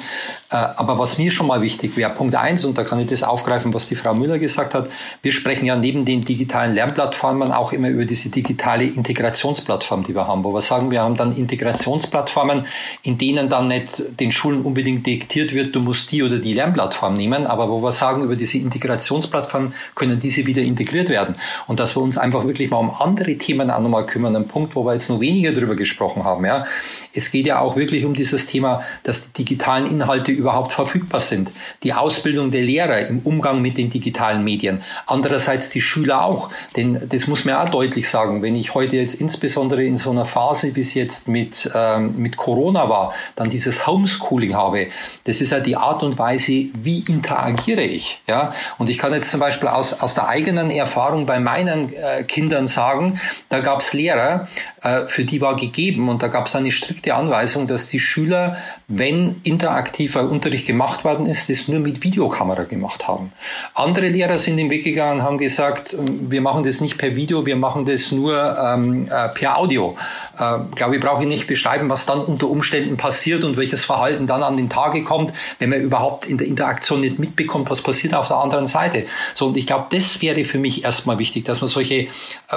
Äh, 0.50 0.56
aber 0.56 0.98
was 0.98 1.18
mir 1.18 1.30
schon 1.30 1.46
mal 1.46 1.62
wichtig 1.62 1.96
wäre, 1.96 2.10
Punkt 2.10 2.34
eins, 2.34 2.64
und 2.64 2.76
da 2.78 2.84
kann 2.84 2.98
ich 2.98 3.08
das 3.08 3.22
aufgreifen, 3.22 3.74
was 3.74 3.86
die 3.86 3.94
Frau 3.96 4.14
Müller 4.14 4.38
gesagt 4.38 4.74
hat, 4.74 4.88
wir 5.22 5.32
sprechen 5.32 5.66
ja 5.66 5.76
neben 5.76 6.04
den 6.04 6.20
digitalen 6.20 6.74
Lernplattformen 6.74 7.52
auch 7.52 7.72
immer 7.72 7.88
über 7.88 8.04
diese 8.04 8.28
digitale 8.28 8.84
Integrationsplattform, 8.84 10.04
die 10.04 10.14
wir 10.14 10.26
haben, 10.26 10.42
wo 10.44 10.52
wir 10.52 10.60
sagen, 10.60 10.90
wir 10.90 11.02
haben 11.02 11.16
dann 11.16 11.34
Integrationsplattformen, 11.34 12.66
in 13.02 13.18
denen 13.18 13.48
dann 13.48 13.68
nicht 13.68 14.20
den 14.20 14.32
Schulen 14.32 14.62
unbedingt 14.62 15.06
diktiert 15.06 15.52
wird, 15.52 15.74
du 15.74 15.80
musst 15.80 16.10
die 16.10 16.22
oder 16.22 16.38
die 16.38 16.54
Lernplattform 16.54 17.14
nehmen, 17.14 17.46
aber 17.46 17.68
wo 17.68 17.82
wir 17.82 17.92
sagen, 17.92 18.22
über 18.22 18.36
diese 18.36 18.58
Integrationsplattform 18.58 19.72
können 19.94 20.18
diese 20.18 20.46
wieder 20.46 20.62
integriert 20.62 21.08
werden. 21.08 21.36
Und 21.66 21.80
dass 21.80 21.96
wir 21.96 22.02
uns 22.02 22.18
einfach 22.18 22.44
wirklich 22.46 22.70
mal 22.70 22.78
um 22.78 22.90
andere 22.90 23.36
Themen 23.36 23.70
auch 23.70 23.80
nochmal 23.80 24.06
kümmern, 24.06 24.34
Punkt, 24.56 24.74
wo 24.74 24.86
wir 24.86 24.94
jetzt 24.94 25.10
nur 25.10 25.20
weniger 25.20 25.52
drüber 25.52 25.76
gesprochen 25.76 26.24
haben. 26.24 26.46
Ja. 26.46 26.64
Es 27.12 27.30
geht 27.30 27.44
ja 27.44 27.60
auch 27.60 27.76
wirklich 27.76 28.06
um 28.06 28.14
dieses 28.14 28.46
Thema, 28.46 28.82
dass 29.02 29.32
die 29.32 29.44
digitalen 29.44 29.84
Inhalte 29.84 30.32
überhaupt 30.32 30.72
verfügbar 30.72 31.20
sind. 31.20 31.52
Die 31.82 31.92
Ausbildung 31.92 32.50
der 32.50 32.62
Lehrer 32.62 33.00
im 33.06 33.18
Umgang 33.18 33.60
mit 33.60 33.76
den 33.76 33.90
digitalen 33.90 34.42
Medien. 34.44 34.80
Andererseits 35.06 35.68
die 35.68 35.82
Schüler 35.82 36.24
auch. 36.24 36.48
Denn 36.74 36.98
das 37.10 37.26
muss 37.26 37.44
man 37.44 37.56
auch 37.56 37.68
deutlich 37.68 38.08
sagen. 38.08 38.40
Wenn 38.40 38.56
ich 38.56 38.72
heute 38.72 38.96
jetzt 38.96 39.20
insbesondere 39.20 39.84
in 39.84 39.96
so 39.96 40.10
einer 40.10 40.24
Phase 40.24 40.72
bis 40.72 40.94
jetzt 40.94 41.28
mit, 41.28 41.70
ähm, 41.74 42.14
mit 42.16 42.38
Corona 42.38 42.88
war, 42.88 43.12
dann 43.34 43.50
dieses 43.50 43.86
Homeschooling 43.86 44.54
habe, 44.54 44.86
das 45.24 45.42
ist 45.42 45.50
ja 45.50 45.60
die 45.60 45.76
Art 45.76 46.02
und 46.02 46.18
Weise, 46.18 46.70
wie 46.72 47.04
interagiere 47.06 47.82
ich. 47.82 48.22
Ja? 48.26 48.54
Und 48.78 48.88
ich 48.88 48.96
kann 48.96 49.12
jetzt 49.12 49.30
zum 49.30 49.40
Beispiel 49.40 49.68
aus, 49.68 50.00
aus 50.00 50.14
der 50.14 50.28
eigenen 50.28 50.70
Erfahrung 50.70 51.26
bei 51.26 51.40
meinen 51.40 51.92
äh, 51.92 52.24
Kindern 52.24 52.66
sagen, 52.66 53.20
da 53.50 53.60
gab 53.60 53.80
es 53.80 53.92
Lehrer, 53.92 54.45
äh, 54.82 55.06
für 55.06 55.24
die 55.24 55.40
war 55.40 55.56
gegeben 55.56 56.08
und 56.08 56.22
da 56.22 56.28
gab 56.28 56.46
es 56.46 56.56
eine 56.56 56.70
strikte 56.70 57.14
Anweisung, 57.14 57.66
dass 57.66 57.88
die 57.88 58.00
Schüler, 58.00 58.56
wenn 58.88 59.40
interaktiver 59.42 60.22
Unterricht 60.22 60.66
gemacht 60.66 61.04
worden 61.04 61.26
ist, 61.26 61.48
das 61.48 61.68
nur 61.68 61.80
mit 61.80 62.02
Videokamera 62.02 62.64
gemacht 62.64 63.08
haben. 63.08 63.32
Andere 63.74 64.08
Lehrer 64.08 64.38
sind 64.38 64.58
im 64.58 64.70
Weg 64.70 64.84
gegangen 64.84 65.20
und 65.20 65.24
haben 65.24 65.38
gesagt, 65.38 65.96
wir 65.98 66.40
machen 66.40 66.62
das 66.62 66.80
nicht 66.80 66.98
per 66.98 67.14
Video, 67.16 67.46
wir 67.46 67.56
machen 67.56 67.84
das 67.84 68.12
nur 68.12 68.56
ähm, 68.58 69.08
äh, 69.10 69.28
per 69.28 69.58
Audio. 69.58 69.96
Äh, 70.38 70.58
glaube 70.74 70.96
ich, 70.96 71.00
brauche 71.00 71.22
ich 71.22 71.28
nicht 71.28 71.46
beschreiben, 71.46 71.88
was 71.90 72.06
dann 72.06 72.20
unter 72.20 72.48
Umständen 72.48 72.96
passiert 72.96 73.44
und 73.44 73.56
welches 73.56 73.84
Verhalten 73.84 74.26
dann 74.26 74.42
an 74.42 74.56
den 74.56 74.68
Tage 74.68 75.02
kommt, 75.02 75.32
wenn 75.58 75.70
man 75.70 75.80
überhaupt 75.80 76.26
in 76.26 76.38
der 76.38 76.46
Interaktion 76.46 77.00
nicht 77.00 77.18
mitbekommt, 77.18 77.70
was 77.70 77.82
passiert 77.82 78.14
auf 78.14 78.28
der 78.28 78.38
anderen 78.38 78.66
Seite. 78.66 79.06
So, 79.34 79.46
und 79.46 79.56
ich 79.56 79.66
glaube, 79.66 79.86
das 79.90 80.22
wäre 80.22 80.44
für 80.44 80.58
mich 80.58 80.84
erstmal 80.84 81.18
wichtig, 81.18 81.44
dass 81.44 81.60
man 81.60 81.70
solche 81.70 81.94
äh, 81.94 82.08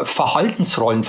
Verhaltensrollen, 0.03 1.03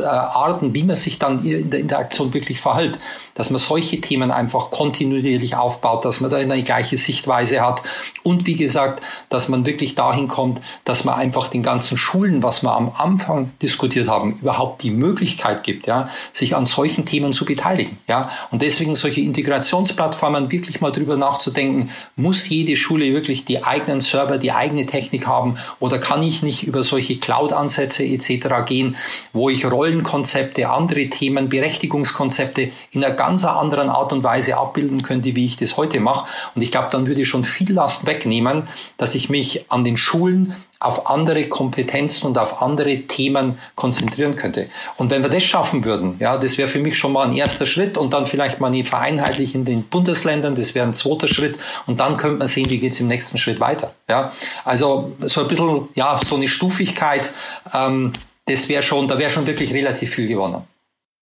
Verhaltensarten, 0.00 0.74
wie 0.74 0.84
man 0.84 0.96
sich 0.96 1.18
dann 1.18 1.44
in 1.44 1.70
der 1.70 1.80
Interaktion 1.80 2.32
wirklich 2.34 2.60
verhält, 2.60 2.98
dass 3.34 3.50
man 3.50 3.60
solche 3.60 4.00
Themen 4.00 4.30
einfach 4.30 4.70
kontinuierlich 4.70 5.56
aufbaut, 5.56 6.04
dass 6.04 6.20
man 6.20 6.30
da 6.30 6.36
eine 6.38 6.62
gleiche 6.62 6.96
Sichtweise 6.96 7.60
hat 7.60 7.82
und 8.22 8.46
wie 8.46 8.54
gesagt, 8.54 9.02
dass 9.28 9.48
man 9.48 9.66
wirklich 9.66 9.94
dahin 9.94 10.28
kommt, 10.28 10.60
dass 10.84 11.04
man 11.04 11.14
einfach 11.14 11.48
den 11.48 11.62
ganzen 11.62 11.96
Schulen, 11.96 12.42
was 12.42 12.62
wir 12.62 12.74
am 12.74 12.92
Anfang 12.96 13.52
diskutiert 13.62 14.08
haben, 14.08 14.36
überhaupt 14.40 14.82
die 14.82 14.90
Möglichkeit 14.90 15.64
gibt, 15.64 15.86
ja, 15.86 16.06
sich 16.32 16.56
an 16.56 16.64
solchen 16.64 17.04
Themen 17.06 17.32
zu 17.32 17.44
beteiligen, 17.44 17.98
ja, 18.08 18.30
und 18.50 18.62
deswegen 18.62 18.94
solche 18.94 19.20
Integrationsplattformen 19.20 20.50
wirklich 20.50 20.80
mal 20.80 20.92
drüber 20.92 21.16
nachzudenken, 21.16 21.90
muss 22.16 22.48
jede 22.48 22.76
Schule 22.76 23.12
wirklich 23.12 23.44
die 23.44 23.64
eigenen 23.64 24.00
Server, 24.00 24.38
die 24.38 24.52
eigene 24.52 24.86
Technik 24.86 25.26
haben 25.26 25.56
oder 25.80 25.98
kann 25.98 26.22
ich 26.22 26.42
nicht 26.42 26.64
über 26.64 26.82
solche 26.82 27.18
Cloud-Ansätze 27.18 28.04
etc. 28.04 28.48
gehen, 28.66 28.96
wo 29.32 29.48
ich 29.48 29.64
Rollenkonzepte, 29.64 30.68
andere 30.68 31.08
Themen, 31.08 31.48
Berechtigungskonzepte 31.48 32.70
in 32.90 33.04
einer 33.04 33.14
ganz 33.22 33.44
anderen 33.44 33.88
Art 33.88 34.12
und 34.12 34.24
Weise 34.24 34.56
abbilden 34.56 35.02
könnte, 35.02 35.36
wie 35.36 35.46
ich 35.46 35.56
das 35.56 35.76
heute 35.76 36.00
mache. 36.00 36.26
Und 36.56 36.62
ich 36.62 36.72
glaube, 36.72 36.88
dann 36.90 37.06
würde 37.06 37.22
ich 37.22 37.28
schon 37.28 37.44
viel 37.44 37.72
Last 37.72 38.04
wegnehmen, 38.04 38.66
dass 38.96 39.14
ich 39.14 39.30
mich 39.30 39.70
an 39.70 39.84
den 39.84 39.96
Schulen 39.96 40.56
auf 40.80 41.08
andere 41.08 41.46
Kompetenzen 41.46 42.26
und 42.26 42.36
auf 42.36 42.60
andere 42.60 43.02
Themen 43.02 43.58
konzentrieren 43.76 44.34
könnte. 44.34 44.68
Und 44.96 45.12
wenn 45.12 45.22
wir 45.22 45.30
das 45.30 45.44
schaffen 45.44 45.84
würden, 45.84 46.16
ja, 46.18 46.36
das 46.36 46.58
wäre 46.58 46.66
für 46.66 46.80
mich 46.80 46.98
schon 46.98 47.12
mal 47.12 47.28
ein 47.28 47.32
erster 47.32 47.64
Schritt 47.64 47.96
und 47.96 48.12
dann 48.12 48.26
vielleicht 48.26 48.58
mal 48.58 48.66
eine 48.66 48.84
vereinheitlich 48.84 49.54
in 49.54 49.64
den 49.64 49.84
Bundesländern, 49.84 50.56
das 50.56 50.74
wäre 50.74 50.84
ein 50.84 50.94
zweiter 50.94 51.28
Schritt 51.28 51.56
und 51.86 52.00
dann 52.00 52.16
könnte 52.16 52.38
man 52.38 52.48
sehen, 52.48 52.68
wie 52.70 52.78
geht's 52.78 52.98
im 52.98 53.06
nächsten 53.06 53.38
Schritt 53.38 53.60
weiter. 53.60 53.94
Ja, 54.08 54.32
also 54.64 55.12
so 55.20 55.42
ein 55.42 55.46
bisschen, 55.46 55.88
ja, 55.94 56.18
so 56.26 56.34
eine 56.34 56.48
Stufigkeit, 56.48 57.30
ähm, 57.72 58.12
das 58.46 58.68
wäre 58.68 58.82
schon, 58.82 59.06
da 59.06 59.16
wäre 59.16 59.30
schon 59.30 59.46
wirklich 59.46 59.72
relativ 59.72 60.10
viel 60.10 60.26
gewonnen. 60.26 60.64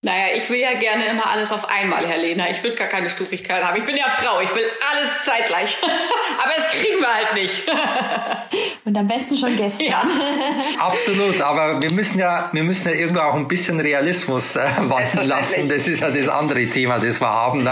Naja, 0.03 0.35
ich 0.35 0.49
will 0.49 0.59
ja 0.59 0.73
gerne 0.79 1.05
immer 1.05 1.27
alles 1.27 1.53
auf 1.53 1.69
einmal, 1.69 2.07
Herr 2.07 2.17
Lehner. 2.17 2.49
Ich 2.49 2.63
will 2.63 2.75
gar 2.75 2.87
keine 2.87 3.11
Stufigkeit 3.11 3.63
haben. 3.63 3.77
Ich 3.77 3.85
bin 3.85 3.99
ja 3.99 4.09
Frau, 4.09 4.41
ich 4.41 4.55
will 4.55 4.65
alles 4.91 5.25
zeitgleich. 5.25 5.77
aber 6.43 6.53
das 6.57 6.69
kriegen 6.69 7.01
wir 7.01 7.15
halt 7.15 7.35
nicht. 7.35 7.63
Und 8.87 8.97
am 8.97 9.07
besten 9.07 9.37
schon 9.37 9.59
gestern. 9.59 9.87
Ja. 9.87 10.03
Absolut, 10.79 11.43
aber 11.43 11.83
wir 11.83 11.93
müssen 11.93 12.19
ja, 12.19 12.49
wir 12.51 12.63
müssen 12.63 12.89
ja 12.89 12.95
irgendwo 12.95 13.21
auch 13.21 13.35
ein 13.35 13.47
bisschen 13.47 13.79
Realismus 13.79 14.57
äh, 14.57 14.71
walten 14.85 15.23
lassen. 15.23 15.69
Das 15.69 15.87
ist 15.87 16.01
ja 16.01 16.11
das 16.11 16.29
andere 16.29 16.67
Thema, 16.67 16.99
das 16.99 17.21
wir 17.21 17.29
haben. 17.29 17.69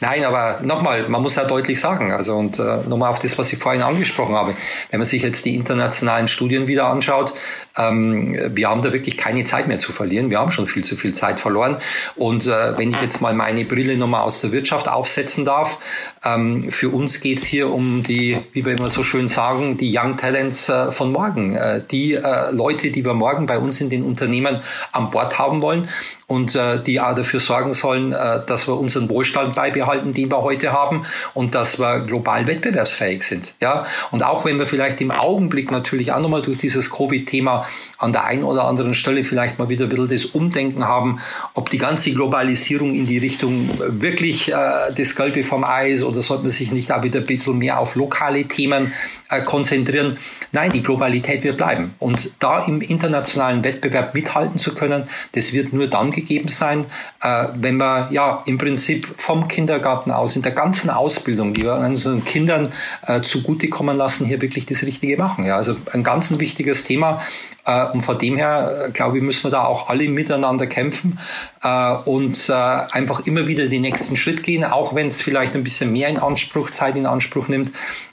Nein, 0.00 0.24
aber 0.24 0.58
nochmal, 0.60 1.08
man 1.08 1.22
muss 1.22 1.36
ja 1.36 1.44
deutlich 1.44 1.80
sagen, 1.80 2.12
also 2.12 2.34
und 2.34 2.58
äh, 2.58 2.86
nochmal 2.88 3.10
auf 3.10 3.20
das, 3.20 3.38
was 3.38 3.50
ich 3.54 3.58
vorhin 3.58 3.80
angesprochen 3.80 4.34
habe. 4.34 4.54
Wenn 4.90 5.00
man 5.00 5.06
sich 5.06 5.22
jetzt 5.22 5.46
die 5.46 5.54
internationalen 5.54 6.28
Studien 6.28 6.68
wieder 6.68 6.88
anschaut, 6.88 7.32
ähm, 7.76 8.36
wir 8.54 8.68
haben 8.68 8.82
da 8.82 8.92
wirklich 8.92 9.16
keine 9.16 9.44
Zeit 9.44 9.68
mehr 9.68 9.78
zu 9.78 9.92
verlieren. 9.92 10.30
Wir 10.30 10.38
haben 10.38 10.50
schon 10.50 10.66
viel 10.66 10.84
zu 10.84 10.96
viel 10.96 11.12
Zeit 11.12 11.40
verloren. 11.40 11.76
Und 12.16 12.46
äh, 12.46 12.76
wenn 12.78 12.90
ich 12.90 13.00
jetzt 13.00 13.20
mal 13.20 13.34
meine 13.34 13.64
Brille 13.64 13.96
nochmal 13.96 14.22
aus 14.22 14.40
der 14.40 14.52
Wirtschaft 14.52 14.88
aufsetzen 14.88 15.44
darf, 15.44 15.78
ähm, 16.24 16.70
für 16.70 16.88
uns 16.90 17.20
geht's 17.20 17.44
hier 17.44 17.72
um 17.72 18.02
die, 18.02 18.38
wie 18.52 18.64
wir 18.64 18.76
immer 18.76 18.88
so 18.88 19.02
schön 19.02 19.28
sagen, 19.28 19.76
die 19.76 19.96
Young 19.96 20.16
Talents 20.16 20.68
äh, 20.68 20.92
von 20.92 21.12
morgen. 21.12 21.54
Äh, 21.54 21.82
die 21.90 22.14
äh, 22.14 22.50
Leute, 22.52 22.90
die 22.90 23.04
wir 23.04 23.14
morgen 23.14 23.46
bei 23.46 23.58
uns 23.58 23.80
in 23.80 23.90
den 23.90 24.04
Unternehmen 24.04 24.60
an 24.92 25.10
Bord 25.10 25.38
haben 25.38 25.62
wollen 25.62 25.88
und 26.30 26.54
äh, 26.54 26.80
die 26.80 27.00
auch 27.00 27.14
dafür 27.16 27.40
sorgen 27.40 27.72
sollen, 27.72 28.12
äh, 28.12 28.40
dass 28.46 28.68
wir 28.68 28.78
unseren 28.78 29.10
Wohlstand 29.10 29.56
beibehalten, 29.56 30.14
den 30.14 30.30
wir 30.30 30.42
heute 30.42 30.72
haben 30.72 31.04
und 31.34 31.56
dass 31.56 31.80
wir 31.80 32.00
global 32.02 32.46
wettbewerbsfähig 32.46 33.24
sind. 33.24 33.54
Ja, 33.60 33.84
und 34.12 34.22
auch 34.22 34.44
wenn 34.44 34.56
wir 34.58 34.66
vielleicht 34.66 35.00
im 35.00 35.10
Augenblick 35.10 35.72
natürlich 35.72 36.12
auch 36.12 36.20
nochmal 36.20 36.42
durch 36.42 36.58
dieses 36.58 36.88
Covid-Thema 36.88 37.66
an 37.98 38.12
der 38.12 38.24
einen 38.24 38.44
oder 38.44 38.64
anderen 38.64 38.94
Stelle 38.94 39.24
vielleicht 39.24 39.58
mal 39.58 39.68
wieder 39.68 39.86
ein 39.86 39.88
bisschen 39.88 40.08
das 40.08 40.24
Umdenken 40.26 40.86
haben, 40.86 41.18
ob 41.54 41.68
die 41.68 41.78
ganze 41.78 42.12
Globalisierung 42.12 42.94
in 42.94 43.06
die 43.06 43.18
Richtung 43.18 43.68
wirklich 43.78 44.52
äh, 44.52 44.54
das 44.96 45.16
Gelbe 45.16 45.42
vom 45.42 45.64
Eis 45.64 46.04
oder 46.04 46.22
sollte 46.22 46.44
man 46.44 46.50
sich 46.50 46.70
nicht 46.70 46.90
da 46.90 47.02
wieder 47.02 47.18
ein 47.18 47.26
bisschen 47.26 47.58
mehr 47.58 47.80
auf 47.80 47.96
lokale 47.96 48.44
Themen 48.44 48.92
äh, 49.30 49.42
konzentrieren? 49.42 50.16
Nein, 50.52 50.70
die 50.70 50.82
Globalität 50.82 51.42
wird 51.42 51.56
bleiben. 51.56 51.94
Und 51.98 52.30
da 52.38 52.64
im 52.64 52.80
internationalen 52.80 53.64
Wettbewerb 53.64 54.14
mithalten 54.14 54.58
zu 54.58 54.74
können, 54.74 55.08
das 55.32 55.52
wird 55.52 55.72
nur 55.72 55.88
dann 55.88 56.12
gegeben 56.20 56.48
sein, 56.48 56.86
äh, 57.22 57.46
wenn 57.54 57.76
wir 57.76 58.08
ja 58.10 58.42
im 58.46 58.58
Prinzip 58.58 59.06
vom 59.16 59.48
Kindergarten 59.48 60.10
aus, 60.10 60.36
in 60.36 60.42
der 60.42 60.52
ganzen 60.52 60.90
Ausbildung, 60.90 61.54
die 61.54 61.62
wir 61.62 61.74
unseren 61.74 62.24
Kindern 62.24 62.72
äh, 63.06 63.20
zugutekommen 63.22 63.96
lassen, 63.96 64.26
hier 64.26 64.40
wirklich 64.40 64.66
das 64.66 64.82
Richtige 64.82 65.16
machen. 65.16 65.44
Ja, 65.44 65.56
also 65.56 65.76
ein 65.92 66.02
ganz 66.02 66.30
ein 66.30 66.40
wichtiges 66.40 66.84
Thema. 66.84 67.20
Äh, 67.66 67.86
und 67.86 68.02
von 68.02 68.18
dem 68.18 68.36
her, 68.36 68.86
äh, 68.88 68.90
glaube 68.90 69.18
ich, 69.18 69.22
müssen 69.22 69.44
wir 69.44 69.50
da 69.50 69.64
auch 69.64 69.88
alle 69.88 70.08
miteinander 70.08 70.66
kämpfen 70.66 71.18
äh, 71.62 71.92
und 72.04 72.48
äh, 72.48 72.52
einfach 72.52 73.26
immer 73.26 73.46
wieder 73.46 73.66
den 73.66 73.82
nächsten 73.82 74.16
Schritt 74.16 74.42
gehen, 74.42 74.64
auch 74.64 74.94
wenn 74.94 75.06
es 75.06 75.20
vielleicht 75.20 75.54
ein 75.54 75.64
bisschen 75.64 75.92
mehr 75.92 76.08
in 76.08 76.18
Anspruch, 76.18 76.70
Zeit 76.70 76.96
in 76.96 77.06
Anspruch 77.06 77.48
nimmt. 77.48 77.72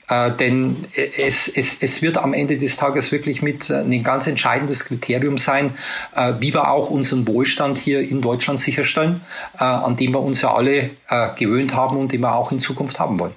Äh, 0.10 0.32
denn 0.32 0.86
es, 0.96 1.48
es, 1.48 1.82
es 1.82 2.02
wird 2.02 2.18
am 2.18 2.34
Ende 2.34 2.58
des 2.58 2.78
Tages 2.78 3.12
wirklich 3.12 3.42
mit 3.42 3.70
äh, 3.70 3.82
ein 3.82 4.04
ganz 4.04 4.28
entscheidendes 4.28 4.86
Kriterium 4.86 5.38
sein, 5.38 5.78
äh, 6.16 6.34
wie 6.40 6.54
wir 6.54 6.72
auch 6.72 6.90
unseren 6.90 7.28
Wohlstand 7.28 7.78
hier 7.78 8.00
in 8.00 8.22
Deutschland 8.22 8.60
sicherstellen, 8.60 9.22
äh, 9.60 9.64
an 9.64 9.98
dem 9.98 10.14
wir 10.14 10.22
uns 10.22 10.42
ja 10.42 10.54
alle 10.54 10.92
äh, 11.10 11.30
gewöhnt 11.36 11.76
haben 11.76 11.98
und 11.98 12.12
den 12.12 12.22
wir 12.22 12.36
auch 12.36 12.52
in 12.52 12.60
Zukunft 12.60 13.00
haben 13.00 13.20
wollen. 13.20 13.34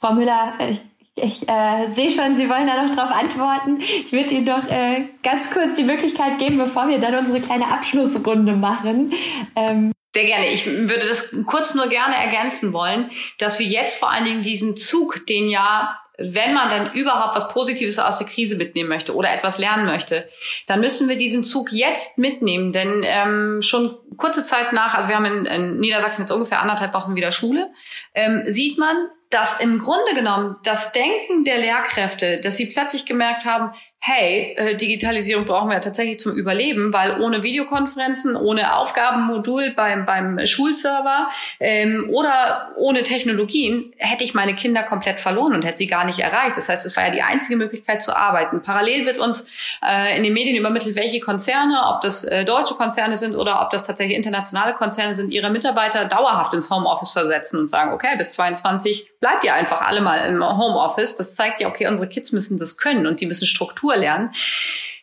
Frau 0.00 0.14
Müller, 0.14 0.54
ich 0.70 0.80
ich 1.20 1.48
äh, 1.48 1.88
sehe 1.90 2.10
schon, 2.10 2.36
Sie 2.36 2.48
wollen 2.48 2.66
da 2.66 2.84
noch 2.84 2.94
drauf 2.94 3.10
antworten. 3.10 3.80
Ich 3.80 4.12
würde 4.12 4.30
Ihnen 4.30 4.46
doch 4.46 4.64
äh, 4.68 5.06
ganz 5.22 5.50
kurz 5.50 5.74
die 5.76 5.82
Möglichkeit 5.82 6.38
geben, 6.38 6.58
bevor 6.58 6.88
wir 6.88 6.98
dann 7.00 7.14
unsere 7.16 7.40
kleine 7.40 7.72
Abschlussrunde 7.72 8.52
machen. 8.52 9.12
Ähm 9.56 9.92
sehr 10.14 10.24
gerne. 10.24 10.48
Ich 10.48 10.66
würde 10.66 11.06
das 11.06 11.34
kurz 11.46 11.74
nur 11.74 11.88
gerne 11.88 12.16
ergänzen 12.16 12.72
wollen, 12.72 13.10
dass 13.38 13.58
wir 13.58 13.66
jetzt 13.66 13.98
vor 13.98 14.10
allen 14.10 14.24
Dingen 14.24 14.42
diesen 14.42 14.76
Zug, 14.76 15.26
den 15.26 15.48
ja 15.48 15.98
wenn 16.18 16.52
man 16.52 16.68
dann 16.68 16.92
überhaupt 16.94 17.36
was 17.36 17.48
Positives 17.48 17.98
aus 18.00 18.18
der 18.18 18.26
Krise 18.26 18.56
mitnehmen 18.56 18.88
möchte 18.88 19.14
oder 19.14 19.32
etwas 19.32 19.58
lernen 19.58 19.86
möchte, 19.86 20.28
dann 20.66 20.80
müssen 20.80 21.08
wir 21.08 21.16
diesen 21.16 21.44
Zug 21.44 21.70
jetzt 21.70 22.18
mitnehmen. 22.18 22.72
Denn 22.72 23.02
ähm, 23.04 23.62
schon 23.62 23.96
kurze 24.16 24.44
Zeit 24.44 24.72
nach, 24.72 24.94
also 24.94 25.08
wir 25.08 25.14
haben 25.14 25.24
in, 25.26 25.46
in 25.46 25.78
Niedersachsen 25.78 26.22
jetzt 26.22 26.32
ungefähr 26.32 26.60
anderthalb 26.60 26.92
Wochen 26.92 27.14
wieder 27.14 27.30
Schule, 27.30 27.70
ähm, 28.14 28.42
sieht 28.48 28.78
man, 28.78 28.96
dass 29.30 29.60
im 29.60 29.78
Grunde 29.78 30.14
genommen 30.14 30.56
das 30.64 30.90
Denken 30.90 31.44
der 31.44 31.58
Lehrkräfte, 31.58 32.40
dass 32.40 32.56
sie 32.56 32.66
plötzlich 32.66 33.06
gemerkt 33.06 33.44
haben, 33.44 33.70
hey, 34.00 34.54
äh, 34.56 34.74
Digitalisierung 34.76 35.44
brauchen 35.44 35.70
wir 35.70 35.80
tatsächlich 35.80 36.20
zum 36.20 36.32
Überleben, 36.34 36.92
weil 36.92 37.20
ohne 37.20 37.42
Videokonferenzen, 37.42 38.36
ohne 38.36 38.76
Aufgabenmodul 38.76 39.72
beim, 39.72 40.04
beim 40.04 40.46
Schulserver 40.46 41.28
ähm, 41.58 42.08
oder 42.10 42.72
ohne 42.76 43.02
Technologien 43.02 43.92
hätte 43.98 44.24
ich 44.24 44.34
meine 44.34 44.54
Kinder 44.54 44.82
komplett 44.82 45.20
verloren 45.20 45.52
und 45.52 45.64
hätte 45.64 45.78
sie 45.78 45.88
gar 45.88 46.04
nicht 46.04 46.20
erreicht. 46.20 46.56
Das 46.56 46.68
heißt, 46.68 46.86
es 46.86 46.96
war 46.96 47.06
ja 47.06 47.10
die 47.10 47.22
einzige 47.22 47.56
Möglichkeit 47.56 48.02
zu 48.02 48.16
arbeiten. 48.16 48.62
Parallel 48.62 49.04
wird 49.04 49.18
uns 49.18 49.46
äh, 49.84 50.16
in 50.16 50.22
den 50.22 50.32
Medien 50.32 50.56
übermittelt, 50.56 50.96
welche 50.96 51.20
Konzerne, 51.20 51.82
ob 51.88 52.00
das 52.00 52.24
äh, 52.24 52.44
deutsche 52.44 52.74
Konzerne 52.74 53.16
sind 53.16 53.36
oder 53.36 53.62
ob 53.62 53.70
das 53.70 53.84
tatsächlich 53.84 54.16
internationale 54.16 54.74
Konzerne 54.74 55.14
sind, 55.14 55.32
ihre 55.32 55.50
Mitarbeiter 55.50 56.04
dauerhaft 56.04 56.54
ins 56.54 56.70
Homeoffice 56.70 57.12
versetzen 57.12 57.58
und 57.58 57.68
sagen, 57.68 57.92
okay, 57.92 58.16
bis 58.16 58.32
22 58.34 59.10
bleibt 59.20 59.44
ihr 59.44 59.54
einfach 59.54 59.82
alle 59.82 60.00
mal 60.00 60.18
im 60.28 60.42
Homeoffice. 60.42 61.16
Das 61.16 61.34
zeigt 61.34 61.60
ja, 61.60 61.68
okay, 61.68 61.88
unsere 61.88 62.08
Kids 62.08 62.32
müssen 62.32 62.58
das 62.58 62.78
können 62.78 63.06
und 63.06 63.20
die 63.20 63.26
müssen 63.26 63.46
Struktur 63.46 63.87
Struktur 63.88 63.96
lernen. 63.96 64.30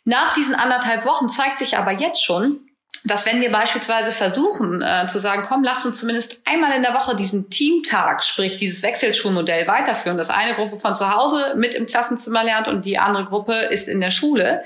Nach 0.03 0.33
diesen 0.33 0.55
anderthalb 0.55 1.05
Wochen 1.05 1.27
zeigt 1.27 1.59
sich 1.59 1.77
aber 1.77 1.91
jetzt 1.91 2.23
schon, 2.23 2.69
dass 3.03 3.25
wenn 3.25 3.41
wir 3.41 3.51
beispielsweise 3.51 4.11
versuchen 4.11 4.81
äh, 4.81 5.05
zu 5.07 5.19
sagen, 5.19 5.43
komm, 5.47 5.63
lasst 5.63 5.85
uns 5.85 5.99
zumindest 5.99 6.41
einmal 6.45 6.75
in 6.75 6.81
der 6.81 6.93
Woche 6.93 7.15
diesen 7.15 7.49
Teamtag, 7.49 8.23
sprich 8.23 8.57
dieses 8.57 8.81
Wechselschulmodell 8.81 9.67
weiterführen, 9.67 10.17
dass 10.17 10.31
eine 10.31 10.55
Gruppe 10.55 10.79
von 10.79 10.95
zu 10.95 11.13
Hause 11.13 11.53
mit 11.55 11.75
im 11.75 11.85
Klassenzimmer 11.85 12.43
lernt 12.43 12.67
und 12.67 12.85
die 12.85 12.97
andere 12.97 13.25
Gruppe 13.25 13.53
ist 13.53 13.87
in 13.87 14.01
der 14.01 14.11
Schule, 14.11 14.63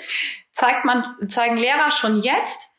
zeigt 0.52 0.86
man, 0.86 1.06
zeigen 1.28 1.58
Lehrer 1.58 1.92
schon 1.92 2.22
jetzt, 2.22 2.70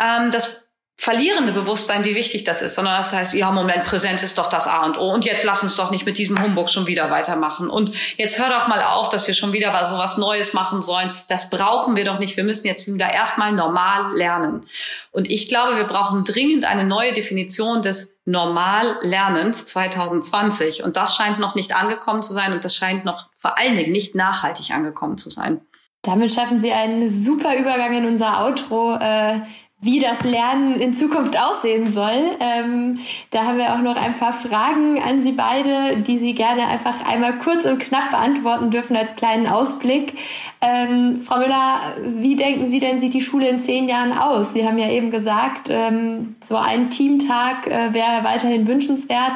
ähm, 0.00 0.32
dass 0.32 0.63
verlierende 0.96 1.52
Bewusstsein, 1.52 2.04
wie 2.04 2.14
wichtig 2.14 2.44
das 2.44 2.62
ist, 2.62 2.76
sondern 2.76 2.96
das 2.96 3.12
heißt, 3.12 3.34
ja, 3.34 3.50
Moment, 3.50 3.84
Präsenz 3.84 4.22
ist 4.22 4.38
doch 4.38 4.46
das 4.46 4.66
A 4.66 4.84
und 4.84 4.96
O 4.96 5.12
und 5.12 5.24
jetzt 5.24 5.44
lass 5.44 5.62
uns 5.62 5.76
doch 5.76 5.90
nicht 5.90 6.06
mit 6.06 6.18
diesem 6.18 6.40
Humbug 6.40 6.70
schon 6.70 6.86
wieder 6.86 7.10
weitermachen 7.10 7.68
und 7.68 7.90
jetzt 8.16 8.38
hör 8.38 8.48
doch 8.48 8.68
mal 8.68 8.82
auf, 8.82 9.08
dass 9.08 9.26
wir 9.26 9.34
schon 9.34 9.52
wieder 9.52 9.84
so 9.86 9.98
was 9.98 10.18
Neues 10.18 10.54
machen 10.54 10.82
sollen. 10.82 11.12
Das 11.28 11.50
brauchen 11.50 11.96
wir 11.96 12.04
doch 12.04 12.20
nicht. 12.20 12.36
Wir 12.36 12.44
müssen 12.44 12.66
jetzt 12.66 12.86
wieder 12.86 13.12
erstmal 13.12 13.52
normal 13.52 14.16
lernen. 14.16 14.66
Und 15.10 15.30
ich 15.30 15.48
glaube, 15.48 15.76
wir 15.76 15.84
brauchen 15.84 16.24
dringend 16.24 16.64
eine 16.64 16.84
neue 16.84 17.12
Definition 17.12 17.82
des 17.82 18.16
Normallernens 18.24 19.66
2020 19.66 20.84
und 20.84 20.96
das 20.96 21.16
scheint 21.16 21.38
noch 21.38 21.54
nicht 21.54 21.76
angekommen 21.76 22.22
zu 22.22 22.32
sein 22.32 22.52
und 22.52 22.64
das 22.64 22.74
scheint 22.74 23.04
noch 23.04 23.26
vor 23.36 23.58
allen 23.58 23.76
Dingen 23.76 23.92
nicht 23.92 24.14
nachhaltig 24.14 24.70
angekommen 24.70 25.18
zu 25.18 25.28
sein. 25.28 25.60
Damit 26.02 26.32
schaffen 26.32 26.60
Sie 26.60 26.72
einen 26.72 27.12
super 27.12 27.56
Übergang 27.56 27.94
in 27.94 28.06
unser 28.06 28.44
Outro. 28.44 28.96
Äh 28.96 29.40
wie 29.84 30.00
das 30.00 30.24
Lernen 30.24 30.80
in 30.80 30.96
Zukunft 30.96 31.38
aussehen 31.38 31.92
soll. 31.92 32.36
Ähm, 32.40 33.00
da 33.30 33.44
haben 33.44 33.58
wir 33.58 33.74
auch 33.74 33.82
noch 33.82 33.96
ein 33.96 34.14
paar 34.14 34.32
Fragen 34.32 35.00
an 35.02 35.22
Sie 35.22 35.32
beide, 35.32 35.98
die 35.98 36.16
Sie 36.18 36.34
gerne 36.34 36.66
einfach 36.66 37.06
einmal 37.06 37.36
kurz 37.38 37.66
und 37.66 37.80
knapp 37.80 38.10
beantworten 38.10 38.70
dürfen 38.70 38.96
als 38.96 39.14
kleinen 39.14 39.46
Ausblick. 39.46 40.14
Ähm, 40.62 41.20
Frau 41.20 41.36
Müller, 41.36 41.96
wie 42.02 42.34
denken 42.34 42.70
Sie 42.70 42.80
denn, 42.80 42.98
sieht 42.98 43.12
die 43.12 43.20
Schule 43.20 43.46
in 43.46 43.60
zehn 43.60 43.86
Jahren 43.86 44.12
aus? 44.12 44.54
Sie 44.54 44.66
haben 44.66 44.78
ja 44.78 44.88
eben 44.88 45.10
gesagt, 45.10 45.68
ähm, 45.68 46.36
so 46.42 46.56
ein 46.56 46.88
Teamtag 46.88 47.66
äh, 47.66 47.92
wäre 47.92 48.24
weiterhin 48.24 48.66
wünschenswert. 48.66 49.34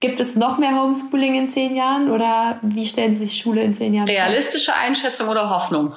Gibt 0.00 0.18
es 0.18 0.34
noch 0.34 0.56
mehr 0.56 0.80
Homeschooling 0.80 1.34
in 1.34 1.50
zehn 1.50 1.76
Jahren 1.76 2.10
oder 2.10 2.58
wie 2.62 2.86
stellen 2.86 3.18
Sie 3.18 3.26
sich 3.26 3.36
Schule 3.36 3.62
in 3.62 3.74
zehn 3.74 3.92
Jahren 3.92 4.06
vor? 4.06 4.16
Realistische 4.16 4.74
Einschätzung 4.74 5.28
oder 5.28 5.50
Hoffnung? 5.50 5.92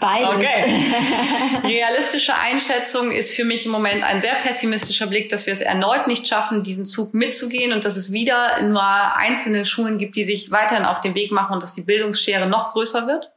Beides. 0.00 0.34
Okay. 0.36 0.94
Realistische 1.64 2.34
Einschätzung 2.34 3.10
ist 3.10 3.34
für 3.34 3.44
mich 3.44 3.64
im 3.64 3.72
Moment 3.72 4.02
ein 4.02 4.20
sehr 4.20 4.34
pessimistischer 4.34 5.06
Blick, 5.06 5.28
dass 5.28 5.46
wir 5.46 5.52
es 5.52 5.60
erneut 5.60 6.06
nicht 6.06 6.26
schaffen, 6.26 6.62
diesen 6.62 6.86
Zug 6.86 7.14
mitzugehen 7.14 7.72
und 7.72 7.84
dass 7.84 7.96
es 7.96 8.12
wieder 8.12 8.60
nur 8.62 8.82
einzelne 8.82 9.64
Schulen 9.64 9.98
gibt, 9.98 10.16
die 10.16 10.24
sich 10.24 10.50
weiterhin 10.50 10.84
auf 10.84 11.00
den 11.00 11.14
Weg 11.14 11.32
machen 11.32 11.54
und 11.54 11.62
dass 11.62 11.74
die 11.74 11.82
Bildungsschere 11.82 12.46
noch 12.46 12.72
größer 12.72 13.06
wird. 13.06 13.32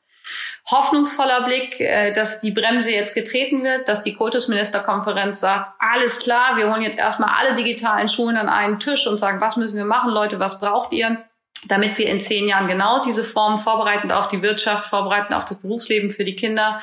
Hoffnungsvoller 0.71 1.43
Blick, 1.43 1.79
äh, 1.79 2.11
dass 2.11 2.41
die 2.41 2.51
Bremse 2.51 2.91
jetzt 2.91 3.13
getreten 3.13 3.63
wird, 3.63 3.87
dass 3.87 4.01
die 4.01 4.15
Kultusministerkonferenz 4.15 5.39
sagt, 5.39 5.71
alles 5.79 6.19
klar, 6.19 6.57
wir 6.57 6.71
holen 6.71 6.81
jetzt 6.81 6.97
erstmal 6.97 7.29
alle 7.37 7.53
digitalen 7.53 8.07
Schulen 8.07 8.35
an 8.35 8.49
einen 8.49 8.79
Tisch 8.79 9.05
und 9.05 9.19
sagen, 9.19 9.39
was 9.41 9.57
müssen 9.57 9.77
wir 9.77 9.85
machen, 9.85 10.11
Leute, 10.11 10.39
was 10.39 10.59
braucht 10.59 10.91
ihr? 10.91 11.23
Damit 11.67 11.97
wir 11.97 12.07
in 12.07 12.19
zehn 12.19 12.47
Jahren 12.47 12.67
genau 12.67 13.03
diese 13.03 13.23
Formen 13.23 13.57
vorbereitend 13.57 14.11
auf 14.13 14.27
die 14.27 14.41
Wirtschaft, 14.41 14.87
vorbereitend 14.87 15.33
auf 15.33 15.45
das 15.45 15.57
Berufsleben 15.57 16.11
für 16.11 16.23
die 16.23 16.35
Kinder 16.35 16.81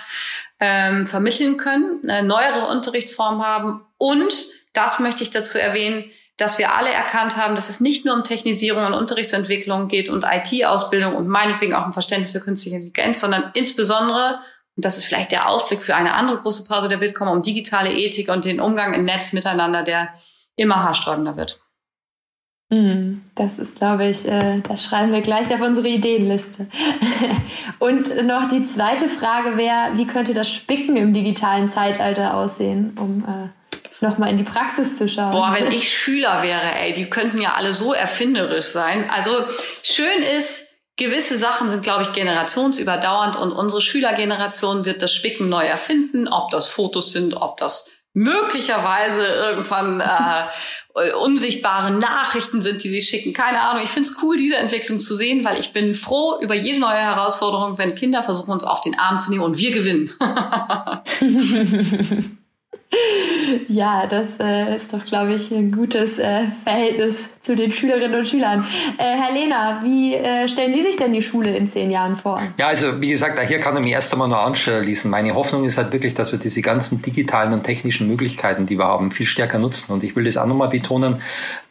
ähm, 0.61 1.07
vermitteln 1.07 1.57
können, 1.57 2.03
äh, 2.09 2.23
neuere 2.23 2.69
Unterrichtsformen 2.69 3.45
haben. 3.45 3.81
Und 3.99 4.33
das 4.73 4.99
möchte 4.99 5.23
ich 5.23 5.31
dazu 5.31 5.59
erwähnen, 5.59 6.05
dass 6.37 6.59
wir 6.59 6.75
alle 6.75 6.91
erkannt 6.91 7.37
haben, 7.37 7.55
dass 7.55 7.69
es 7.69 7.81
nicht 7.81 8.05
nur 8.05 8.15
um 8.15 8.25
Technisierung 8.25 8.85
und 8.87 8.95
Unterrichtsentwicklung 8.95 9.89
geht 9.89 10.09
und 10.09 10.25
IT-Ausbildung 10.25 11.15
und 11.15 11.29
meinetwegen 11.29 11.75
auch 11.75 11.87
um 11.87 11.93
Verständnis 11.93 12.33
für 12.33 12.41
künstliche 12.41 12.77
Intelligenz, 12.77 13.21
sondern 13.21 13.51
insbesondere, 13.55 14.41
und 14.77 14.85
das 14.85 14.99
ist 14.99 15.05
vielleicht 15.05 15.31
der 15.31 15.49
Ausblick 15.49 15.83
für 15.83 15.95
eine 15.95 16.15
andere 16.15 16.39
große 16.39 16.65
Pause 16.65 16.89
der 16.89 16.97
Bitkom, 16.97 17.29
um 17.29 17.43
digitale 17.43 17.93
Ethik 17.93 18.29
und 18.31 18.45
den 18.45 18.61
Umgang 18.61 18.95
im 18.95 19.05
Netz 19.05 19.33
miteinander, 19.33 19.83
der 19.83 20.09
immer 20.57 20.83
haarsträubender 20.83 21.37
wird. 21.37 21.61
Hm, 22.73 23.21
das 23.35 23.59
ist, 23.59 23.77
glaube 23.77 24.07
ich, 24.07 24.27
äh, 24.27 24.61
das 24.67 24.83
schreiben 24.83 25.13
wir 25.13 25.21
gleich 25.21 25.53
auf 25.53 25.61
unsere 25.61 25.89
Ideenliste. 25.89 26.69
Und 27.79 28.25
noch 28.25 28.49
die 28.49 28.67
zweite 28.67 29.11
Frage 29.11 29.59
wäre, 29.59 29.91
wie 29.99 30.07
könnte 30.07 30.33
das 30.33 30.49
Spicken 30.49 30.97
im 30.97 31.13
digitalen 31.13 31.71
Zeitalter 31.71 32.33
aussehen, 32.33 32.97
um 32.99 33.27
äh, 33.29 34.03
nochmal 34.03 34.31
in 34.31 34.39
die 34.39 34.45
Praxis 34.45 34.97
zu 34.97 35.07
schauen? 35.07 35.33
Boah, 35.33 35.55
wenn 35.55 35.67
ich 35.71 35.93
Schüler 35.93 36.43
wäre, 36.43 36.75
ey, 36.81 36.95
die 36.95 37.11
könnten 37.11 37.43
ja 37.43 37.53
alle 37.53 37.75
so 37.75 37.93
erfinderisch 37.93 38.69
sein. 38.69 39.11
Also 39.11 39.45
schön 39.83 40.23
ist, 40.39 40.67
gewisse 40.97 41.37
Sachen 41.37 41.69
sind, 41.69 41.83
glaube 41.83 42.05
ich, 42.05 42.13
generationsüberdauernd 42.13 43.37
und 43.37 43.53
unsere 43.53 43.83
Schülergeneration 43.83 44.87
wird 44.87 45.03
das 45.03 45.13
Spicken 45.13 45.51
neu 45.51 45.67
erfinden, 45.67 46.27
ob 46.27 46.49
das 46.49 46.71
Fotos 46.71 47.13
sind, 47.13 47.35
ob 47.35 47.59
das 47.59 47.91
möglicherweise 48.15 49.27
irgendwann 49.27 50.01
äh, 50.01 51.13
unsichtbare 51.13 51.91
Nachrichten 51.91 52.61
sind, 52.61 52.85
die 52.85 52.91
sie 52.91 53.01
schicken. 53.01 53.33
Keine 53.33 53.63
Ahnung. 53.63 53.83
Ich 53.83 53.91
finde 53.91 54.11
es 54.11 54.23
cool, 54.23 54.37
diese 54.37 54.57
Entwicklung 54.57 55.01
zu 55.01 55.15
sehen, 55.15 55.43
weil 55.45 55.59
ich 55.59 55.73
bin 55.73 55.95
froh 55.95 56.39
über 56.41 56.55
jede 56.55 56.79
neue 56.79 56.99
Herausforderung, 56.99 57.79
wenn 57.79 57.95
Kinder 57.95 58.23
versuchen, 58.23 58.51
uns 58.51 58.65
auf 58.65 58.83
den 58.83 58.99
Arm 58.99 59.19
zu 59.19 59.31
nehmen 59.31 59.43
und 59.43 59.57
wir 59.59 59.71
gewinnen. 59.71 60.13
ja, 63.69 64.07
das 64.07 64.39
äh, 64.39 64.77
ist 64.77 64.93
doch, 64.93 65.05
glaube 65.05 65.33
ich, 65.35 65.51
ein 65.51 65.73
gutes 65.73 66.19
äh, 66.19 66.51
Verhältnis 66.65 67.17
zu 67.43 67.57
den 67.57 67.73
Schülerinnen 67.73 68.15
und 68.21 68.27
Schülern. 68.27 68.65
Äh, 68.99 69.03
Herr 69.03 69.33
Lehner, 69.33 69.81
wie 69.83 70.15
äh, 70.15 70.47
stellen 70.47 70.73
Sie 70.73 70.83
sich 70.83 70.97
denn 70.97 71.13
die 71.13 71.23
Schule 71.23 71.57
in 71.57 71.69
zehn 71.69 71.91
Jahren 71.91 72.15
vor? 72.15 72.41
Ja, 72.57 72.69
also 72.69 73.01
wie 73.01 73.11
gesagt, 73.11 73.41
hier 73.49 73.59
kann 73.59 73.77
ich 73.77 73.83
mich 73.83 73.93
erst 73.93 74.13
einmal 74.13 74.29
nur 74.29 74.39
anschließen. 74.39 75.11
Meine 75.11 75.35
Hoffnung 75.35 75.65
ist 75.65 75.77
halt 75.77 75.93
wirklich, 75.93 76.15
dass 76.15 76.31
wir 76.31 76.39
diese 76.39 76.63
ganzen 76.63 77.03
digitalen 77.03 77.53
und 77.53 77.65
technischen 77.65 78.07
Möglichkeiten, 78.07 78.67
die 78.67 78.79
wir 78.79 78.87
haben, 78.87 79.11
viel 79.11 79.27
stärker 79.27 79.59
nutzen. 79.59 79.93
Und 79.93 80.05
ich 80.05 80.15
will 80.15 80.25
das 80.25 80.37
auch 80.37 80.47
nochmal 80.47 80.69
betonen, 80.69 81.21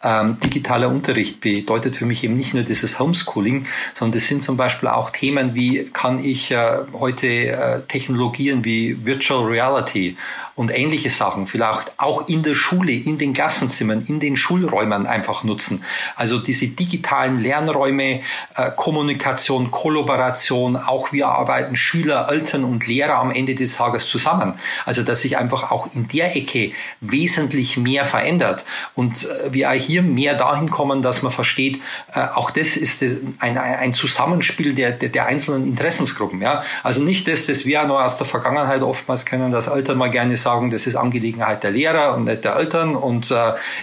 ähm, 0.03 0.37
digitaler 0.43 0.89
Unterricht 0.89 1.39
bedeutet 1.39 1.95
für 1.95 2.05
mich 2.05 2.23
eben 2.25 2.35
nicht 2.35 2.53
nur 2.53 2.63
dieses 2.63 2.99
Homeschooling, 2.99 3.65
sondern 3.93 4.19
das 4.19 4.27
sind 4.27 4.43
zum 4.43 4.57
Beispiel 4.57 4.89
auch 4.89 5.11
Themen 5.11 5.55
wie, 5.55 5.85
kann 5.93 6.19
ich 6.19 6.51
äh, 6.51 6.79
heute 6.91 7.27
äh, 7.27 7.81
Technologien 7.87 8.65
wie 8.65 9.05
Virtual 9.05 9.45
Reality 9.45 10.17
und 10.55 10.75
ähnliche 10.75 11.09
Sachen 11.09 11.47
vielleicht 11.47 11.93
auch 11.97 12.27
in 12.27 12.43
der 12.43 12.55
Schule, 12.55 12.91
in 12.91 13.17
den 13.17 13.33
Klassenzimmern, 13.33 14.03
in 14.07 14.19
den 14.19 14.35
Schulräumen 14.35 15.05
einfach 15.05 15.43
nutzen 15.43 15.60
nutzen. 15.61 15.83
Also 16.15 16.39
diese 16.39 16.67
digitalen 16.67 17.37
Lernräume, 17.37 18.21
äh, 18.55 18.71
Kommunikation, 18.75 19.71
Kollaboration, 19.71 20.75
auch 20.75 21.11
wir 21.11 21.27
arbeiten 21.27 21.75
Schüler, 21.75 22.27
Eltern 22.29 22.63
und 22.63 22.87
Lehrer 22.87 23.19
am 23.19 23.31
Ende 23.31 23.55
des 23.55 23.75
Tages 23.75 24.07
zusammen. 24.07 24.53
Also 24.85 25.03
dass 25.03 25.21
sich 25.21 25.37
einfach 25.37 25.71
auch 25.71 25.87
in 25.93 26.07
der 26.07 26.35
Ecke 26.35 26.71
wesentlich 27.01 27.77
mehr 27.77 28.05
verändert 28.05 28.65
und 28.95 29.25
äh, 29.25 29.53
wir 29.53 29.71
hier 29.71 30.01
mehr 30.01 30.35
dahin 30.35 30.69
kommen, 30.69 31.01
dass 31.01 31.21
man 31.21 31.31
versteht, 31.31 31.81
äh, 32.13 32.21
auch 32.33 32.51
das 32.51 32.77
ist 32.77 33.03
ein, 33.39 33.93
Zusammenspiel 33.93 34.73
der, 34.73 34.91
der, 34.91 35.25
einzelnen 35.25 35.65
Interessensgruppen. 35.65 36.41
Ja? 36.41 36.63
Also 36.83 37.01
nicht 37.01 37.27
das, 37.27 37.45
das 37.45 37.65
wir 37.65 37.83
noch 37.83 37.99
aus 37.99 38.17
der 38.17 38.25
Vergangenheit 38.25 38.81
oftmals 38.81 39.25
kennen, 39.25 39.51
dass 39.51 39.67
Eltern 39.67 39.97
mal 39.97 40.09
gerne 40.09 40.35
sagen, 40.35 40.71
das 40.71 40.87
ist 40.87 40.95
Angelegenheit 40.95 41.63
der 41.63 41.71
Lehrer 41.71 42.13
und 42.15 42.23
nicht 42.25 42.43
der 42.43 42.55
Eltern 42.55 42.95
und 42.95 43.33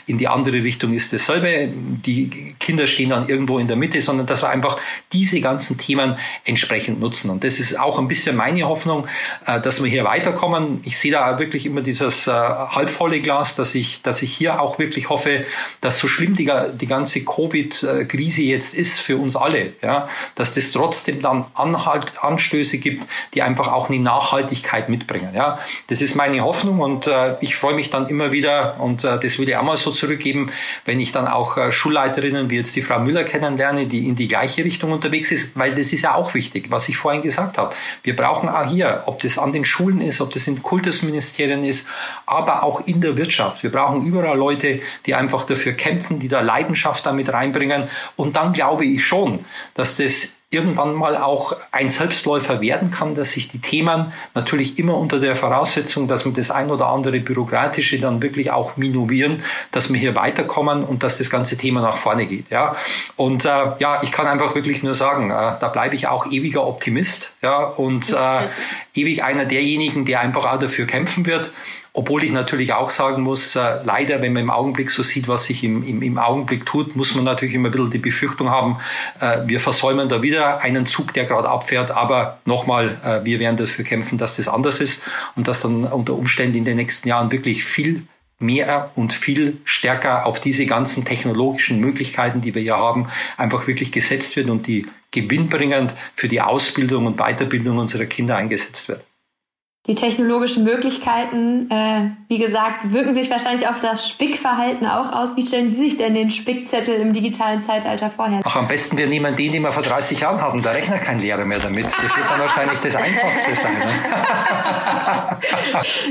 in 0.06 0.18
die 0.18 0.28
andere 0.28 0.62
Richtung 0.62 0.92
ist 0.92 1.12
dasselbe 1.12 1.67
die 1.74 2.54
Kinder 2.58 2.86
stehen 2.86 3.10
dann 3.10 3.28
irgendwo 3.28 3.58
in 3.58 3.68
der 3.68 3.76
Mitte, 3.76 4.00
sondern 4.00 4.26
dass 4.26 4.42
wir 4.42 4.48
einfach 4.48 4.78
diese 5.12 5.40
ganzen 5.40 5.78
Themen 5.78 6.18
entsprechend 6.44 7.00
nutzen. 7.00 7.30
Und 7.30 7.44
das 7.44 7.58
ist 7.58 7.78
auch 7.78 7.98
ein 7.98 8.08
bisschen 8.08 8.36
meine 8.36 8.64
Hoffnung, 8.64 9.06
äh, 9.46 9.60
dass 9.60 9.82
wir 9.82 9.90
hier 9.90 10.04
weiterkommen. 10.04 10.80
Ich 10.84 10.98
sehe 10.98 11.12
da 11.12 11.38
wirklich 11.38 11.66
immer 11.66 11.80
dieses 11.80 12.26
äh, 12.26 12.30
halbvolle 12.30 13.20
Glas, 13.20 13.54
dass 13.54 13.74
ich, 13.74 14.02
dass 14.02 14.22
ich 14.22 14.32
hier 14.32 14.60
auch 14.60 14.78
wirklich 14.78 15.08
hoffe, 15.08 15.44
dass 15.80 15.98
so 15.98 16.08
schlimm 16.08 16.34
die, 16.36 16.50
die 16.74 16.86
ganze 16.86 17.24
Covid-Krise 17.24 18.42
jetzt 18.42 18.74
ist 18.74 19.00
für 19.00 19.16
uns 19.16 19.36
alle, 19.36 19.74
ja, 19.82 20.08
dass 20.34 20.54
das 20.54 20.70
trotzdem 20.70 21.22
dann 21.22 21.46
Anhalt, 21.54 22.12
Anstöße 22.22 22.78
gibt, 22.78 23.06
die 23.34 23.42
einfach 23.42 23.68
auch 23.68 23.90
eine 23.90 23.98
Nachhaltigkeit 23.98 24.88
mitbringen. 24.88 25.32
Ja, 25.34 25.58
das 25.88 26.00
ist 26.00 26.14
meine 26.14 26.42
Hoffnung 26.42 26.80
und 26.80 27.06
äh, 27.06 27.36
ich 27.40 27.56
freue 27.56 27.74
mich 27.74 27.90
dann 27.90 28.06
immer 28.06 28.32
wieder 28.32 28.80
und 28.80 29.04
das 29.04 29.38
würde 29.38 29.52
ich 29.52 29.56
auch 29.56 29.62
mal 29.62 29.76
so 29.76 29.90
zurückgeben, 29.90 30.50
wenn 30.84 30.98
ich 30.98 31.12
dann 31.12 31.28
auch 31.28 31.57
äh, 31.58 31.72
Schulleiterinnen 31.72 32.48
wie 32.50 32.56
jetzt 32.56 32.74
die 32.76 32.82
Frau 32.82 32.98
Müller 32.98 33.24
kennenlerne, 33.24 33.86
die 33.86 34.08
in 34.08 34.14
die 34.14 34.28
gleiche 34.28 34.64
Richtung 34.64 34.92
unterwegs 34.92 35.30
ist, 35.30 35.58
weil 35.58 35.74
das 35.74 35.92
ist 35.92 36.02
ja 36.02 36.14
auch 36.14 36.34
wichtig, 36.34 36.70
was 36.70 36.88
ich 36.88 36.96
vorhin 36.96 37.22
gesagt 37.22 37.58
habe. 37.58 37.74
Wir 38.02 38.16
brauchen 38.16 38.48
auch 38.48 38.64
hier, 38.68 39.02
ob 39.06 39.20
das 39.20 39.38
an 39.38 39.52
den 39.52 39.64
Schulen 39.64 40.00
ist, 40.00 40.20
ob 40.20 40.32
das 40.32 40.46
in 40.46 40.62
Kultusministerien 40.62 41.64
ist, 41.64 41.86
aber 42.26 42.62
auch 42.62 42.86
in 42.86 43.00
der 43.00 43.16
Wirtschaft. 43.16 43.62
Wir 43.62 43.70
brauchen 43.70 44.02
überall 44.02 44.38
Leute, 44.38 44.80
die 45.06 45.14
einfach 45.14 45.44
dafür 45.44 45.72
kämpfen, 45.72 46.18
die 46.18 46.28
da 46.28 46.40
Leidenschaft 46.40 47.04
damit 47.04 47.32
reinbringen. 47.32 47.84
Und 48.16 48.36
dann 48.36 48.52
glaube 48.52 48.84
ich 48.84 49.06
schon, 49.06 49.44
dass 49.74 49.96
das 49.96 50.37
irgendwann 50.50 50.94
mal 50.94 51.14
auch 51.18 51.54
ein 51.72 51.90
Selbstläufer 51.90 52.62
werden 52.62 52.90
kann, 52.90 53.14
dass 53.14 53.32
sich 53.32 53.48
die 53.48 53.60
Themen 53.60 54.12
natürlich 54.34 54.78
immer 54.78 54.96
unter 54.96 55.20
der 55.20 55.36
Voraussetzung, 55.36 56.08
dass 56.08 56.24
wir 56.24 56.32
das 56.32 56.50
ein 56.50 56.70
oder 56.70 56.86
andere 56.86 57.20
Bürokratische 57.20 58.00
dann 58.00 58.22
wirklich 58.22 58.50
auch 58.50 58.78
minimieren, 58.78 59.42
dass 59.72 59.92
wir 59.92 60.00
hier 60.00 60.16
weiterkommen 60.16 60.84
und 60.84 61.02
dass 61.02 61.18
das 61.18 61.28
ganze 61.28 61.58
Thema 61.58 61.82
nach 61.82 61.98
vorne 61.98 62.24
geht. 62.24 62.50
Ja. 62.50 62.76
Und 63.16 63.44
äh, 63.44 63.48
ja, 63.78 64.02
ich 64.02 64.10
kann 64.10 64.26
einfach 64.26 64.54
wirklich 64.54 64.82
nur 64.82 64.94
sagen, 64.94 65.30
äh, 65.30 65.34
da 65.60 65.68
bleibe 65.70 65.94
ich 65.94 66.08
auch 66.08 66.24
ewiger 66.32 66.66
Optimist 66.66 67.36
ja, 67.42 67.64
und 67.64 68.10
äh, 68.10 68.48
ewig 68.94 69.24
einer 69.24 69.44
derjenigen, 69.44 70.06
der 70.06 70.20
einfach 70.20 70.50
auch 70.50 70.58
dafür 70.58 70.86
kämpfen 70.86 71.26
wird. 71.26 71.50
Obwohl 71.98 72.22
ich 72.22 72.30
natürlich 72.30 72.74
auch 72.74 72.90
sagen 72.90 73.22
muss, 73.22 73.56
äh, 73.56 73.80
leider, 73.82 74.22
wenn 74.22 74.32
man 74.32 74.44
im 74.44 74.50
Augenblick 74.50 74.88
so 74.88 75.02
sieht, 75.02 75.26
was 75.26 75.46
sich 75.46 75.64
im, 75.64 75.82
im, 75.82 76.00
im 76.00 76.16
Augenblick 76.16 76.64
tut, 76.64 76.94
muss 76.94 77.12
man 77.16 77.24
natürlich 77.24 77.56
immer 77.56 77.70
ein 77.70 77.72
bisschen 77.72 77.90
die 77.90 77.98
Befürchtung 77.98 78.50
haben, 78.50 78.78
äh, 79.18 79.40
wir 79.46 79.58
versäumen 79.58 80.08
da 80.08 80.22
wieder 80.22 80.60
einen 80.60 80.86
Zug, 80.86 81.12
der 81.12 81.24
gerade 81.24 81.48
abfährt. 81.48 81.90
Aber 81.90 82.38
nochmal, 82.44 83.00
äh, 83.02 83.24
wir 83.24 83.40
werden 83.40 83.56
dafür 83.56 83.84
kämpfen, 83.84 84.16
dass 84.16 84.36
das 84.36 84.46
anders 84.46 84.78
ist 84.78 85.10
und 85.34 85.48
dass 85.48 85.62
dann 85.62 85.86
unter 85.86 86.14
Umständen 86.14 86.56
in 86.58 86.64
den 86.64 86.76
nächsten 86.76 87.08
Jahren 87.08 87.32
wirklich 87.32 87.64
viel 87.64 88.04
mehr 88.38 88.92
und 88.94 89.12
viel 89.12 89.56
stärker 89.64 90.24
auf 90.24 90.38
diese 90.38 90.66
ganzen 90.66 91.04
technologischen 91.04 91.80
Möglichkeiten, 91.80 92.40
die 92.42 92.54
wir 92.54 92.62
ja 92.62 92.76
haben, 92.76 93.08
einfach 93.36 93.66
wirklich 93.66 93.90
gesetzt 93.90 94.36
wird 94.36 94.50
und 94.50 94.68
die 94.68 94.86
gewinnbringend 95.10 95.94
für 96.14 96.28
die 96.28 96.42
Ausbildung 96.42 97.06
und 97.06 97.16
Weiterbildung 97.16 97.78
unserer 97.78 98.06
Kinder 98.06 98.36
eingesetzt 98.36 98.88
wird. 98.88 99.07
Die 99.88 99.94
technologischen 99.94 100.64
Möglichkeiten, 100.64 101.70
äh, 101.70 102.10
wie 102.28 102.36
gesagt, 102.36 102.92
wirken 102.92 103.14
sich 103.14 103.30
wahrscheinlich 103.30 103.66
auf 103.66 103.76
das 103.80 104.06
Spickverhalten 104.06 104.86
auch 104.86 105.10
aus. 105.12 105.34
Wie 105.34 105.46
stellen 105.46 105.70
Sie 105.70 105.76
sich 105.76 105.96
denn 105.96 106.12
den 106.14 106.30
Spickzettel 106.30 106.96
im 106.96 107.14
digitalen 107.14 107.62
Zeitalter 107.62 108.10
vorher? 108.10 108.40
Ach, 108.44 108.56
am 108.56 108.68
besten 108.68 108.98
wir 108.98 109.06
nehmen 109.06 109.34
den, 109.34 109.50
den 109.50 109.62
wir 109.62 109.72
vor 109.72 109.82
30 109.82 110.20
Jahren 110.20 110.42
hatten. 110.42 110.60
Da 110.60 110.72
rechnet 110.72 111.00
kein 111.00 111.20
Lehrer 111.20 111.46
mehr 111.46 111.60
damit. 111.60 111.86
Das 111.86 111.94
wird 112.02 112.30
dann 112.30 112.38
wahrscheinlich 112.38 112.78
das 112.80 112.96
Einfachste 112.96 113.54
sein. 113.54 113.78
Ne? 113.78 113.88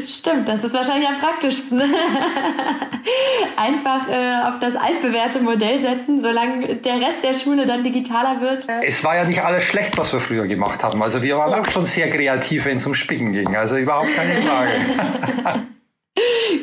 Stimmt, 0.07 0.47
das 0.47 0.63
ist 0.63 0.73
wahrscheinlich 0.73 1.07
am 1.07 1.19
praktischsten. 1.19 1.79
Einfach 3.57 4.09
äh, 4.09 4.47
auf 4.47 4.59
das 4.59 4.75
altbewährte 4.75 5.39
Modell 5.39 5.81
setzen, 5.81 6.21
solange 6.21 6.77
der 6.77 6.95
Rest 6.95 7.23
der 7.23 7.35
Schule 7.35 7.67
dann 7.67 7.83
digitaler 7.83 8.41
wird. 8.41 8.65
Es 8.85 9.03
war 9.03 9.15
ja 9.15 9.23
nicht 9.23 9.43
alles 9.43 9.63
schlecht, 9.63 9.97
was 9.97 10.11
wir 10.13 10.19
früher 10.19 10.47
gemacht 10.47 10.83
haben. 10.83 11.01
Also 11.01 11.21
wir 11.21 11.37
waren 11.37 11.53
auch 11.53 11.69
schon 11.71 11.85
sehr 11.85 12.09
kreativ, 12.09 12.65
wenn 12.65 12.77
es 12.77 12.85
um 12.85 12.95
Spicken 12.95 13.33
ging. 13.33 13.55
Also 13.55 13.66
also 13.71 13.83
überhaupt 13.83 14.13
keine 14.15 14.41
Frage. 14.41 15.67